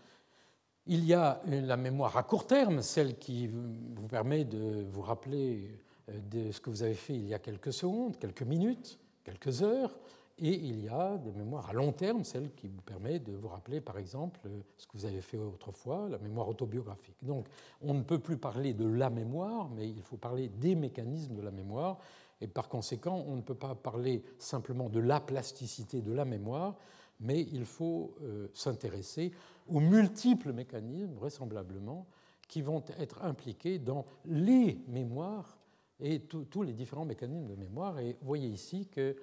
Il 0.87 1.03
y 1.03 1.13
a 1.13 1.41
la 1.47 1.77
mémoire 1.77 2.15
à 2.15 2.23
court 2.23 2.45
terme, 2.45 2.81
celle 2.81 3.17
qui 3.17 3.47
vous 3.47 4.07
permet 4.07 4.45
de 4.45 4.85
vous 4.89 5.01
rappeler 5.01 5.79
euh, 6.09 6.19
de 6.29 6.51
ce 6.51 6.61
que 6.61 6.69
vous 6.69 6.83
avez 6.83 6.93
fait 6.93 7.15
il 7.15 7.27
y 7.27 7.33
a 7.33 7.39
quelques 7.39 7.73
secondes, 7.73 8.17
quelques 8.17 8.43
minutes, 8.43 8.99
quelques 9.23 9.63
heures, 9.63 9.97
et 10.37 10.53
il 10.53 10.83
y 10.83 10.89
a 10.89 11.17
des 11.17 11.31
mémoires 11.31 11.69
à 11.69 11.73
long 11.73 11.93
terme, 11.93 12.25
celle 12.25 12.53
qui 12.55 12.67
vous 12.67 12.81
permet 12.81 13.19
de 13.19 13.31
vous 13.31 13.47
rappeler, 13.47 13.79
par 13.79 13.97
exemple, 13.97 14.41
ce 14.77 14.85
que 14.85 14.97
vous 14.97 15.05
avez 15.05 15.21
fait 15.21 15.37
autrefois, 15.37 16.09
la 16.09 16.17
mémoire 16.17 16.49
autobiographique. 16.49 17.15
Donc, 17.21 17.47
on 17.81 17.93
ne 17.93 18.01
peut 18.01 18.19
plus 18.19 18.37
parler 18.37 18.73
de 18.73 18.85
la 18.85 19.09
mémoire, 19.09 19.69
mais 19.69 19.89
il 19.89 20.01
faut 20.01 20.17
parler 20.17 20.49
des 20.49 20.75
mécanismes 20.75 21.35
de 21.35 21.41
la 21.41 21.51
mémoire, 21.51 21.99
et 22.41 22.47
par 22.47 22.67
conséquent, 22.67 23.23
on 23.27 23.37
ne 23.37 23.41
peut 23.41 23.55
pas 23.55 23.75
parler 23.75 24.23
simplement 24.37 24.89
de 24.89 24.99
la 24.99 25.21
plasticité 25.21 26.01
de 26.01 26.11
la 26.11 26.25
mémoire, 26.25 26.75
mais 27.21 27.41
il 27.53 27.63
faut 27.63 28.13
euh, 28.21 28.47
s'intéresser 28.53 29.31
aux 29.69 29.79
multiples 29.79 30.51
mécanismes, 30.51 31.13
vraisemblablement, 31.13 32.07
qui 32.49 32.61
vont 32.61 32.83
être 32.99 33.23
impliqués 33.23 33.79
dans 33.79 34.05
les 34.25 34.79
mémoires 34.87 35.57
et 35.99 36.19
tous 36.19 36.61
les 36.61 36.73
différents 36.73 37.05
mécanismes 37.05 37.47
de 37.47 37.55
mémoire. 37.55 37.99
Et 37.99 38.17
vous 38.21 38.27
voyez 38.27 38.49
ici 38.49 38.87
qu'il 38.87 39.15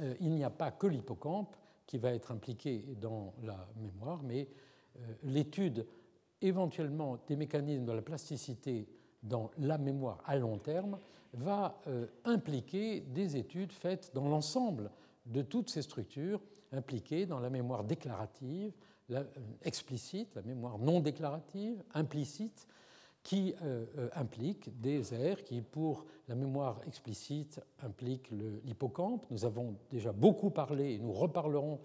euh, 0.00 0.14
n'y 0.20 0.44
a 0.44 0.50
pas 0.50 0.70
que 0.70 0.86
l'hippocampe 0.86 1.56
qui 1.86 1.98
va 1.98 2.12
être 2.12 2.32
impliqué 2.32 2.84
dans 3.00 3.34
la 3.42 3.68
mémoire, 3.76 4.22
mais 4.22 4.48
euh, 4.96 5.00
l'étude 5.24 5.86
éventuellement 6.40 7.18
des 7.26 7.36
mécanismes 7.36 7.84
de 7.84 7.92
la 7.92 8.02
plasticité 8.02 8.88
dans 9.22 9.50
la 9.58 9.78
mémoire 9.78 10.22
à 10.26 10.36
long 10.36 10.58
terme 10.58 10.98
va 11.32 11.80
euh, 11.86 12.06
impliquer 12.24 13.00
des 13.00 13.36
études 13.36 13.72
faites 13.72 14.12
dans 14.14 14.28
l'ensemble 14.28 14.90
de 15.26 15.42
toutes 15.42 15.70
ces 15.70 15.82
structures 15.82 16.40
impliquées 16.72 17.26
dans 17.26 17.40
la 17.40 17.50
mémoire 17.50 17.84
déclarative, 17.84 18.72
la, 19.08 19.24
explicite, 19.62 20.34
la 20.34 20.42
mémoire 20.42 20.78
non 20.78 21.00
déclarative, 21.00 21.82
implicite, 21.94 22.66
qui 23.24 23.54
euh, 23.62 23.86
euh, 23.98 24.08
implique 24.14 24.78
des 24.80 25.14
aires 25.14 25.42
qui, 25.42 25.62
pour 25.62 26.04
la 26.28 26.34
mémoire 26.34 26.80
explicite, 26.86 27.60
impliquent 27.82 28.30
l'hippocampe. 28.64 29.24
Nous 29.30 29.44
avons 29.46 29.74
déjà 29.90 30.12
beaucoup 30.12 30.50
parlé 30.50 30.92
et 30.92 30.98
nous 30.98 31.12
reparlerons 31.12 31.80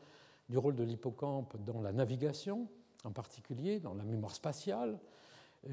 du 0.49 0.57
rôle 0.57 0.75
de 0.75 0.83
l'hippocampe 0.83 1.55
dans 1.65 1.81
la 1.81 1.93
navigation, 1.93 2.67
en 3.05 3.11
particulier 3.11 3.79
dans 3.79 3.93
la 3.93 4.03
mémoire 4.03 4.35
spatiale, 4.35 4.99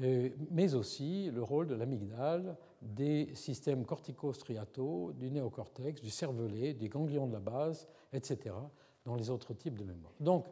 euh, 0.01 0.29
mais 0.51 0.73
aussi 0.73 1.29
le 1.31 1.43
rôle 1.43 1.67
de 1.67 1.75
l'amygdale, 1.75 2.55
des 2.81 3.29
systèmes 3.35 3.85
cortico-striataux, 3.85 5.11
du 5.13 5.29
néocortex, 5.29 6.01
du 6.01 6.09
cervelet, 6.09 6.73
des 6.73 6.87
ganglions 6.87 7.27
de 7.27 7.33
la 7.33 7.39
base, 7.39 7.87
etc., 8.13 8.55
dans 9.05 9.15
les 9.15 9.29
autres 9.29 9.53
types 9.53 9.77
de 9.77 9.83
mémoire. 9.83 10.13
Donc, 10.19 10.45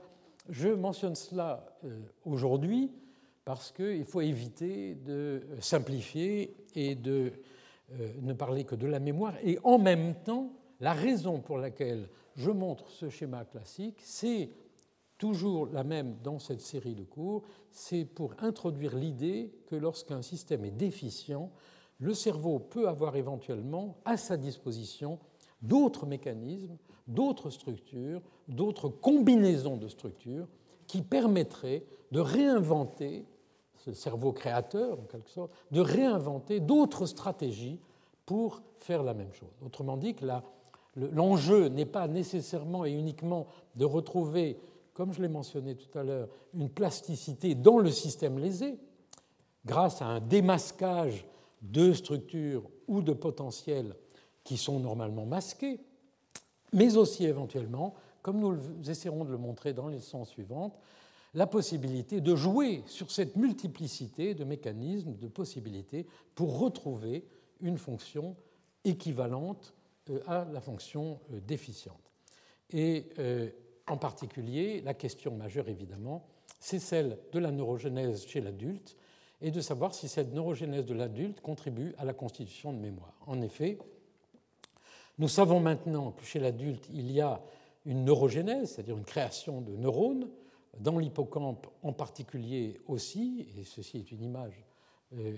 je 0.50 0.70
mentionne 0.70 1.16
cela 1.16 1.78
euh, 1.86 2.02
aujourd'hui 2.26 2.92
parce 3.46 3.72
qu'il 3.72 4.06
faut 4.06 4.22
éviter 4.22 4.96
de 4.96 5.42
simplifier 5.60 6.58
et 6.74 6.96
de 6.96 7.32
euh, 7.94 8.10
ne 8.22 8.34
parler 8.34 8.64
que 8.64 8.76
de 8.76 8.88
la 8.88 9.00
mémoire. 9.00 9.36
Et 9.44 9.60
en 9.64 9.78
même 9.78 10.16
temps, 10.16 10.52
la 10.80 10.94
raison 10.94 11.40
pour 11.40 11.60
laquelle 11.60 12.10
je 12.36 12.50
montre 12.50 12.90
ce 12.90 13.10
schéma 13.10 13.46
classique, 13.46 14.00
c'est 14.02 14.50
toujours 15.18 15.68
la 15.68 15.84
même 15.84 16.18
dans 16.24 16.40
cette 16.40 16.62
série 16.62 16.96
de 16.96 17.04
cours, 17.04 17.44
c'est 17.72 18.04
pour 18.04 18.34
introduire 18.40 18.96
l'idée 18.96 19.54
que 19.68 19.76
lorsqu'un 19.76 20.22
système 20.22 20.66
est 20.66 20.72
déficient, 20.72 21.52
le 22.00 22.14
cerveau 22.14 22.60
peut 22.60 22.90
avoir 22.90 23.16
éventuellement 23.16 23.98
à 24.04 24.18
sa 24.18 24.36
disposition 24.36 25.20
d'autres 25.62 26.06
mécanismes, 26.06 26.78
d'autres 27.08 27.50
structures, 27.50 28.22
d'autres 28.48 28.90
combinaisons 28.90 29.78
de 29.78 29.88
structures 29.88 30.48
qui 30.88 31.02
permettraient 31.02 31.86
de 32.12 32.20
réinventer, 32.20 33.26
ce 33.86 33.94
cerveau 33.94 34.32
créateur 34.32 35.00
en 35.00 35.04
quelque 35.04 35.30
sorte, 35.30 35.52
de 35.72 35.80
réinventer 35.80 36.60
d'autres 36.60 37.06
stratégies 37.06 37.80
pour 38.26 38.62
faire 38.80 39.04
la 39.04 39.14
même 39.14 39.32
chose. 39.34 39.50
Autrement 39.64 39.98
dit, 39.98 40.16
que 40.16 40.26
l'enjeu 40.96 41.68
n'est 41.68 41.86
pas 41.86 42.08
nécessairement 42.08 42.86
et 42.86 42.92
uniquement 42.92 43.46
de 43.76 43.86
retrouver, 43.86 44.58
comme 44.94 45.14
je 45.14 45.22
l'ai 45.22 45.28
mentionné 45.28 45.76
tout 45.76 45.98
à 45.98 46.04
l'heure, 46.04 46.30
une 46.56 46.70
plasticité 46.70 47.54
dans 47.54 47.78
le 47.78 47.92
système 47.92 48.40
lésé, 48.40 48.80
grâce 49.66 50.02
à 50.02 50.06
un 50.06 50.20
démasquage 50.20 51.26
de 51.62 51.94
structures 51.94 52.64
ou 52.88 53.02
de 53.02 53.14
potentiels 53.14 53.96
qui 54.44 54.58
sont 54.58 54.80
normalement 54.80 55.26
masqués, 55.26 55.80
mais 56.74 56.98
aussi 56.98 57.26
éventuellement, 57.26 57.94
comme 58.22 58.40
nous 58.40 58.90
essaierons 58.90 59.26
de 59.26 59.32
le 59.32 59.38
montrer 59.38 59.74
dans 59.74 59.88
les 59.88 59.98
leçons 59.98 60.26
suivantes, 60.26 60.78
la 61.36 61.48
possibilité 61.48 62.22
de 62.22 62.36
jouer 62.36 62.82
sur 62.88 63.12
cette 63.12 63.36
multiplicité 63.36 64.34
de 64.34 64.46
mécanismes, 64.46 65.16
de 65.16 65.28
possibilités, 65.28 66.08
pour 66.34 66.60
retrouver 66.60 67.26
une 67.62 67.78
fonction 67.78 68.36
équivalente 68.86 69.74
euh, 70.10 70.20
à 70.28 70.46
la 70.46 70.62
fonction 70.62 71.20
euh, 71.34 71.40
déficiente. 71.46 72.12
Et 72.72 73.10
euh, 73.20 73.50
en 73.88 73.98
particulier, 73.98 74.82
la 74.82 74.94
question 74.94 75.36
majeure, 75.36 75.68
évidemment, 75.68 76.26
c'est 76.60 76.80
celle 76.80 77.20
de 77.34 77.40
la 77.40 77.52
neurogénèse 77.52 78.26
chez 78.26 78.40
l'adulte 78.40 78.96
et 79.42 79.52
de 79.52 79.62
savoir 79.62 79.94
si 79.94 80.08
cette 80.08 80.34
neurogénèse 80.34 80.86
de 80.86 80.94
l'adulte 80.94 81.42
contribue 81.42 81.94
à 81.98 82.06
la 82.06 82.14
constitution 82.14 82.72
de 82.72 82.80
mémoire. 82.80 83.14
En 83.28 83.42
effet, 83.42 83.78
nous 85.18 85.28
savons 85.28 85.60
maintenant 85.60 86.12
que 86.12 86.24
chez 86.24 86.40
l'adulte, 86.40 86.88
il 86.94 87.12
y 87.12 87.20
a 87.20 87.42
une 87.86 88.06
neurogénèse, 88.06 88.72
c'est-à-dire 88.72 88.98
une 88.98 89.06
création 89.06 89.62
de 89.62 89.76
neurones, 89.76 90.30
dans 90.80 90.98
l'hippocampe 90.98 91.68
en 91.84 91.94
particulier 91.94 92.82
aussi, 92.88 93.48
et 93.58 93.64
ceci 93.64 93.98
est 93.98 94.12
une 94.12 94.24
image 94.24 94.66
euh, 95.14 95.36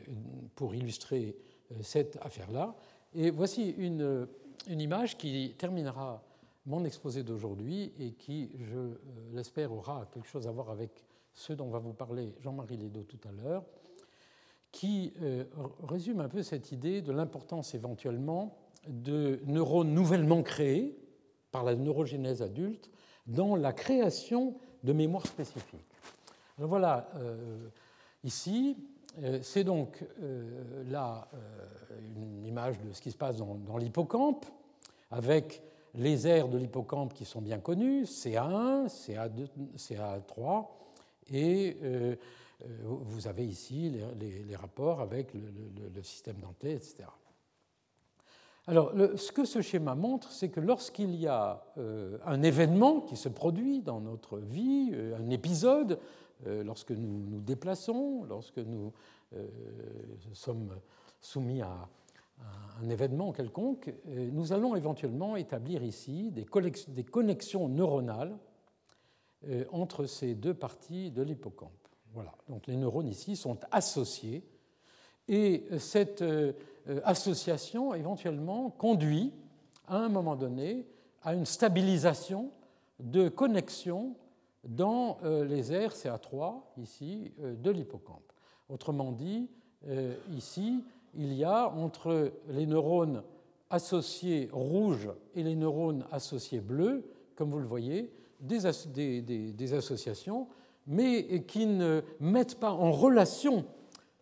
pour 0.56 0.74
illustrer 0.74 1.38
euh, 1.72 1.76
cette 1.82 2.18
affaire-là. 2.22 2.76
Et 3.14 3.30
voici 3.30 3.70
une, 3.78 4.28
image 4.68 5.18
qui 5.18 5.56
terminera 5.58 6.24
mon 6.66 6.84
exposé 6.84 7.24
d'aujourd'hui 7.24 7.94
et 8.00 8.14
qui, 8.14 8.52
je 8.60 8.78
euh, 8.78 8.96
l'espère, 9.34 9.72
aura 9.72 10.08
quelque 10.12 10.28
chose 10.28 10.48
à 10.48 10.52
voir 10.52 10.70
avec 10.70 11.06
ce 11.34 11.54
dont 11.54 11.68
va 11.68 11.80
vous 11.80 11.94
parler 11.94 12.34
Jean-Marie 12.40 12.78
Lédo 12.78 13.04
tout 13.04 13.20
à 13.28 13.32
l'heure, 13.32 13.64
qui 14.72 15.14
résume 15.88 16.20
un 16.20 16.28
peu 16.28 16.44
cette 16.44 16.72
idée 16.72 17.02
de 17.02 17.12
l'importance 17.12 17.74
éventuellement 17.74 18.58
de 18.88 19.40
neurones 19.46 19.94
nouvellement 19.94 20.44
créés 20.44 20.98
par 21.52 21.64
la 21.64 21.76
neurogénèse 21.76 22.42
adulte 22.42 22.90
dans 23.28 23.56
la 23.56 23.74
création 23.74 24.56
de 24.84 24.94
mémoire 24.94 25.26
spécifique. 25.26 25.86
Alors 26.58 26.70
voilà, 26.70 27.08
euh, 27.16 27.70
ici, 28.24 28.78
euh, 29.22 29.40
c'est 29.42 29.64
donc 29.64 30.04
euh, 30.22 30.84
là 30.90 31.28
une 32.16 32.46
image 32.46 32.80
de 32.80 32.94
ce 32.94 33.02
qui 33.02 33.12
se 33.12 33.18
passe 33.18 33.38
dans, 33.38 33.56
dans 33.56 33.78
l'hippocampe, 33.78 34.46
avec 35.12 35.62
les 35.94 36.28
aires 36.28 36.48
de 36.48 36.58
l'hippocampe 36.58 37.14
qui 37.14 37.26
sont 37.26 37.42
bien 37.42 37.60
connues, 37.60 38.04
CA1, 38.04 38.88
CA2, 38.88 39.48
CA3, 39.78 40.68
et 41.32 41.78
vous 42.80 43.28
avez 43.28 43.46
ici 43.46 44.00
les, 44.20 44.56
rapports 44.56 45.02
avec 45.02 45.34
le 45.34 46.04
système 46.04 46.38
denté, 46.38 46.74
etc. 46.74 47.06
Alors, 48.70 48.92
ce 49.16 49.32
que 49.32 49.46
ce 49.46 49.62
schéma 49.62 49.96
montre, 49.96 50.30
c'est 50.30 50.50
que 50.50 50.60
lorsqu'il 50.60 51.16
y 51.16 51.26
a 51.26 51.64
euh, 51.78 52.18
un 52.26 52.44
événement 52.44 53.00
qui 53.00 53.16
se 53.16 53.30
produit 53.30 53.82
dans 53.82 54.02
notre 54.02 54.40
vie, 54.40 54.92
euh, 54.92 55.18
un 55.18 55.30
épisode, 55.30 56.00
euh, 56.46 56.66
lorsque 56.66 56.92
nous 56.92 57.24
nous 57.30 57.40
déplaçons, 57.40 58.26
lorsque 58.26 58.58
nous 58.58 58.92
sommes 60.34 60.76
soumis 61.22 61.62
à, 61.62 61.90
un 62.82 62.90
événement 62.90 63.34
quelconque, 63.34 63.94
nous 64.06 64.54
allons 64.54 64.76
éventuellement 64.76 65.36
établir 65.36 65.84
ici 65.84 66.32
des, 66.32 66.46
des 66.90 67.04
connexions 67.04 67.68
neuronales 67.68 68.38
entre 69.72 70.06
ces 70.06 70.34
deux 70.34 70.54
parties 70.54 71.12
de 71.12 71.24
l'hippocampe. 71.24 71.72
Voilà. 72.14 72.34
Donc 72.48 72.68
les 72.68 72.78
neurones 72.78 73.10
ici 73.10 73.36
sont 73.36 73.58
associés 73.72 74.44
et 75.28 75.66
cette 75.78 76.24
association 77.04 77.94
éventuellement 77.94 78.70
conduit 78.70 79.34
à 79.88 79.98
un 79.98 80.10
moment 80.10 80.36
donné 80.36 80.86
à 81.24 81.34
une 81.34 81.46
stabilisation 81.46 82.52
de 83.00 83.30
connexion 83.30 84.16
dans 84.68 85.18
euh, 85.24 85.46
les 85.46 85.72
aires 85.72 85.94
CA3 85.94 86.62
ici 86.78 87.32
euh, 87.42 87.56
de 87.56 87.72
l'hippocampe. 87.72 88.34
Autrement 88.70 89.12
dit, 89.14 89.50
ici, 90.36 90.84
il 91.16 91.34
y 91.34 91.46
a 91.46 91.70
entre 91.70 92.34
les 92.50 92.66
neurones 92.66 93.24
associés 93.70 94.50
rouges 94.52 95.10
et 95.36 95.44
les 95.44 95.56
neurones 95.56 96.06
associés 96.12 96.60
bleus, 96.60 97.10
comme 97.36 97.50
vous 97.50 97.60
le 97.60 97.66
voyez, 97.66 98.12
des, 98.42 99.22
des 99.22 99.74
associations, 99.74 100.48
mais 100.86 101.44
qui 101.44 101.66
ne 101.66 102.02
mettent 102.20 102.60
pas 102.60 102.72
en 102.72 102.92
relation 102.92 103.66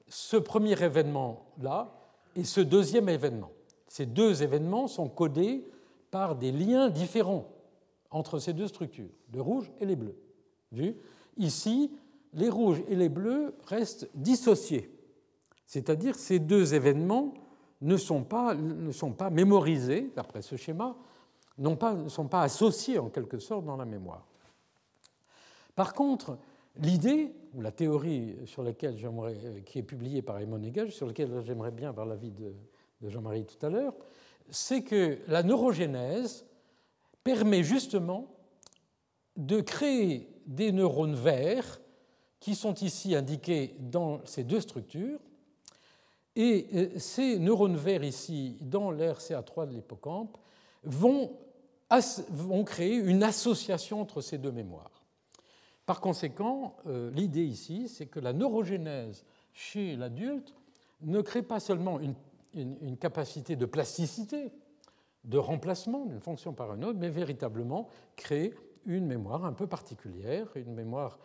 ce 0.08 0.38
premier 0.38 0.82
événement-là 0.82 1.92
et 2.36 2.44
ce 2.44 2.62
deuxième 2.62 3.10
événement. 3.10 3.52
Ces 3.88 4.06
deux 4.06 4.44
événements 4.44 4.88
sont 4.88 5.10
codés 5.10 5.66
par 6.12 6.36
des 6.36 6.52
liens 6.52 6.90
différents 6.90 7.50
entre 8.12 8.40
ces 8.40 8.54
deux 8.54 8.68
structures, 8.68 9.10
le 9.34 9.42
rouge 9.42 9.72
et 9.80 9.86
les 9.86 9.96
bleus. 9.96 10.18
Vu? 10.72 10.96
Ici, 11.38 11.92
les 12.34 12.50
rouges 12.50 12.82
et 12.88 12.96
les 12.96 13.10
bleus 13.10 13.56
restent 13.66 14.10
dissociés, 14.14 14.90
c'est-à-dire 15.66 16.16
ces 16.16 16.40
deux 16.40 16.74
événements 16.74 17.34
ne 17.82 17.98
sont 17.98 18.24
pas, 18.24 18.56
mémorisés, 19.32 20.12
d'après 20.16 20.42
ce 20.42 20.56
schéma, 20.56 20.96
ne 21.58 22.10
sont 22.10 22.28
pas 22.28 22.42
associés 22.42 23.00
en 23.00 23.10
quelque 23.10 23.40
sorte 23.40 23.66
dans 23.66 23.78
la 23.78 23.86
mémoire. 23.86 24.26
Par 25.76 25.94
contre, 25.94 26.38
L'idée, 26.78 27.34
ou 27.54 27.62
la 27.62 27.72
théorie 27.72 28.36
sur 28.46 28.62
laquelle 28.62 28.98
euh, 29.04 29.60
qui 29.62 29.80
est 29.80 29.84
publiée 29.84 30.22
par 30.22 30.36
Raymond 30.36 30.60
Nagel, 30.60 30.92
sur 30.92 31.08
laquelle 31.08 31.42
j'aimerais 31.46 31.72
bien 31.72 31.90
avoir 31.90 32.06
l'avis 32.06 32.32
de, 32.32 32.54
Jean-Marie 33.02 33.46
tout 33.46 33.64
à 33.66 33.70
l'heure, 33.70 33.94
c'est 34.50 34.82
que 34.82 35.20
la 35.28 35.44
neurogénèse 35.44 36.46
permet 37.24 37.64
justement 37.64 38.28
de 39.38 39.62
créer 39.62 40.28
des 40.48 40.72
neurones 40.72 41.16
verts 41.16 41.82
qui 42.40 42.56
sont 42.56 42.74
ici 42.76 43.16
indiqués 43.16 43.76
dans 43.80 44.26
ces 44.26 44.44
deux 44.44 44.60
structures. 44.60 45.20
Et 46.36 46.68
euh, 46.74 47.00
ces 47.00 47.40
neurones 47.40 47.78
verts 47.78 48.04
ici, 48.04 48.58
dans 48.62 48.92
l'RCA3 48.92 49.68
de 49.68 49.74
l'hippocampe, 49.76 50.38
vont 50.84 51.32
créer 52.66 52.96
une 52.96 53.24
association 53.24 54.02
entre 54.02 54.22
ces 54.22 54.38
deux 54.38 54.52
mémoires. 54.52 54.95
Par 55.86 56.02
conséquent, 56.02 56.78
euh, 56.88 57.12
l'idée 57.12 57.44
ici, 57.44 57.88
c'est 57.88 58.08
que 58.08 58.20
la 58.20 58.34
neurogénèse 58.34 59.24
chez 59.54 59.96
l'adulte 59.96 60.54
ne 61.02 61.22
crée 61.22 61.44
pas 61.44 61.60
seulement 61.60 62.00
une, 62.00 62.16
capacité 62.98 63.56
de 63.56 63.66
plasticité, 63.66 64.52
de 65.26 65.38
remplacement 65.38 66.06
d'une 66.06 66.22
fonction 66.22 66.54
par 66.54 66.74
une 66.74 66.86
autre, 66.86 66.98
mais 67.00 67.10
véritablement 67.10 67.90
crée 68.16 68.54
une 68.86 69.06
mémoire 69.06 69.46
un 69.46 69.54
peu 69.54 69.68
particulière, 69.68 70.48
une 70.56 70.74
mémoire 70.74 71.20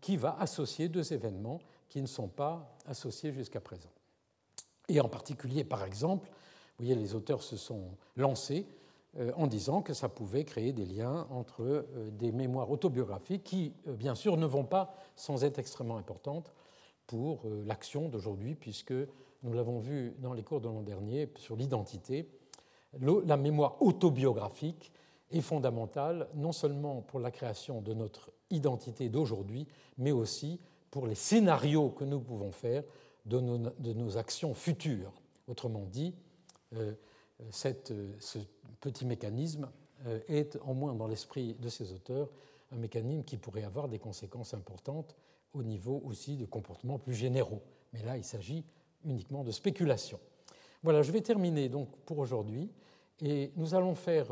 qui 0.00 0.16
va 0.16 0.36
associer 0.38 0.88
deux 0.88 1.12
événements 1.12 1.60
qui 1.88 2.00
ne 2.00 2.06
sont 2.06 2.28
pas 2.28 2.76
associés 2.86 3.32
jusqu'à 3.32 3.60
présent. 3.60 3.90
Et 4.88 5.00
en 5.00 5.08
particulier, 5.08 5.64
par 5.64 5.84
exemple, 5.84 6.28
vous 6.28 6.84
voyez, 6.84 6.94
les 6.94 7.14
auteurs 7.14 7.42
se 7.42 7.56
sont 7.56 7.96
lancés 8.16 8.66
en 9.36 9.46
disant 9.46 9.82
que 9.82 9.94
ça 9.94 10.08
pouvait 10.08 10.44
créer 10.44 10.72
des 10.72 10.84
liens 10.84 11.26
entre 11.30 11.62
euh, 11.62 12.10
des 12.10 12.32
mémoires 12.32 12.70
autobiographiques 12.70 13.44
qui, 13.44 13.72
euh, 13.86 13.94
bien 13.94 14.14
sûr, 14.14 14.36
ne 14.36 14.46
vont 14.46 14.64
pas 14.64 14.94
sans 15.14 15.44
être 15.44 15.58
extrêmement 15.58 15.96
importantes 15.96 16.52
pour 17.06 17.44
l'action 17.64 18.08
d'aujourd'hui, 18.08 18.56
puisque 18.56 18.92
nous 19.44 19.52
l'avons 19.52 19.78
vu 19.78 20.16
dans 20.18 20.32
les 20.32 20.42
cours 20.42 20.60
de 20.60 20.66
l'an 20.66 20.82
dernier 20.82 21.28
sur 21.36 21.54
l'identité, 21.54 22.28
la 23.00 23.36
mémoire 23.36 23.80
autobiographique 23.80 24.90
est 25.30 25.40
fondamentale 25.40 26.28
non 26.34 26.50
seulement 26.50 27.02
pour 27.02 27.20
la 27.20 27.30
création 27.30 27.80
de 27.80 27.94
notre 27.94 28.32
identité 28.50 29.08
d'aujourd'hui, 29.08 29.66
mais 29.98 30.12
aussi 30.12 30.60
pour 30.90 31.06
les 31.06 31.14
scénarios 31.14 31.90
que 31.90 32.04
nous 32.04 32.20
pouvons 32.20 32.52
faire 32.52 32.82
de 33.24 33.40
nos, 33.40 34.18
actions 34.18 34.54
futures. 34.54 35.12
Autrement 35.48 35.84
dit, 35.84 36.14
euh, 36.74 36.94
ce 37.50 38.38
petit 38.80 39.04
mécanisme 39.04 39.68
euh, 40.06 40.20
est, 40.28 40.58
au 40.66 40.74
moins 40.74 40.94
dans 40.94 41.06
l'esprit 41.06 41.54
de 41.54 41.68
ces 41.68 41.92
auteurs, 41.92 42.28
un 42.72 42.76
mécanisme 42.76 43.24
qui 43.24 43.36
pourrait 43.36 43.64
avoir 43.64 43.88
des 43.88 43.98
conséquences 43.98 44.54
importantes 44.54 45.16
au 45.54 45.62
niveau 45.62 46.02
aussi 46.04 46.36
de 46.36 46.44
comportements 46.44 46.98
plus 46.98 47.14
généraux. 47.14 47.62
Mais 47.92 48.02
là, 48.02 48.16
il 48.16 48.24
s'agit 48.24 48.64
uniquement 49.04 49.42
de 49.42 49.50
spéculation. 49.50 50.20
Voilà, 50.82 51.02
je 51.02 51.12
vais 51.12 51.22
terminer 51.22 51.68
donc 51.68 51.88
pour 52.04 52.18
aujourd'hui 52.18 52.70
et 53.22 53.52
nous 53.56 53.74
allons 53.74 53.94
faire 53.94 54.26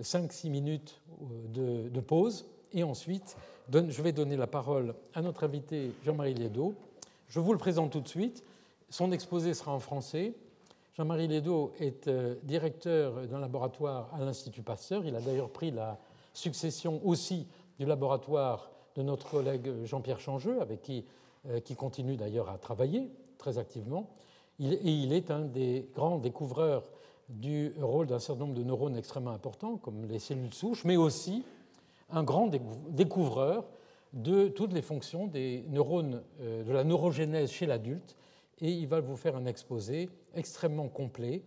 5-6 0.00 0.46
euh, 0.46 0.50
minutes 0.50 1.00
euh, 1.56 1.88
de, 1.88 2.00
pause 2.00 2.46
et 2.72 2.82
ensuite 2.82 3.36
je 3.72 4.02
vais 4.02 4.12
donner 4.12 4.36
la 4.36 4.46
parole 4.46 4.94
à 5.14 5.22
notre 5.22 5.44
invité 5.44 5.92
Jean-Marie 6.04 6.34
Lédo. 6.34 6.74
Je 7.28 7.38
vous 7.38 7.52
le 7.52 7.58
présente 7.58 7.92
tout 7.92 8.00
de 8.00 8.08
suite. 8.08 8.42
Son 8.90 9.12
exposé 9.12 9.54
sera 9.54 9.72
en 9.72 9.80
français. 9.80 10.34
Jean-Marie 10.98 11.28
Lédo 11.28 11.72
est 11.78 12.08
euh, 12.08 12.34
directeur 12.42 13.24
d'un 13.28 13.38
laboratoire 13.38 14.12
à 14.12 14.18
l'Institut 14.18 14.62
Pasteur. 14.62 15.06
Il 15.06 15.14
a 15.14 15.20
d'ailleurs 15.20 15.50
pris 15.50 15.70
la 15.70 15.96
succession 16.34 17.00
aussi 17.04 17.46
du 17.78 17.86
laboratoire 17.86 18.68
de 18.96 19.02
notre 19.02 19.30
collègue 19.30 19.84
Jean-Pierre 19.84 20.18
Changeux, 20.18 20.60
avec 20.60 20.82
qui, 20.82 21.04
qui 21.64 21.76
continue 21.76 22.16
d'ailleurs 22.16 22.50
à 22.50 22.58
travailler 22.58 23.12
très 23.38 23.58
activement. 23.58 24.10
et 24.58 24.90
il 24.90 25.12
est 25.12 25.30
un 25.30 25.42
des 25.42 25.88
grands 25.94 26.18
découvreurs 26.18 26.82
du 27.28 27.72
rôle 27.80 28.06
d'un 28.06 28.18
certain 28.18 28.40
nombre 28.40 28.54
de 28.54 28.64
neurones 28.64 28.96
extrêmement 28.96 29.30
importants, 29.30 29.76
comme 29.76 30.06
les 30.06 30.18
cellules 30.18 30.52
souches, 30.52 30.84
mais 30.84 30.96
aussi 30.96 31.44
un 32.10 32.24
grand 32.24 32.50
découvreur 32.88 33.64
de 34.12 34.48
toutes 34.48 34.72
les 34.72 34.82
fonctions 34.82 35.26
des 35.26 35.64
neurones, 35.68 36.22
euh, 36.40 36.64
de 36.64 36.72
la 36.72 36.84
neurogénèse 36.84 37.50
chez 37.50 37.66
l'adulte, 37.66 38.16
et 38.60 38.70
il 38.70 38.86
va 38.88 39.00
vous 39.00 39.16
faire 39.16 39.36
un 39.36 39.46
exposé 39.46 40.10
extrêmement 40.34 40.88
complet 40.88 41.42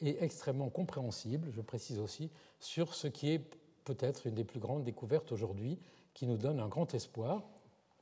et 0.00 0.22
extrêmement 0.22 0.70
compréhensible, 0.70 1.50
je 1.52 1.60
précise 1.60 1.98
aussi, 1.98 2.30
sur 2.58 2.94
ce 2.94 3.06
qui 3.06 3.30
est 3.30 3.42
peut-être 3.84 4.26
une 4.26 4.34
des 4.34 4.44
plus 4.44 4.60
grandes 4.60 4.84
découvertes 4.84 5.30
aujourd'hui, 5.32 5.78
qui 6.14 6.26
nous 6.26 6.36
donne 6.36 6.60
un 6.60 6.68
grand 6.68 6.94
espoir, 6.94 7.42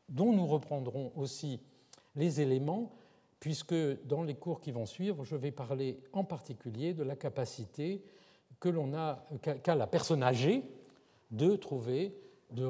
dont 0.09 0.33
nous 0.33 0.47
reprendrons 0.47 1.13
aussi 1.17 1.61
les 2.15 2.41
éléments 2.41 2.93
puisque 3.43 3.75
dans 4.07 4.23
les 4.23 4.37
cours 4.37 4.61
qui 4.61 4.71
vont 4.71 4.87
suivre, 4.87 5.25
je 5.25 5.35
vais 5.35 5.51
parler 5.51 5.99
en 6.13 6.23
particulier 6.23 6.95
de 6.95 7.03
la 7.03 7.17
capacité 7.17 8.01
que 8.61 8.69
l'on 8.69 8.95
a, 8.95 9.27
qu'a 9.41 9.75
la 9.75 9.89
personne 9.89 10.23
âgée 10.23 10.63
de 11.33 11.57
trouver, 11.57 12.15
de, 12.53 12.65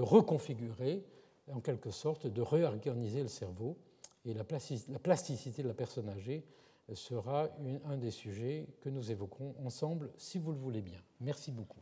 reconfigurer, 0.00 1.04
en 1.52 1.60
quelque 1.60 1.90
sorte, 1.90 2.26
de 2.26 2.40
réorganiser 2.40 3.20
le 3.20 3.28
cerveau. 3.28 3.76
Et 4.24 4.34
la 4.34 4.44
plasticité 4.44 5.62
de 5.62 5.68
la 5.68 5.74
personne 5.74 6.08
âgée 6.08 6.44
sera 6.94 7.48
un 7.84 7.96
des 7.96 8.10
sujets 8.10 8.66
que 8.80 8.88
nous 8.88 9.10
évoquerons 9.10 9.54
ensemble, 9.64 10.10
si 10.16 10.38
vous 10.38 10.52
le 10.52 10.58
voulez 10.58 10.82
bien. 10.82 11.00
Merci 11.20 11.52
beaucoup. 11.52 11.80